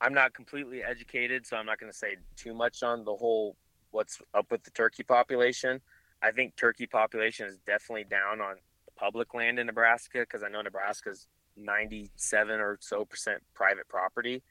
I'm 0.00 0.14
not 0.14 0.34
completely 0.34 0.82
educated, 0.82 1.46
so 1.46 1.56
I'm 1.56 1.66
not 1.66 1.78
going 1.78 1.90
to 1.90 1.96
say 1.96 2.16
too 2.36 2.54
much 2.54 2.82
on 2.82 3.04
the 3.04 3.14
whole 3.14 3.56
what's 3.90 4.20
up 4.34 4.50
with 4.50 4.62
the 4.64 4.70
turkey 4.70 5.02
population. 5.02 5.80
I 6.22 6.30
think 6.30 6.56
turkey 6.56 6.86
population 6.86 7.46
is 7.46 7.58
definitely 7.66 8.04
down 8.04 8.40
on 8.40 8.56
the 8.86 8.92
public 8.96 9.34
land 9.34 9.58
in 9.58 9.66
Nebraska 9.66 10.20
because 10.20 10.42
I 10.42 10.48
know 10.48 10.62
Nebraska's 10.62 11.26
97 11.56 12.60
or 12.60 12.78
so 12.80 13.04
percent 13.04 13.42
private 13.54 13.88
property, 13.88 14.42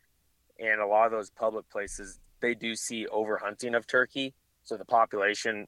and 0.59 0.79
a 0.79 0.87
lot 0.87 1.05
of 1.05 1.11
those 1.11 1.29
public 1.29 1.69
places 1.69 2.19
they 2.39 2.55
do 2.55 2.75
see 2.75 3.07
overhunting 3.13 3.75
of 3.75 3.85
turkey, 3.85 4.33
so 4.63 4.77
the 4.77 4.85
population 4.85 5.67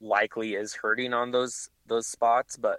likely 0.00 0.54
is 0.54 0.74
hurting 0.74 1.12
on 1.12 1.30
those 1.30 1.70
those 1.86 2.06
spots. 2.06 2.56
But 2.56 2.78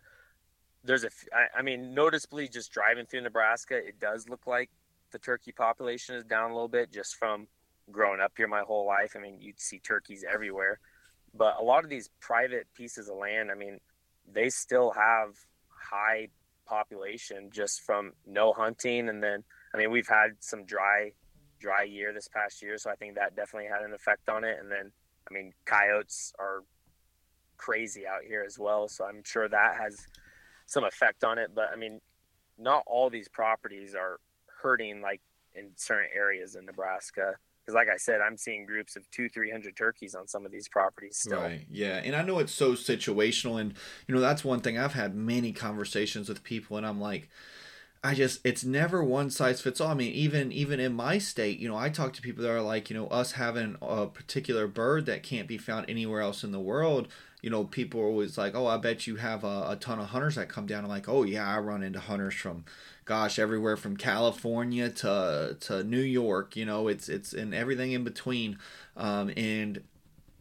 there's 0.84 1.04
a, 1.04 1.10
I 1.58 1.62
mean, 1.62 1.94
noticeably 1.94 2.48
just 2.48 2.72
driving 2.72 3.06
through 3.06 3.22
Nebraska, 3.22 3.76
it 3.76 4.00
does 4.00 4.30
look 4.30 4.48
like 4.48 4.70
the 5.12 5.20
turkey 5.20 5.52
population 5.52 6.16
is 6.16 6.24
down 6.24 6.52
a 6.52 6.54
little 6.54 6.68
bit 6.68 6.92
just 6.92 7.16
from 7.16 7.48
growing 7.92 8.20
up 8.20 8.34
here 8.36 8.48
my 8.48 8.62
whole 8.62 8.86
life. 8.86 9.14
I 9.16 9.20
mean, 9.20 9.38
you'd 9.40 9.60
see 9.60 9.80
turkeys 9.80 10.26
everywhere. 10.30 10.80
But 11.34 11.56
a 11.60 11.64
lot 11.64 11.84
of 11.84 11.90
these 11.90 12.10
private 12.20 12.68
pieces 12.74 13.10
of 13.10 13.18
land, 13.18 13.52
I 13.52 13.56
mean, 13.56 13.80
they 14.32 14.50
still 14.50 14.92
have 14.92 15.36
high 15.70 16.30
population 16.66 17.50
just 17.52 17.82
from 17.82 18.12
no 18.26 18.52
hunting 18.52 19.10
and 19.10 19.24
then 19.24 19.44
I 19.74 19.78
mean, 19.78 19.92
we've 19.92 20.08
had 20.08 20.32
some 20.40 20.66
dry 20.66 21.12
dry 21.60 21.84
year 21.84 22.14
this 22.14 22.28
past 22.28 22.62
year, 22.62 22.78
so 22.78 22.90
I 22.90 22.96
think 22.96 23.16
that 23.16 23.36
definitely 23.36 23.70
had 23.70 23.82
an 23.82 23.94
effect 23.94 24.30
on 24.30 24.44
it 24.44 24.58
and 24.60 24.72
then 24.72 24.92
I 25.30 25.34
mean, 25.34 25.54
coyotes 25.66 26.34
are 26.40 26.64
crazy 27.58 28.06
out 28.08 28.24
here 28.28 28.44
as 28.46 28.58
well, 28.58 28.88
so 28.88 29.06
I'm 29.06 29.24
sure 29.24 29.48
that 29.48 29.78
has 29.78 30.08
some 30.66 30.84
effect 30.84 31.24
on 31.24 31.38
it, 31.38 31.52
but 31.56 31.70
I 31.74 31.76
mean, 31.76 32.02
not 32.58 32.84
all 32.88 33.10
these 33.10 33.28
properties 33.28 33.96
are 33.96 34.20
hurting 34.62 35.02
like 35.02 35.22
in 35.56 35.70
certain 35.76 36.10
areas 36.14 36.56
in 36.56 36.66
Nebraska 36.66 37.36
because 37.68 37.76
like 37.76 37.90
i 37.94 37.98
said 37.98 38.22
i'm 38.22 38.38
seeing 38.38 38.66
groups 38.66 38.96
of 38.96 39.10
two 39.12 39.28
three 39.28 39.52
hundred 39.52 39.76
turkeys 39.76 40.16
on 40.16 40.28
some 40.28 40.46
of 40.46 40.52
these 40.52 40.70
properties 40.70 41.18
still. 41.18 41.40
right 41.40 41.66
yeah 41.70 42.02
and 42.04 42.16
i 42.16 42.22
know 42.22 42.40
it's 42.40 42.54
so 42.54 42.74
situational 42.74 43.60
and 43.60 43.74
you 44.08 44.16
know 44.16 44.22
that's 44.22 44.44
one 44.44 44.62
thing 44.62 44.78
i've 44.78 44.94
had 44.94 45.14
many 45.14 45.52
conversations 45.52 46.30
with 46.30 46.44
people 46.44 46.78
and 46.78 46.86
i'm 46.86 47.02
like 47.02 47.30
I 48.04 48.14
just 48.14 48.40
it's 48.44 48.64
never 48.64 49.04
one 49.04 49.30
size 49.30 49.62
fits 49.62 49.82
all. 49.82 49.90
I 49.90 49.94
mean, 49.94 50.14
even 50.14 50.52
even 50.52 50.80
in 50.80 50.94
my 50.94 51.18
state, 51.18 51.60
you 51.60 51.68
know, 51.68 51.76
I 51.78 51.90
talk 51.90 52.14
to 52.14 52.22
people 52.22 52.44
that 52.44 52.52
are 52.52 52.62
like, 52.62 52.90
you 52.90 52.96
know, 52.96 53.08
us 53.08 53.34
having 53.34 53.76
a 53.82 54.08
particular 54.08 54.68
bird 54.68 55.06
that 55.08 55.24
can't 55.24 55.48
be 55.48 55.58
found 55.58 55.90
anywhere 55.90 56.22
else 56.22 56.44
in 56.44 56.52
the 56.52 56.60
world. 56.60 57.08
You 57.42 57.50
know, 57.50 57.64
people 57.66 58.02
are 58.02 58.06
always 58.06 58.38
like, 58.38 58.56
"Oh, 58.56 58.68
I 58.68 58.78
bet 58.78 59.08
you 59.08 59.18
have 59.18 59.44
a, 59.44 59.68
a 59.70 59.78
ton 59.80 60.00
of 60.00 60.08
hunters 60.08 60.36
that 60.36 60.50
come 60.50 60.66
down." 60.66 60.84
I'm 60.84 60.90
like, 60.90 61.10
"Oh 61.10 61.24
yeah, 61.24 61.48
I 61.48 61.60
run 61.60 61.84
into 61.84 62.00
hunters 62.00 62.34
from 62.36 62.66
gosh, 63.06 63.40
everywhere 63.40 63.78
from 63.78 63.98
California 63.98 64.90
to 64.90 65.58
to 65.62 65.84
New 65.84 66.02
York. 66.02 66.56
You 66.56 66.66
know, 66.66 66.88
it's 66.88 67.10
it's 67.10 67.34
and 67.34 67.54
everything 67.56 67.94
in 67.94 68.04
between. 68.04 68.60
Um, 68.96 69.32
and 69.38 69.82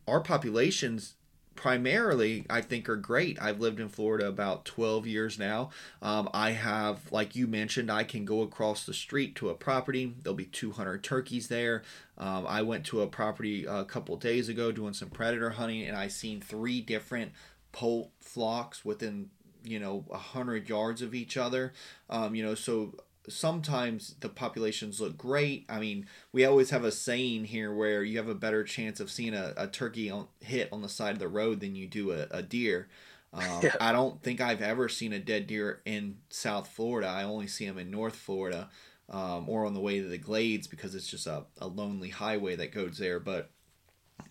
our 0.09 0.21
populations 0.21 1.15
primarily 1.57 2.45
i 2.49 2.61
think 2.61 2.89
are 2.89 2.97
great. 2.97 3.41
I've 3.41 3.61
lived 3.61 3.81
in 3.81 3.89
florida 3.89 4.29
about 4.29 4.65
12 4.65 5.07
years 5.07 5.39
now. 5.39 5.71
Um, 6.03 6.29
i 6.33 6.51
have 6.51 7.11
like 7.11 7.35
you 7.35 7.47
mentioned 7.47 7.91
i 7.91 8.05
can 8.05 8.25
go 8.25 8.43
across 8.43 8.85
the 8.85 8.95
street 8.95 9.35
to 9.37 9.49
a 9.49 9.55
property. 9.55 10.15
There'll 10.23 10.37
be 10.37 10.47
200 10.47 11.03
turkeys 11.03 11.49
there. 11.49 11.83
Um, 12.19 12.47
i 12.47 12.63
went 12.63 12.85
to 12.87 13.03
a 13.03 13.07
property 13.07 13.65
a 13.65 13.85
couple 13.85 14.17
days 14.17 14.49
ago 14.49 14.71
doing 14.71 14.93
some 14.93 15.11
predator 15.11 15.51
hunting 15.51 15.83
and 15.83 15.97
i 15.97 16.09
seen 16.09 16.41
three 16.41 16.81
different 16.81 17.33
poult 17.73 18.11
flocks 18.21 18.85
within 18.85 19.31
you 19.67 19.79
know 19.79 20.05
a 20.11 20.19
hundred 20.19 20.69
yards 20.69 21.03
of 21.03 21.15
each 21.15 21.37
other. 21.37 21.73
Um, 22.09 22.35
you 22.35 22.45
know, 22.45 22.55
so 22.55 22.95
sometimes 23.29 24.15
the 24.21 24.29
populations 24.29 25.01
look 25.01 25.17
great. 25.17 25.67
I 25.69 25.81
mean, 25.81 26.07
we 26.33 26.45
always 26.45 26.71
have 26.71 26.85
a 26.85 26.93
saying 26.93 27.47
here 27.47 27.73
where 27.73 28.03
you 28.03 28.19
have 28.19 28.29
a 28.29 28.35
better 28.35 28.65
chance 28.65 29.01
of 29.01 29.11
seeing 29.11 29.35
a, 29.35 29.53
a 29.57 29.67
turkey 29.67 30.11
on, 30.11 30.29
hit 30.41 30.69
on 30.73 30.83
the 30.83 30.89
side 30.89 31.13
of 31.13 31.19
the 31.19 31.29
road 31.29 31.61
than 31.61 31.75
you 31.75 31.87
do 31.87 32.13
a, 32.13 32.27
a 32.31 32.43
deer. 32.43 32.89
Um, 33.33 33.61
yeah. 33.63 33.77
I 33.81 33.93
don't 33.93 34.23
think 34.23 34.41
I've 34.41 34.63
ever 34.63 34.89
seen 34.89 35.13
a 35.13 35.19
dead 35.19 35.47
deer 35.47 35.81
in 35.85 36.19
South 36.31 36.69
Florida. 36.69 37.09
I 37.09 37.25
only 37.25 37.47
see 37.47 37.67
them 37.67 37.79
in 37.79 37.91
North 37.91 38.17
Florida 38.17 38.71
um, 39.11 39.49
or 39.49 39.67
on 39.67 39.75
the 39.75 39.81
way 39.81 40.01
to 40.01 40.07
the 40.07 40.19
Glades 40.19 40.67
because 40.67 40.95
it's 40.95 41.09
just 41.09 41.27
a, 41.27 41.45
a 41.61 41.67
lonely 41.67 42.11
highway 42.11 42.57
that 42.57 42.73
goes 42.73 42.99
there. 42.99 43.21
But 43.21 43.51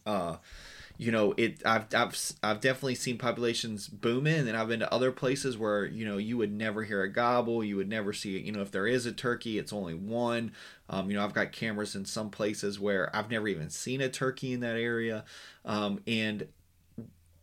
uh, 0.06 0.38
you 0.98 1.12
know 1.12 1.34
it 1.38 1.62
I've, 1.66 1.94
I've 1.94 2.18
I've 2.42 2.62
definitely 2.62 2.96
seen 2.96 3.18
populations 3.18 3.88
booming 3.88 4.48
and 4.48 4.56
I've 4.56 4.68
been 4.68 4.80
to 4.80 4.94
other 4.94 5.12
places 5.12 5.58
where 5.58 5.86
you 5.86 6.06
know 6.06 6.18
you 6.18 6.38
would 6.38 6.54
never 6.54 6.84
hear 6.84 7.02
a 7.02 7.12
gobble 7.12 7.64
you 7.64 7.76
would 7.76 7.90
never 7.90 8.14
see 8.14 8.38
it 8.38 8.44
you 8.44 8.52
know 8.52 8.62
if 8.62 8.72
there 8.72 8.88
is 8.88 9.06
a 9.06 9.12
turkey 9.12 9.58
it's 9.58 9.74
only 9.74 9.94
one. 9.94 10.52
Um, 10.90 11.10
you 11.10 11.18
know 11.18 11.24
I've 11.24 11.34
got 11.34 11.52
cameras 11.52 11.96
in 11.96 12.06
some 12.06 12.30
places 12.30 12.80
where 12.80 13.14
I've 13.16 13.30
never 13.30 13.48
even 13.48 13.70
seen 13.70 14.02
a 14.02 14.10
turkey 14.10 14.54
in 14.54 14.60
that 14.62 14.78
area. 14.78 15.26
Um, 15.66 16.00
and 16.08 16.48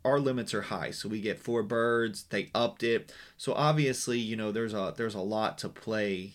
our 0.04 0.18
limits 0.18 0.52
are 0.52 0.62
high 0.62 0.90
so 0.90 1.08
we 1.08 1.20
get 1.20 1.38
four 1.38 1.62
birds 1.62 2.24
they 2.24 2.50
upped 2.54 2.82
it. 2.82 3.12
So 3.36 3.52
obviously 3.54 4.18
you 4.18 4.36
know 4.36 4.52
there's 4.52 4.74
a 4.74 4.94
there's 4.96 5.14
a 5.14 5.20
lot 5.20 5.58
to 5.58 5.68
play 5.68 6.34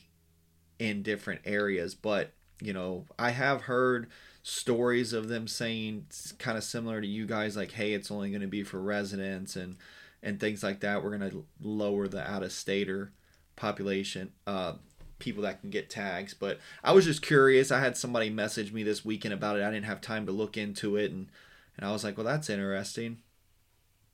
in 0.80 1.02
different 1.02 1.42
areas 1.46 1.96
but 1.96 2.32
you 2.62 2.74
know 2.74 3.06
i 3.18 3.32
have 3.32 3.62
heard 3.64 4.08
stories 4.48 5.12
of 5.12 5.28
them 5.28 5.48
saying 5.48 6.06
kind 6.40 6.58
of 6.58 6.64
similar 6.64 7.02
to 7.02 7.08
you 7.08 7.26
guys 7.26 7.58
like 7.58 7.72
hey 7.72 7.94
it's 7.94 8.10
only 8.10 8.30
going 8.30 8.42
to 8.42 8.48
be 8.48 8.64
for 8.64 8.80
residents 8.80 9.58
and 9.58 9.76
and 10.24 10.40
things 10.40 10.64
like 10.64 10.80
that 10.80 11.04
we're 11.04 11.18
going 11.18 11.30
to 11.30 11.46
lower 11.60 12.08
the 12.08 12.32
out 12.32 12.44
of 12.44 12.52
stater 12.52 13.12
population 13.58 14.32
uh 14.46 14.74
people 15.20 15.44
that 15.44 15.60
can 15.60 15.70
get 15.70 15.90
tags 15.90 16.34
but 16.34 16.60
i 16.82 16.94
was 16.94 17.04
just 17.04 17.22
curious 17.22 17.72
i 17.72 17.80
had 17.80 17.98
somebody 17.98 18.30
message 18.30 18.72
me 18.72 18.84
this 18.84 19.04
weekend 19.04 19.34
about 19.34 19.58
it 19.58 19.64
i 19.64 19.70
didn't 19.70 19.86
have 19.86 20.00
time 20.00 20.26
to 20.26 20.32
look 20.32 20.56
into 20.56 20.96
it 20.96 21.12
and 21.12 21.28
and 21.76 21.86
i 21.86 21.92
was 21.92 22.06
like 22.06 22.16
well 22.16 22.26
that's 22.26 22.50
interesting 22.50 23.18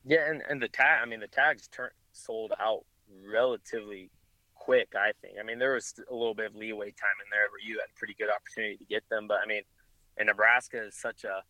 yeah, 0.05 0.29
and, 0.29 0.41
and 0.49 0.61
the 0.61 0.67
tag, 0.67 0.99
I 1.01 1.05
mean, 1.05 1.21
the 1.21 1.27
tags 1.27 1.67
turned 1.67 1.91
sold 2.11 2.51
out 2.59 2.83
relatively 3.25 4.09
quick. 4.55 4.89
I 4.95 5.11
think. 5.21 5.37
I 5.39 5.43
mean, 5.43 5.59
there 5.59 5.73
was 5.73 5.93
a 6.09 6.13
little 6.13 6.35
bit 6.35 6.47
of 6.47 6.55
leeway 6.55 6.91
time 6.91 7.17
in 7.23 7.29
there 7.31 7.47
where 7.49 7.61
you 7.65 7.79
had 7.79 7.89
a 7.93 7.97
pretty 7.97 8.15
good 8.17 8.29
opportunity 8.29 8.77
to 8.77 8.85
get 8.85 9.07
them, 9.09 9.27
but 9.27 9.39
I 9.43 9.47
mean, 9.47 9.63
and 10.17 10.27
Nebraska 10.27 10.83
is 10.85 10.95
such 10.95 11.23
a 11.23 11.43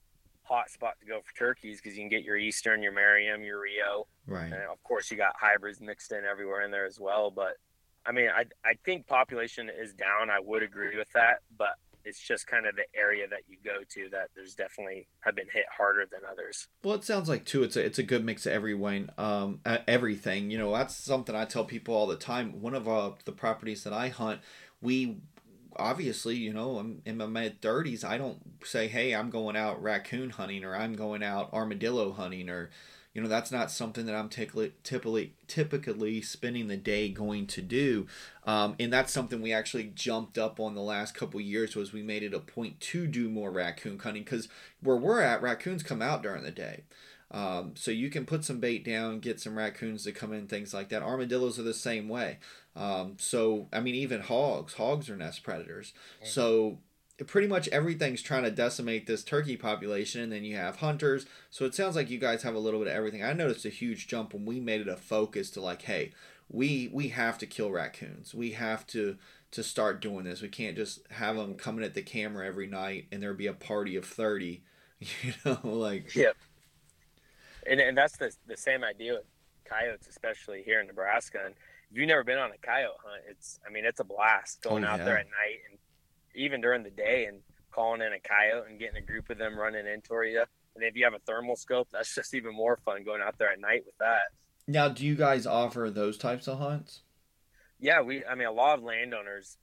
hot 0.44 0.70
spot 0.70 0.96
to 1.00 1.06
go 1.06 1.22
for 1.22 1.34
turkeys 1.36 1.80
because 1.82 1.98
you 1.98 2.04
can 2.04 2.10
get 2.10 2.24
your 2.24 2.38
Eastern, 2.38 2.84
your 2.84 2.92
Merriam, 2.92 3.44
your 3.44 3.62
Rio, 3.62 4.08
right? 4.28 4.46
And 4.46 4.54
of 4.54 4.82
course, 4.84 5.10
you 5.10 5.18
got 5.18 5.36
hybrids 5.40 5.82
mixed 5.82 6.12
in 6.12 6.24
everywhere 6.30 6.64
in 6.64 6.72
there 6.72 6.86
as 6.86 7.00
well. 7.00 7.32
But 7.32 7.58
I 8.06 8.12
mean, 8.12 8.30
I 8.30 8.46
I 8.66 8.74
think 8.86 9.08
population 9.08 9.70
is 9.70 9.94
down. 9.94 10.30
I 10.30 10.40
would 10.40 10.64
agree 10.64 10.98
with 10.98 11.12
that, 11.14 11.40
but 11.58 11.76
it's 12.06 12.20
just 12.20 12.48
kind 12.48 12.66
of 12.66 12.76
the 12.76 12.84
area 13.00 13.28
that 13.30 13.42
you 13.48 13.58
go 13.64 13.78
to 13.90 14.10
that 14.12 14.30
there's 14.36 14.56
definitely 14.56 15.08
have 15.22 15.36
been 15.36 15.48
hit 15.52 15.66
harder 15.76 16.06
than 16.12 16.20
others. 16.30 16.68
Well, 16.84 16.96
it 16.96 17.04
sounds 17.04 17.30
like 17.30 17.46
too. 17.46 17.64
It's 17.64 17.76
a 17.76 17.86
it's 17.86 18.00
a 18.00 18.04
good 18.04 18.26
mix 18.26 18.46
of 18.46 18.54
everyone, 18.54 19.10
um, 19.18 19.62
everything. 19.88 20.52
You 20.52 20.58
know, 20.58 20.72
that's 20.74 20.96
something 20.96 21.36
I 21.36 21.46
tell 21.46 21.66
people 21.66 21.96
all 21.96 22.08
the 22.08 22.16
time. 22.16 22.62
One 22.62 22.76
of 22.76 22.88
uh, 22.88 23.12
the 23.26 23.32
properties 23.32 23.84
that 23.84 23.94
I 23.94 24.10
hunt, 24.10 24.42
we 24.82 25.18
obviously, 25.78 26.36
you 26.36 26.54
know, 26.54 26.78
I'm 26.78 27.02
in 27.06 27.18
my 27.18 27.28
mid 27.28 27.62
thirties. 27.62 28.04
I 28.04 28.18
don't 28.18 28.40
say, 28.64 28.88
hey, 28.88 29.14
I'm 29.14 29.30
going 29.30 29.56
out 29.56 29.82
raccoon 29.82 30.32
hunting 30.32 30.64
or 30.64 30.76
I'm 30.76 30.96
going 30.96 31.24
out 31.24 31.54
armadillo 31.54 32.14
hunting 32.14 32.50
or 32.50 32.70
you 33.14 33.22
know 33.22 33.28
that's 33.28 33.52
not 33.52 33.72
something 33.72 34.06
that 34.06 34.16
i'm 34.16 34.30
typically 34.30 34.74
typically 34.84 35.34
typically 35.48 36.22
spending 36.22 36.68
the 36.68 36.78
day 36.78 37.10
going 37.10 37.46
to 37.48 37.62
do 37.62 38.08
um, 38.46 38.76
and 38.80 38.92
that's 38.92 39.14
something 39.14 39.42
we 39.42 39.54
actually 39.54 39.92
jumped 39.96 40.38
up 40.38 40.60
on 40.60 40.76
the 40.76 40.82
last 40.82 41.14
couple 41.14 41.40
years 41.40 41.76
was 41.76 41.94
we 41.94 42.02
made 42.02 42.24
it 42.24 42.34
a 42.34 42.40
point 42.40 42.80
to 42.80 43.08
do 43.08 43.30
more 43.30 43.52
raccoon 43.52 44.00
hunting 44.00 44.24
because 44.24 44.50
where 44.82 44.98
we're 44.98 45.22
at 45.22 45.42
raccoons 45.42 45.84
come 45.84 46.02
out 46.02 46.24
during 46.24 46.44
the 46.44 46.52
day 46.52 46.84
um, 47.34 47.72
so 47.76 47.90
you 47.90 48.12
can 48.12 48.26
put 48.26 48.46
some 48.46 48.60
bait 48.60 48.86
down 48.86 49.20
get 49.20 49.40
some 49.40 49.58
raccoons 49.58 50.04
to 50.04 50.12
come 50.12 50.32
in 50.32 50.48
things 50.48 50.74
like 50.74 50.90
that. 50.90 51.02
Armadillos 51.02 51.58
are 51.60 51.64
the 51.64 51.74
same 51.74 52.08
way. 52.08 52.38
Um, 52.76 53.16
so 53.20 53.68
i 53.72 53.80
mean 53.80 53.96
even 53.96 54.22
hogs 54.22 54.74
hogs 54.74 55.10
are 55.10 55.18
nest 55.18 55.44
predators. 55.44 55.94
Mm-hmm. 56.18 56.28
so 56.28 56.80
pretty 57.28 57.48
much 57.48 57.68
everything's 57.70 58.24
trying 58.24 58.44
to 58.44 58.52
decimate 58.52 59.06
this 59.06 59.24
turkey 59.24 59.56
population 59.56 60.22
and 60.22 60.32
then 60.32 60.44
you 60.44 60.56
have 60.56 60.78
hunters. 60.78 61.26
So 61.50 61.66
it 61.66 61.76
sounds 61.76 61.96
like 61.96 62.10
you 62.10 62.20
guys 62.20 62.44
have 62.44 62.56
a 62.56 62.60
little 62.60 62.80
bit 62.80 62.90
of 62.90 62.96
everything. 62.96 63.24
I 63.24 63.34
noticed 63.34 63.66
a 63.66 63.70
huge 63.70 64.08
jump 64.08 64.34
when 64.34 64.46
we 64.46 64.60
made 64.60 64.82
it 64.82 64.88
a 64.88 64.98
focus 64.98 65.50
to 65.52 65.62
like 65.62 65.84
hey 65.84 66.12
we 66.50 66.90
we 66.94 67.10
have 67.10 67.38
to 67.40 67.48
kill 67.48 67.72
raccoons. 67.72 68.36
We 68.36 68.52
have 68.52 68.86
to 68.88 69.18
to 69.52 69.64
start 69.64 70.02
doing 70.02 70.26
this. 70.26 70.42
We 70.42 70.50
can't 70.50 70.76
just 70.76 71.00
have 71.12 71.36
them 71.36 71.56
coming 71.56 71.84
at 71.84 71.94
the 71.96 72.02
camera 72.02 72.46
every 72.46 72.68
night 72.68 73.08
and 73.12 73.22
there 73.22 73.34
be 73.34 73.48
a 73.48 73.54
party 73.54 73.96
of 73.96 74.06
30 74.06 74.64
you 75.00 75.34
know 75.46 75.60
like 75.64 76.16
yep 76.16 76.36
and, 77.70 77.80
and 77.80 77.98
that's 77.98 78.18
the, 78.18 78.34
the 78.48 78.58
same 78.58 78.84
idea 78.84 79.14
with 79.14 79.26
coyotes 79.66 80.08
especially 80.08 80.62
here 80.64 80.80
in 80.82 80.88
nebraska 80.88 81.40
and 81.46 81.56
if 81.90 81.98
you've 81.98 82.08
never 82.08 82.24
been 82.24 82.38
on 82.38 82.52
a 82.52 82.58
coyote 82.58 82.98
hunt 83.04 83.24
it's 83.30 83.60
i 83.68 83.72
mean 83.72 83.86
it's 83.86 84.00
a 84.00 84.04
blast 84.04 84.60
oh, 84.66 84.72
going 84.72 84.84
oh, 84.84 84.88
yeah. 84.88 84.94
out 84.94 85.06
there 85.06 85.18
at 85.18 85.26
night 85.26 85.60
and 85.70 85.80
even 86.36 86.62
during 86.62 86.84
the 86.84 86.90
day 86.90 87.26
and 87.26 87.40
calling 87.74 88.02
in 88.02 88.14
a 88.14 88.20
coyote 88.20 88.70
and 88.70 88.80
getting 88.80 88.98
a 88.98 89.06
group 89.06 89.30
of 89.30 89.38
them 89.38 89.58
running 89.58 89.88
into 89.88 90.14
you. 90.24 90.44
And 90.76 90.84
if 90.84 90.96
you 90.96 91.04
have 91.04 91.14
a 91.14 91.20
thermal 91.20 91.56
scope, 91.56 91.88
that's 91.92 92.14
just 92.14 92.34
even 92.34 92.56
more 92.56 92.78
fun 92.86 93.04
going 93.04 93.22
out 93.22 93.38
there 93.38 93.52
at 93.52 93.60
night 93.60 93.84
with 93.86 93.98
that. 94.00 94.32
Now, 94.68 94.90
do 94.90 95.06
you 95.06 95.16
guys 95.16 95.46
offer 95.46 95.90
those 95.90 96.18
types 96.18 96.48
of 96.48 96.60
hunts? 96.60 97.02
Yeah, 97.80 98.02
we. 98.02 98.24
I 98.26 98.36
mean, 98.36 98.48
a 98.48 98.52
lot 98.52 98.78
of 98.78 98.84
landowners 98.84 99.58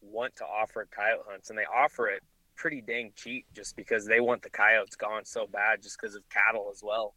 want 0.00 0.36
to 0.36 0.44
offer 0.44 0.86
coyote 0.94 1.24
hunts, 1.28 1.50
and 1.50 1.58
they 1.58 1.64
offer 1.64 2.08
it 2.08 2.22
pretty 2.54 2.80
dang 2.80 3.12
cheap 3.16 3.46
just 3.52 3.74
because 3.76 4.06
they 4.06 4.20
want 4.20 4.42
the 4.42 4.50
coyotes 4.50 4.94
gone 4.94 5.24
so 5.24 5.48
bad, 5.52 5.82
just 5.82 5.98
because 6.00 6.14
of 6.14 6.22
cattle 6.28 6.70
as 6.72 6.82
well. 6.84 7.14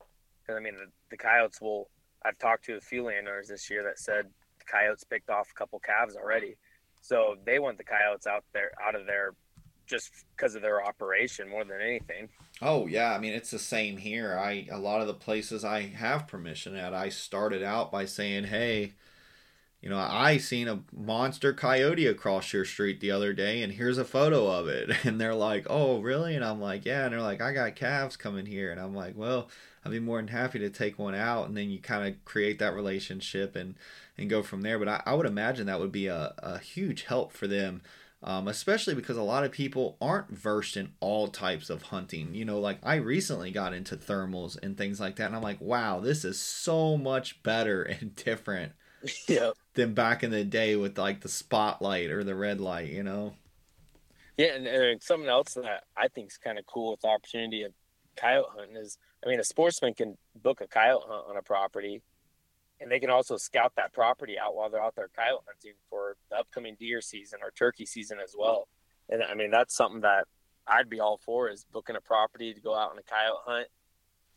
Because 0.48 0.58
I 0.60 0.64
mean, 0.64 0.76
the, 0.76 0.88
the 1.12 1.18
coyotes 1.18 1.62
will. 1.62 1.90
I've 2.26 2.40
talked 2.40 2.66
to 2.66 2.76
a 2.76 2.82
few 2.82 3.04
landowners 3.04 3.48
this 3.48 3.70
year 3.70 3.84
that 3.84 4.00
said 4.00 4.26
the 4.60 4.66
coyotes 4.66 5.04
picked 5.04 5.30
off 5.30 5.50
a 5.52 5.54
couple 5.54 5.80
calves 5.80 6.16
already 6.16 6.56
so 7.08 7.38
they 7.46 7.60
want 7.60 7.78
the 7.78 7.84
coyotes 7.84 8.28
out 8.28 8.44
there, 8.54 8.72
out 8.86 8.96
of 8.96 9.06
there, 9.06 9.34
just 9.86 10.12
because 10.36 10.56
of 10.56 10.62
their 10.62 10.84
operation 10.84 11.48
more 11.48 11.64
than 11.64 11.80
anything. 11.82 12.28
Oh 12.62 12.88
yeah, 12.88 13.14
I 13.14 13.20
mean 13.20 13.34
it's 13.34 13.52
the 13.52 13.60
same 13.60 13.98
here. 13.98 14.38
I 14.38 14.68
a 14.70 14.78
lot 14.78 15.00
of 15.00 15.08
the 15.08 15.14
places 15.14 15.64
I 15.64 15.84
have 15.84 16.28
permission 16.28 16.76
at, 16.76 16.94
I 16.94 17.10
started 17.10 17.64
out 17.64 17.92
by 17.92 18.04
saying, 18.04 18.46
"Hey, 18.46 18.94
you 19.82 19.90
know, 19.90 19.98
I 19.98 20.38
seen 20.38 20.68
a 20.68 20.84
monster 20.92 21.54
coyote 21.54 22.08
across 22.08 22.52
your 22.52 22.66
street 22.66 23.00
the 23.00 23.12
other 23.12 23.32
day, 23.32 23.62
and 23.62 23.72
here's 23.72 23.98
a 23.98 24.04
photo 24.06 24.48
of 24.48 24.68
it." 24.68 24.90
And 25.06 25.22
they're 25.22 25.36
like, 25.36 25.66
"Oh, 25.70 26.02
really?" 26.02 26.36
And 26.36 26.44
I'm 26.44 26.60
like, 26.60 26.86
"Yeah." 26.86 27.06
And 27.06 27.14
they're 27.14 27.22
like, 27.22 27.42
"I 27.42 27.54
got 27.54 27.76
calves 27.76 28.18
coming 28.18 28.46
here," 28.46 28.72
and 28.72 28.82
I'm 28.82 28.94
like, 28.96 29.16
"Well." 29.16 29.50
I'd 29.88 29.94
be 29.94 30.00
more 30.00 30.18
than 30.18 30.28
happy 30.28 30.60
to 30.60 30.70
take 30.70 31.00
one 31.00 31.16
out, 31.16 31.48
and 31.48 31.56
then 31.56 31.70
you 31.70 31.80
kind 31.80 32.08
of 32.08 32.24
create 32.26 32.60
that 32.60 32.76
relationship 32.76 33.56
and 33.56 33.76
and 34.18 34.30
go 34.30 34.44
from 34.44 34.62
there. 34.62 34.78
But 34.78 34.88
I, 34.90 35.04
I 35.06 35.14
would 35.14 35.26
imagine 35.26 35.68
that 35.68 35.80
would 35.80 35.92
be 35.92 36.08
a, 36.08 36.34
a 36.40 36.60
huge 36.60 37.04
help 37.04 37.32
for 37.32 37.48
them, 37.48 37.82
um, 38.22 38.50
especially 38.50 38.96
because 38.96 39.16
a 39.16 39.24
lot 39.24 39.46
of 39.46 39.52
people 39.52 39.96
aren't 40.02 40.30
versed 40.30 40.76
in 40.76 40.92
all 41.00 41.30
types 41.30 41.70
of 41.70 41.84
hunting. 41.84 42.36
You 42.36 42.44
know, 42.44 42.60
like 42.60 42.80
I 42.84 42.96
recently 42.96 43.52
got 43.52 43.74
into 43.74 43.96
thermals 43.96 44.58
and 44.62 44.78
things 44.78 45.00
like 45.00 45.16
that, 45.16 45.28
and 45.28 45.36
I'm 45.36 45.42
like, 45.42 45.62
wow, 45.62 46.02
this 46.02 46.26
is 46.26 46.40
so 46.40 46.98
much 46.98 47.42
better 47.44 47.84
and 48.02 48.16
different. 48.16 48.74
Yeah. 49.28 49.52
Than 49.76 49.94
back 49.94 50.24
in 50.24 50.32
the 50.32 50.44
day 50.44 50.76
with 50.76 50.98
like 50.98 51.22
the 51.22 51.30
spotlight 51.30 52.10
or 52.10 52.24
the 52.24 52.36
red 52.36 52.60
light, 52.60 52.90
you 52.90 53.04
know. 53.04 53.36
Yeah, 54.36 54.56
and, 54.56 54.66
and 54.68 55.02
something 55.02 55.30
else 55.30 55.54
that 55.54 55.84
I 55.96 56.08
think 56.08 56.32
is 56.32 56.38
kind 56.38 56.58
of 56.58 56.66
cool 56.66 56.92
with 56.92 57.02
the 57.02 57.08
opportunity 57.08 57.62
of 57.62 57.74
coyote 58.18 58.50
hunting 58.56 58.76
is 58.76 58.98
I 59.26 59.30
mean, 59.30 59.40
a 59.40 59.44
sportsman 59.44 59.94
can 59.94 60.18
book 60.42 60.62
a 60.62 60.68
coyote 60.68 61.04
hunt 61.08 61.26
on 61.30 61.38
a 61.38 61.42
property, 61.42 62.02
and 62.80 62.92
they 62.92 63.00
can 63.00 63.10
also 63.10 63.38
scout 63.38 63.74
that 63.76 63.94
property 63.94 64.38
out 64.38 64.56
while 64.56 64.70
they're 64.70 64.82
out 64.82 64.96
there 64.96 65.10
coyote 65.16 65.44
hunting 65.48 65.74
for 65.90 66.18
the 66.30 66.38
upcoming 66.38 66.76
deer 66.80 67.02
season 67.02 67.40
or 67.42 67.52
turkey 67.52 67.86
season 67.86 68.20
as 68.24 68.36
well. 68.38 68.68
And 69.10 69.24
I 69.24 69.34
mean, 69.34 69.52
that's 69.52 69.76
something 69.76 70.02
that 70.02 70.26
I'd 70.68 70.90
be 70.90 71.00
all 71.00 71.20
for 71.26 71.50
is 71.50 71.66
booking 71.72 71.96
a 71.96 72.02
property 72.02 72.54
to 72.54 72.62
go 72.62 72.76
out 72.76 72.92
on 72.92 72.98
a 72.98 73.04
coyote 73.04 73.40
hunt, 73.46 73.68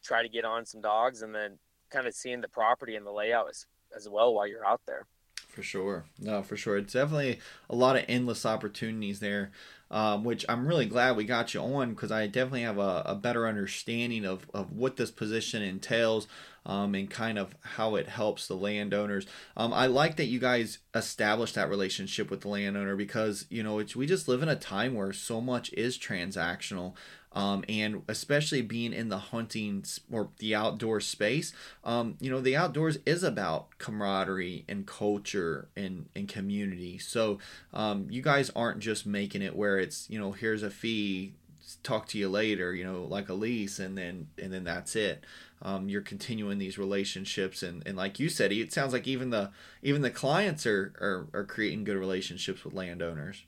try 0.03 0.23
to 0.23 0.29
get 0.29 0.45
on 0.45 0.65
some 0.65 0.81
dogs, 0.81 1.23
and 1.23 1.35
then 1.35 1.59
kind 1.91 2.07
of 2.07 2.15
seeing 2.15 2.41
the 2.41 2.49
property 2.49 2.97
and 2.97 3.05
the 3.05 3.11
layout 3.11 3.49
as, 3.51 3.67
as 3.95 4.09
well 4.09 4.33
while 4.33 4.47
you're 4.47 4.67
out 4.67 4.81
there. 4.87 5.07
For 5.49 5.63
sure. 5.63 6.05
No, 6.19 6.43
for 6.43 6.57
sure. 6.57 6.77
It's 6.79 6.93
definitely 6.93 7.41
a 7.69 7.75
lot 7.75 7.97
of 7.97 8.05
endless 8.09 8.47
opportunities 8.47 9.19
there 9.19 9.51
um, 9.91 10.23
which 10.23 10.45
I'm 10.49 10.67
really 10.67 10.87
glad 10.87 11.17
we 11.17 11.25
got 11.25 11.53
you 11.53 11.61
on 11.61 11.91
because 11.91 12.13
I 12.13 12.27
definitely 12.27 12.63
have 12.63 12.79
a, 12.79 13.03
a, 13.07 13.15
better 13.15 13.49
understanding 13.49 14.25
of, 14.25 14.49
of 14.55 14.73
what 14.73 14.97
this 14.97 15.11
position 15.11 15.63
entails 15.63 16.29
um, 16.65 16.95
and 16.95 17.11
kind 17.11 17.39
of 17.39 17.57
how 17.63 17.97
it 17.97 18.09
helps 18.09 18.47
the 18.47 18.55
landowners. 18.55 19.27
Um, 19.57 19.73
I 19.73 19.87
like 19.87 20.17
that 20.17 20.27
you 20.27 20.39
guys 20.39 20.79
established 20.95 21.57
that 21.57 21.71
relationship 21.71 22.31
with 22.31 22.43
the 22.43 22.49
landowner 22.49 22.95
because 22.95 23.47
you 23.51 23.63
know 23.63 23.83
we 23.97 24.07
just 24.07 24.29
live 24.29 24.43
in 24.43 24.49
a 24.49 24.57
time 24.57 24.95
where 24.95 25.13
so 25.13 25.41
much 25.41 25.73
is 25.73 25.99
transactional. 25.99 26.95
Um, 27.33 27.65
and 27.69 28.03
especially 28.09 28.61
being 28.61 28.93
in 28.93 29.09
the 29.09 29.19
hunting 29.19 29.85
or 30.11 30.31
the 30.39 30.55
outdoor 30.55 31.01
space, 31.01 31.53
um, 31.85 32.17
you 32.21 32.29
know, 32.29 32.41
the 32.41 32.57
outdoors 32.57 32.99
is 33.07 33.23
about 33.23 33.79
camaraderie 33.79 34.65
and 34.69 34.85
culture 34.85 35.69
and, 35.77 36.09
and 36.17 36.29
community. 36.29 36.99
So 36.99 37.39
um, 37.73 38.09
you 38.11 38.21
guys 38.21 38.51
aren't 38.57 38.81
just 38.81 39.07
making 39.07 39.43
it 39.43 39.55
where 39.55 39.79
it's, 39.79 40.11
you 40.11 40.19
know, 40.19 40.33
here's 40.33 40.65
a 40.65 40.71
fee, 40.71 41.35
talk 41.83 42.07
to 42.09 42.19
you 42.19 42.29
later, 42.29 42.75
you 42.75 42.85
know, 42.85 43.05
like 43.05 43.29
a 43.29 43.35
lease, 43.35 43.79
and 43.79 43.97
then 43.97 44.29
and 44.43 44.53
then 44.53 44.65
that's 44.65 44.97
it. 44.97 45.25
Um, 45.63 45.89
you're 45.89 46.01
continuing 46.01 46.59
these 46.59 46.79
relationships, 46.79 47.63
and, 47.63 47.83
and 47.87 47.97
like 47.97 48.19
you 48.19 48.29
said, 48.29 48.51
it 48.51 48.73
sounds 48.73 48.93
like 48.93 49.07
even 49.07 49.31
the 49.31 49.51
even 49.83 50.03
the 50.03 50.11
clients 50.11 50.67
are, 50.67 50.93
are 51.01 51.29
are 51.33 51.45
creating 51.45 51.85
good 51.85 51.97
relationships 51.97 52.65
with 52.65 52.75
landowners. 52.75 53.45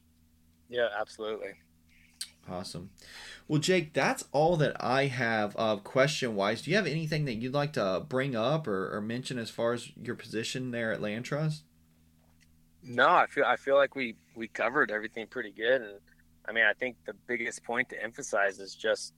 Yeah, 0.68 0.88
absolutely. 0.98 1.54
Awesome. 2.51 2.90
Well, 3.47 3.61
Jake, 3.61 3.93
that's 3.93 4.24
all 4.32 4.57
that 4.57 4.76
I 4.82 5.07
have 5.07 5.55
uh, 5.59 5.76
question 5.76 6.34
wise. 6.34 6.62
Do 6.62 6.70
you 6.70 6.76
have 6.76 6.86
anything 6.86 7.24
that 7.26 7.34
you'd 7.34 7.55
like 7.55 7.72
to 7.74 8.05
bring 8.09 8.34
up 8.34 8.66
or, 8.66 8.95
or 8.95 9.01
mention 9.01 9.38
as 9.38 9.51
far 9.51 9.72
as 9.72 9.90
your 9.97 10.14
position 10.14 10.70
there 10.70 10.93
at 10.93 11.01
LandTrust? 11.01 11.61
No, 12.82 13.09
I 13.09 13.26
feel 13.26 13.45
I 13.45 13.57
feel 13.57 13.76
like 13.76 13.95
we 13.95 14.16
we 14.34 14.49
covered 14.49 14.90
everything 14.90 15.28
pretty 15.28 15.53
good, 15.53 15.82
and 15.82 16.01
I 16.49 16.53
mean 16.53 16.64
I 16.64 16.72
think 16.72 16.97
the 17.07 17.14
biggest 17.28 17.62
point 17.62 17.88
to 17.90 18.03
emphasize 18.03 18.59
is 18.59 18.74
just 18.74 19.14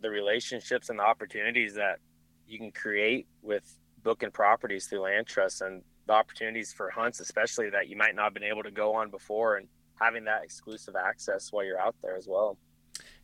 the 0.00 0.08
relationships 0.08 0.88
and 0.88 0.98
the 0.98 1.02
opportunities 1.02 1.74
that 1.74 1.98
you 2.46 2.58
can 2.58 2.70
create 2.70 3.26
with 3.42 3.78
booking 4.02 4.30
properties 4.30 4.86
through 4.86 5.00
land 5.00 5.26
and 5.60 5.82
the 6.06 6.12
opportunities 6.14 6.72
for 6.72 6.88
hunts, 6.88 7.20
especially 7.20 7.68
that 7.68 7.88
you 7.88 7.96
might 7.96 8.14
not 8.14 8.24
have 8.24 8.34
been 8.34 8.42
able 8.42 8.62
to 8.62 8.70
go 8.70 8.94
on 8.94 9.10
before, 9.10 9.56
and 9.56 9.68
having 10.00 10.24
that 10.24 10.44
exclusive 10.44 10.96
access 10.96 11.52
while 11.52 11.64
you're 11.64 11.80
out 11.80 11.94
there 12.02 12.16
as 12.16 12.26
well. 12.28 12.56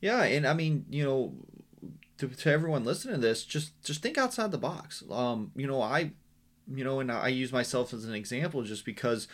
Yeah, 0.01 0.23
and 0.23 0.47
I 0.47 0.55
mean, 0.55 0.85
you 0.91 1.05
know, 1.05 1.35
to, 2.19 2.29
to 2.29 2.51
everyone 2.51 2.85
listening 2.85 3.17
to 3.17 3.21
this, 3.21 3.45
just 3.45 3.81
just 3.83 4.03
think 4.03 4.19
outside 4.19 4.51
the 4.51 4.59
box. 4.59 5.03
Um, 5.11 5.51
you 5.57 5.67
know, 5.67 5.81
I, 5.81 6.13
you 6.73 6.85
know, 6.85 7.01
and 7.01 7.11
I 7.11 7.29
use 7.29 7.53
myself 7.53 7.93
as 7.93 8.05
an 8.05 8.15
example 8.15 8.63
just 8.63 8.85
because 8.85 9.29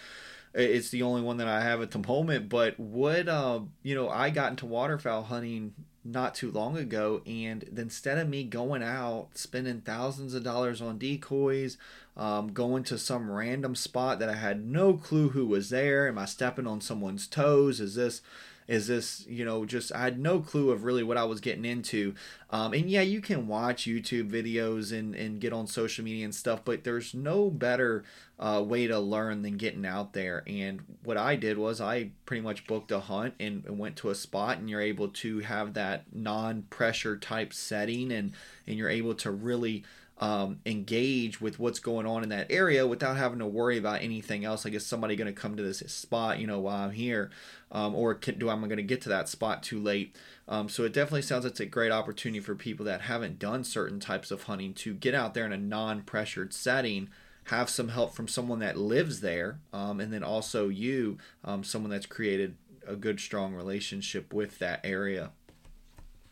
it's 0.55 0.91
the 0.91 1.03
only 1.03 1.23
one 1.23 1.37
that 1.37 1.49
I 1.49 1.61
have 1.63 1.81
at 1.83 1.91
the 1.91 1.99
moment. 1.99 2.49
But 2.49 2.79
what, 2.79 3.29
uh, 3.29 3.61
you 3.83 3.95
know, 3.95 4.09
I 4.09 4.31
got 4.31 4.51
into 4.51 4.67
waterfowl 4.67 5.25
hunting 5.25 5.75
not 6.05 6.35
too 6.35 6.51
long 6.51 6.77
ago, 6.77 7.23
and 7.27 7.63
instead 7.77 8.19
of 8.19 8.29
me 8.29 8.45
going 8.45 8.83
out 8.83 9.29
spending 9.35 9.81
thousands 9.81 10.35
of 10.35 10.43
dollars 10.43 10.81
on 10.81 10.99
decoys, 10.99 11.77
um, 12.17 12.53
going 12.53 12.85
to 12.85 12.99
some 12.99 13.31
random 13.31 13.75
spot 13.75 14.19
that 14.19 14.29
I 14.29 14.35
had 14.35 14.65
no 14.65 14.95
clue 14.95 15.31
who 15.31 15.47
was 15.47 15.71
there, 15.71 16.09
am 16.09 16.19
I 16.19 16.25
stepping 16.25 16.67
on 16.67 16.81
someone's 16.81 17.27
toes? 17.27 17.81
Is 17.81 17.95
this 17.95 18.23
is 18.71 18.87
this 18.87 19.27
you 19.27 19.45
know 19.45 19.65
just 19.65 19.93
i 19.93 19.99
had 19.99 20.19
no 20.19 20.39
clue 20.39 20.71
of 20.71 20.85
really 20.85 21.03
what 21.03 21.17
i 21.17 21.25
was 21.25 21.41
getting 21.41 21.65
into. 21.65 22.15
Um, 22.51 22.73
and 22.73 22.89
yeah 22.89 23.03
you 23.03 23.21
can 23.21 23.49
watch 23.49 23.85
youtube 23.85 24.31
videos 24.31 24.97
and, 24.97 25.15
and 25.15 25.41
get 25.41 25.53
on 25.53 25.67
social 25.67 26.05
media 26.05 26.25
and 26.25 26.35
stuff 26.35 26.61
but 26.65 26.85
there's 26.85 27.13
no 27.13 27.51
better 27.51 28.05
uh, 28.39 28.63
way 28.65 28.87
to 28.87 28.99
learn 28.99 29.43
than 29.43 29.59
getting 29.59 29.85
out 29.85 30.13
there. 30.13 30.45
And 30.47 30.81
what 31.03 31.17
i 31.17 31.35
did 31.35 31.59
was 31.59 31.81
i 31.81 32.11
pretty 32.27 32.43
much 32.43 32.67
booked 32.69 32.93
a 32.93 33.01
hunt 33.01 33.35
and, 33.41 33.65
and 33.67 33.79
went 33.79 33.97
to 33.97 34.11
a 34.11 34.15
spot 34.15 34.59
and 34.59 34.71
you're 34.71 34.81
able 34.81 35.09
to 35.09 35.41
have 35.41 35.75
that 35.75 36.05
non-pressure 36.13 37.17
type 37.17 37.53
setting 37.53 38.13
and 38.13 38.33
and 38.69 38.79
you're 38.79 38.89
able 38.89 39.15
to 39.15 39.33
really 39.33 39.85
um, 40.21 40.61
engage 40.67 41.41
with 41.41 41.59
what's 41.59 41.79
going 41.79 42.07
on 42.07 42.23
in 42.23 42.29
that 42.29 42.47
area 42.51 42.87
without 42.87 43.17
having 43.17 43.39
to 43.39 43.47
worry 43.47 43.79
about 43.79 44.03
anything 44.03 44.45
else. 44.45 44.65
Like, 44.65 44.75
is 44.75 44.85
somebody 44.85 45.17
going 45.17 45.35
to 45.35 45.41
come 45.41 45.57
to 45.57 45.63
this 45.63 45.79
spot, 45.79 46.39
you 46.39 46.47
know, 46.47 46.61
while 46.61 46.85
I'm 46.85 46.91
here? 46.91 47.31
Um, 47.73 47.95
or 47.95 48.15
can, 48.15 48.39
do 48.39 48.51
I'm 48.51 48.61
going 48.61 48.77
to 48.77 48.83
get 48.83 49.01
to 49.03 49.09
that 49.09 49.29
spot 49.29 49.63
too 49.63 49.81
late? 49.81 50.15
Um, 50.47 50.69
so 50.69 50.85
it 50.85 50.93
definitely 50.93 51.23
sounds 51.23 51.45
like 51.45 51.53
it's 51.53 51.61
a 51.61 51.67
great 51.67 51.91
opportunity 51.91 52.41
for 52.41 52.55
people 52.55 52.85
that 52.85 53.03
haven't 53.03 53.39
done 53.39 53.65
certain 53.65 53.99
types 53.99 54.31
of 54.31 54.43
hunting 54.43 54.75
to 54.75 54.93
get 54.93 55.15
out 55.15 55.33
there 55.33 55.47
in 55.47 55.53
a 55.53 55.59
non-pressured 55.59 56.53
setting 56.53 57.09
have 57.45 57.71
some 57.71 57.89
help 57.89 58.15
from 58.15 58.29
someone 58.29 58.61
that 58.61 58.77
lives 58.77 59.23
there 59.23 59.59
um, 59.73 59.99
and 59.99 60.13
then 60.13 60.23
also 60.23 60.69
you 60.69 61.19
um, 61.45 61.65
someone 61.65 61.91
that's 61.91 62.07
created 62.07 62.57
a 62.87 62.95
good 62.95 63.19
strong 63.19 63.55
relationship 63.55 64.33
with 64.33 64.59
that 64.59 64.79
area 64.85 65.31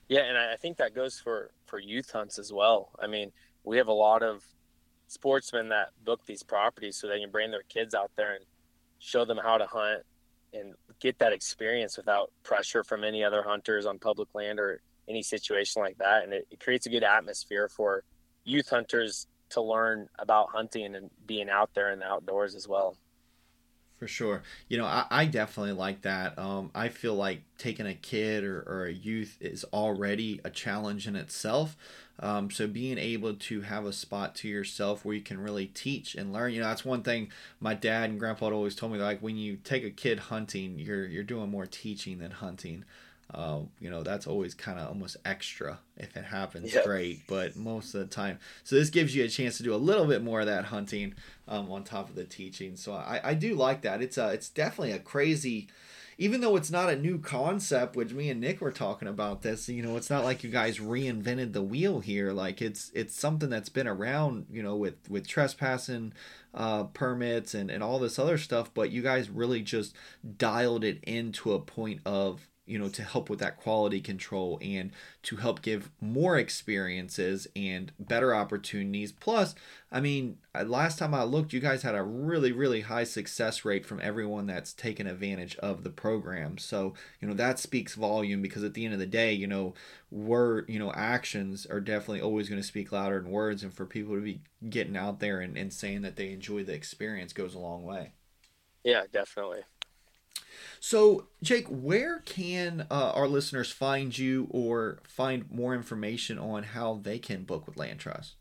yeah 0.09 0.21
and 0.21 0.39
i 0.39 0.55
think 0.55 0.77
that 0.77 0.95
goes 0.95 1.19
for 1.19 1.51
for 1.67 1.79
youth 1.79 2.11
hunts 2.13 2.39
as 2.39 2.53
well 2.53 2.91
i 3.03 3.07
mean 3.07 3.33
we 3.69 3.77
have 3.77 3.89
a 3.89 3.93
lot 3.93 4.23
of 4.23 4.43
sportsmen 5.09 5.69
that 5.69 5.89
book 6.05 6.25
these 6.27 6.43
properties 6.43 6.97
so 6.97 7.07
they 7.07 7.21
can 7.21 7.31
bring 7.31 7.51
their 7.51 7.63
kids 7.69 7.95
out 7.95 8.11
there 8.17 8.35
and 8.35 8.45
show 8.99 9.27
them 9.27 9.39
how 9.43 9.59
to 9.59 9.67
hunt 9.67 10.03
and 10.55 10.75
get 11.01 11.19
that 11.19 11.35
experience 11.35 11.99
without 11.99 12.33
pressure 12.43 12.83
from 12.83 13.05
any 13.05 13.23
other 13.23 13.43
hunters 13.43 13.85
on 13.85 13.99
public 13.99 14.35
land 14.35 14.59
or 14.59 14.81
any 15.07 15.23
situation 15.23 15.83
like 15.83 15.99
that. 15.99 16.25
And 16.25 16.33
it, 16.33 16.47
it 16.51 16.61
creates 16.61 16.87
a 16.87 16.89
good 16.89 17.05
atmosphere 17.05 17.69
for 17.69 18.05
youth 18.45 18.71
hunters 18.71 19.27
to 19.51 19.61
learn 19.61 20.09
about 20.19 20.49
hunting 20.51 20.95
and 20.95 21.11
being 21.27 21.51
out 21.51 21.71
there 21.75 21.93
in 21.93 21.99
the 21.99 22.07
outdoors 22.07 22.55
as 22.55 22.67
well. 22.67 22.97
For 23.99 24.07
sure. 24.07 24.43
You 24.69 24.79
know, 24.79 24.85
I, 24.85 25.07
I 25.11 25.25
definitely 25.25 25.73
like 25.73 26.03
that. 26.03 26.39
Um, 26.39 26.71
I 26.73 26.89
feel 26.89 27.15
like 27.17 27.43
taking 27.59 27.87
a 27.87 27.95
kid 27.95 28.45
or, 28.45 28.61
or 28.61 28.87
a 28.87 28.93
youth 28.93 29.37
is 29.41 29.65
already 29.73 30.41
a 30.45 30.51
challenge 30.51 31.09
in 31.09 31.17
itself. 31.17 31.77
Um, 32.21 32.49
so 32.51 32.69
being 32.69 32.97
able 32.99 33.35
to 33.35 33.61
have 33.63 33.85
a 33.87 33.93
spot 33.93 34.37
to 34.37 34.49
yourself 34.49 35.05
where 35.05 35.17
you 35.17 35.21
can 35.21 35.41
really 35.41 35.67
teach 35.67 36.15
and 36.15 36.33
learn, 36.33 36.53
you 36.53 36.61
know, 36.61 36.69
that's 36.69 36.85
one 36.85 37.03
thing 37.03 37.31
my 37.59 37.75
dad 37.75 38.11
and 38.11 38.21
grandpa 38.21 38.51
always 38.51 38.77
told 38.77 38.93
me. 38.93 38.99
Like 38.99 39.21
when 39.21 39.37
you 39.37 39.57
take 39.57 39.85
a 39.85 39.91
kid 39.91 40.19
hunting, 40.21 40.79
you're 40.79 41.07
you're 41.07 41.25
doing 41.25 41.51
more 41.51 41.67
teaching 41.67 42.19
than 42.19 42.31
hunting. 42.31 42.85
Uh, 43.33 43.61
you 43.79 43.91
know 43.91 44.03
that's 44.03 44.27
always 44.27 44.55
kind 44.55 44.79
of 44.79 44.89
almost 44.89 45.19
extra 45.27 45.79
if 45.99 46.17
it 46.17 46.25
happens 46.25 46.73
yep. 46.73 46.83
great 46.83 47.21
but 47.29 47.55
most 47.57 47.95
of 47.95 48.01
the 48.01 48.07
time 48.07 48.39
so 48.65 48.75
this 48.75 48.89
gives 48.89 49.15
you 49.15 49.23
a 49.23 49.29
chance 49.29 49.59
to 49.59 49.63
do 49.63 49.75
a 49.75 49.77
little 49.77 50.07
bit 50.07 50.23
more 50.23 50.41
of 50.41 50.47
that 50.47 50.65
hunting 50.65 51.15
um, 51.47 51.71
on 51.71 51.85
top 51.85 52.09
of 52.09 52.15
the 52.15 52.25
teaching 52.25 52.75
so 52.75 52.95
I, 52.95 53.21
I 53.23 53.35
do 53.35 53.55
like 53.55 53.83
that 53.83 54.01
it's 54.01 54.17
a 54.17 54.31
it's 54.31 54.49
definitely 54.49 54.93
a 54.93 54.99
crazy 54.99 55.69
even 56.17 56.41
though 56.41 56.57
it's 56.57 56.71
not 56.71 56.89
a 56.89 56.97
new 56.97 57.19
concept 57.19 57.97
which 57.97 58.15
me 58.15 58.31
and 58.31 58.41
nick 58.41 58.63
were 58.63 58.73
talking 58.73 59.09
about 59.09 59.43
this 59.43 59.69
you 59.69 59.83
know 59.83 59.99
it's 59.99 60.09
not 60.09 60.25
like 60.25 60.43
you 60.43 60.49
guys 60.49 60.79
reinvented 60.79 61.53
the 61.53 61.63
wheel 61.63 62.01
here 62.01 62.33
like 62.33 62.63
it's 62.63 62.91
it's 62.95 63.15
something 63.15 63.51
that's 63.51 63.69
been 63.69 63.87
around 63.87 64.47
you 64.51 64.63
know 64.63 64.75
with 64.75 64.97
with 65.11 65.29
trespassing 65.29 66.15
uh, 66.55 66.85
permits 66.85 67.53
and 67.53 67.71
and 67.71 67.83
all 67.83 67.99
this 67.99 68.19
other 68.19 68.39
stuff 68.39 68.71
but 68.73 68.91
you 68.91 69.03
guys 69.03 69.29
really 69.29 69.61
just 69.61 69.95
dialed 70.39 70.83
it 70.83 70.99
into 71.05 71.53
a 71.53 71.61
point 71.61 72.01
of 72.07 72.49
you 72.69 72.79
know 72.79 72.89
to 72.89 73.03
help 73.03 73.31
with 73.31 73.39
that 73.39 73.59
quality 73.59 74.01
control 74.01 74.59
and 74.63 74.93
to 75.23 75.37
help 75.37 75.63
give 75.63 75.91
more 76.01 76.37
experiences 76.37 77.47
and 77.57 77.93
better 77.99 78.35
opportunities. 78.35 79.13
Plus 79.13 79.55
i 79.91 80.01
mean 80.01 80.37
uh, 80.55 80.65
last 80.65 80.99
time 80.99 81.15
i 81.15 81.23
looked 81.23 81.55
you 81.55 81.61
guys 81.61 81.83
had 81.83 81.95
a 81.95 82.03
really 82.03 82.53
really 82.53 82.83
high 82.83 83.05
success 83.05 83.65
rate 83.65 83.87
from 83.87 83.99
everyone 84.03 84.47
that's 84.47 84.75
taken 84.75 85.07
advantage 85.07 85.57
of 85.57 85.83
the 85.85 85.91
program. 85.91 86.59
So 86.59 86.95
you 87.21 87.29
know 87.29 87.35
that 87.35 87.59
speaks 87.59 87.95
volume 87.95 88.43
because 88.43 88.65
at 88.65 88.75
the 88.75 88.85
end 88.85 88.95
of 88.95 89.01
the 89.01 89.07
day 89.07 89.33
you 89.33 89.47
know 89.47 89.75
word 90.11 90.67
you 90.69 90.79
know 90.79 90.93
actions 90.93 91.67
are 91.67 91.81
definitely 91.81 92.21
always 92.21 92.49
going 92.49 92.61
to 92.61 92.67
speak 92.67 92.93
louder 92.93 93.21
than 93.21 93.31
words. 93.31 93.63
And 93.63 93.73
for 93.73 93.87
people 93.87 94.15
to 94.15 94.21
be 94.21 94.41
getting 94.69 94.97
out 94.97 95.21
there 95.21 95.41
and, 95.41 95.57
and 95.57 95.73
saying 95.73 96.03
that 96.03 96.17
they 96.17 96.33
enjoy 96.33 96.65
the 96.65 96.75
experience 96.75 97.33
goes 97.33 97.55
a 97.55 97.59
long 97.59 97.85
way. 97.85 98.13
Yeah 98.85 99.05
definitely 99.13 99.63
so, 100.81 101.29
Jake, 101.43 101.67
where 101.69 102.21
can 102.21 102.87
uh, 102.91 103.13
our 103.15 103.29
listeners 103.29 103.71
find 103.71 104.17
you 104.17 104.49
or 104.51 105.01
find 105.05 105.51
more 105.51 105.75
information 105.75 106.39
on 106.39 106.63
how 106.63 107.01
they 107.03 107.19
can 107.19 107.45
book 107.45 107.67
with 107.67 107.77
LandTrust? 107.77 108.33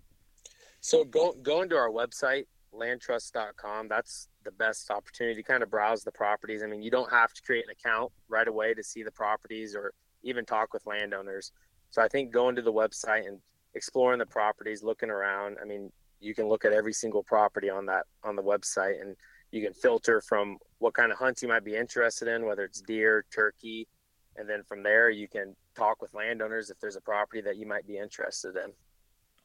So, 0.81 1.03
go 1.03 1.33
going 1.41 1.69
to 1.69 1.75
our 1.75 1.89
website, 1.89 2.45
landtrust.com. 2.73 3.87
That's 3.87 4.29
the 4.43 4.51
best 4.51 4.89
opportunity 4.91 5.41
to 5.41 5.43
kind 5.43 5.63
of 5.63 5.69
browse 5.69 6.03
the 6.03 6.11
properties. 6.11 6.63
I 6.63 6.67
mean, 6.67 6.81
you 6.81 6.91
don't 6.91 7.11
have 7.11 7.33
to 7.33 7.41
create 7.41 7.65
an 7.65 7.71
account 7.71 8.11
right 8.29 8.47
away 8.47 8.73
to 8.73 8.83
see 8.83 9.03
the 9.03 9.11
properties 9.11 9.75
or 9.75 9.93
even 10.23 10.45
talk 10.45 10.73
with 10.73 10.85
landowners. 10.85 11.51
So, 11.89 12.01
I 12.01 12.07
think 12.07 12.31
going 12.31 12.55
to 12.55 12.61
the 12.61 12.73
website 12.73 13.27
and 13.27 13.39
exploring 13.73 14.19
the 14.19 14.25
properties, 14.25 14.83
looking 14.83 15.09
around. 15.09 15.57
I 15.61 15.65
mean, 15.65 15.91
you 16.19 16.33
can 16.33 16.47
look 16.47 16.65
at 16.65 16.73
every 16.73 16.93
single 16.93 17.23
property 17.23 17.69
on 17.69 17.85
that 17.85 18.05
on 18.23 18.35
the 18.35 18.43
website 18.43 19.01
and 19.01 19.15
you 19.51 19.63
can 19.63 19.73
filter 19.73 20.21
from 20.21 20.57
what 20.79 20.93
kind 20.93 21.11
of 21.11 21.17
hunts 21.17 21.41
you 21.41 21.47
might 21.47 21.63
be 21.63 21.75
interested 21.75 22.27
in, 22.27 22.45
whether 22.45 22.63
it's 22.63 22.81
deer, 22.81 23.25
turkey, 23.33 23.87
and 24.35 24.49
then 24.49 24.63
from 24.63 24.83
there 24.83 25.09
you 25.09 25.27
can 25.27 25.55
talk 25.75 26.01
with 26.01 26.13
landowners 26.13 26.69
if 26.69 26.79
there's 26.79 26.95
a 26.95 27.01
property 27.01 27.41
that 27.41 27.57
you 27.57 27.65
might 27.65 27.87
be 27.87 27.97
interested 27.97 28.55
in. 28.55 28.71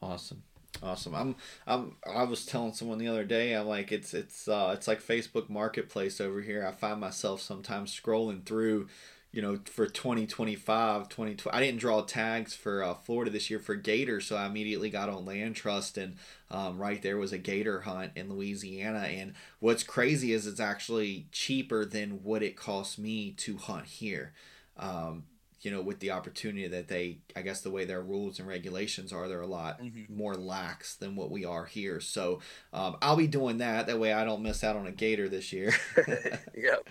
Awesome. 0.00 0.42
Awesome. 0.82 1.14
I'm 1.14 1.36
I'm 1.66 1.96
I 2.06 2.24
was 2.24 2.46
telling 2.46 2.72
someone 2.72 2.98
the 2.98 3.08
other 3.08 3.24
day, 3.24 3.52
I'm 3.52 3.66
like 3.66 3.92
it's 3.92 4.14
it's 4.14 4.48
uh 4.48 4.72
it's 4.76 4.88
like 4.88 5.02
Facebook 5.02 5.48
Marketplace 5.48 6.20
over 6.20 6.40
here. 6.40 6.66
I 6.66 6.72
find 6.72 6.98
myself 6.98 7.40
sometimes 7.40 7.98
scrolling 7.98 8.44
through 8.44 8.88
you 9.32 9.40
know, 9.40 9.58
for 9.64 9.86
2025, 9.86 11.08
2020, 11.08 11.56
I 11.56 11.60
didn't 11.60 11.80
draw 11.80 12.02
tags 12.02 12.54
for 12.54 12.82
uh, 12.82 12.92
Florida 12.92 13.30
this 13.30 13.48
year 13.48 13.58
for 13.58 13.74
gator, 13.74 14.20
so 14.20 14.36
I 14.36 14.46
immediately 14.46 14.90
got 14.90 15.08
on 15.08 15.24
LandTrust, 15.24 15.96
and 15.96 16.16
um, 16.50 16.78
right 16.78 17.00
there 17.00 17.16
was 17.16 17.32
a 17.32 17.38
gator 17.38 17.80
hunt 17.80 18.12
in 18.14 18.28
Louisiana. 18.28 18.98
And 18.98 19.32
what's 19.58 19.84
crazy 19.84 20.34
is 20.34 20.46
it's 20.46 20.60
actually 20.60 21.28
cheaper 21.32 21.86
than 21.86 22.22
what 22.22 22.42
it 22.42 22.56
costs 22.56 22.98
me 22.98 23.32
to 23.38 23.56
hunt 23.56 23.86
here. 23.86 24.34
Um, 24.76 25.24
you 25.62 25.70
know, 25.70 25.80
with 25.80 26.00
the 26.00 26.10
opportunity 26.10 26.66
that 26.66 26.88
they, 26.88 27.18
I 27.34 27.40
guess 27.40 27.60
the 27.60 27.70
way 27.70 27.84
their 27.84 28.02
rules 28.02 28.38
and 28.38 28.48
regulations 28.48 29.12
are, 29.12 29.28
they're 29.28 29.40
a 29.40 29.46
lot 29.46 29.80
mm-hmm. 29.80 30.14
more 30.14 30.34
lax 30.34 30.96
than 30.96 31.14
what 31.14 31.30
we 31.30 31.44
are 31.44 31.64
here. 31.64 32.00
So 32.00 32.40
um, 32.72 32.96
I'll 33.00 33.16
be 33.16 33.28
doing 33.28 33.58
that. 33.58 33.86
That 33.86 34.00
way 34.00 34.12
I 34.12 34.24
don't 34.24 34.42
miss 34.42 34.64
out 34.64 34.76
on 34.76 34.88
a 34.88 34.92
gator 34.92 35.28
this 35.28 35.52
year. 35.52 35.72
yep. 36.54 36.88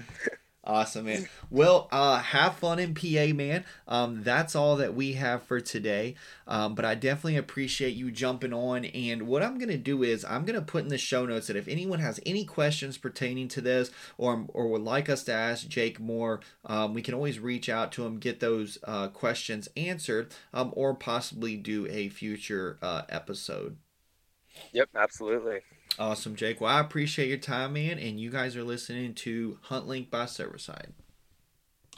Awesome, 0.64 1.06
man. 1.06 1.28
Well, 1.50 1.90
uh, 1.92 2.20
have 2.20 2.56
fun 2.56 2.78
in 2.78 2.94
PA, 2.94 3.34
man. 3.34 3.66
Um, 3.88 4.22
that's 4.24 4.56
all 4.56 4.76
that 4.76 4.94
we 4.94 5.14
have 5.14 5.42
for 5.42 5.60
today. 5.60 6.14
Um, 6.48 6.76
but 6.76 6.86
I 6.86 6.94
definitely 6.94 7.38
appreciate 7.38 7.96
you 7.96 8.12
jumping 8.12 8.54
on. 8.54 8.86
And 8.86 9.24
what 9.24 9.42
I'm 9.42 9.58
going 9.58 9.70
to 9.70 9.78
do 9.78 10.04
is 10.04 10.24
I'm 10.24 10.46
going 10.46 10.60
to 10.60 10.66
put 10.66 10.84
in 10.84 10.90
the 10.90 11.00
show 11.00 11.26
notes 11.26 11.48
that 11.48 11.56
if 11.56 11.68
anyone 11.68 12.00
has 12.00 12.20
any 12.28 12.46
questions 12.46 13.00
pertaining 13.00 13.48
to 13.50 13.62
this 13.62 13.90
or, 14.20 14.46
or 14.50 14.68
would 14.68 14.84
like 14.84 15.10
us 15.10 15.24
to 15.24 15.34
ask 15.34 15.68
Jake 15.68 16.00
more, 16.00 16.42
um, 16.64 16.94
we 16.94 17.02
can 17.02 17.16
always 17.16 17.40
reach 17.40 17.68
out 17.68 17.92
to 17.94 18.06
him, 18.06 18.20
get 18.20 18.40
those 18.40 18.78
uh, 18.84 19.08
questions 19.08 19.68
answered, 19.76 20.32
um, 20.54 20.72
or 20.76 20.94
possibly 20.94 21.58
do 21.58 21.88
a 21.88 22.10
future 22.10 22.78
uh, 22.84 23.02
episode. 23.10 23.78
Yep, 24.74 24.90
absolutely. 24.96 25.62
Awesome, 26.00 26.36
Jake. 26.36 26.62
Well, 26.62 26.74
I 26.74 26.80
appreciate 26.80 27.30
your 27.30 27.38
time, 27.38 27.74
man. 27.74 28.00
And 28.00 28.20
you 28.20 28.30
guys 28.32 28.56
are 28.56 28.64
listening 28.64 29.14
to 29.16 29.60
Hunt 29.64 29.88
Link 29.88 30.10
by 30.10 30.26
Cervicide. 30.26 30.92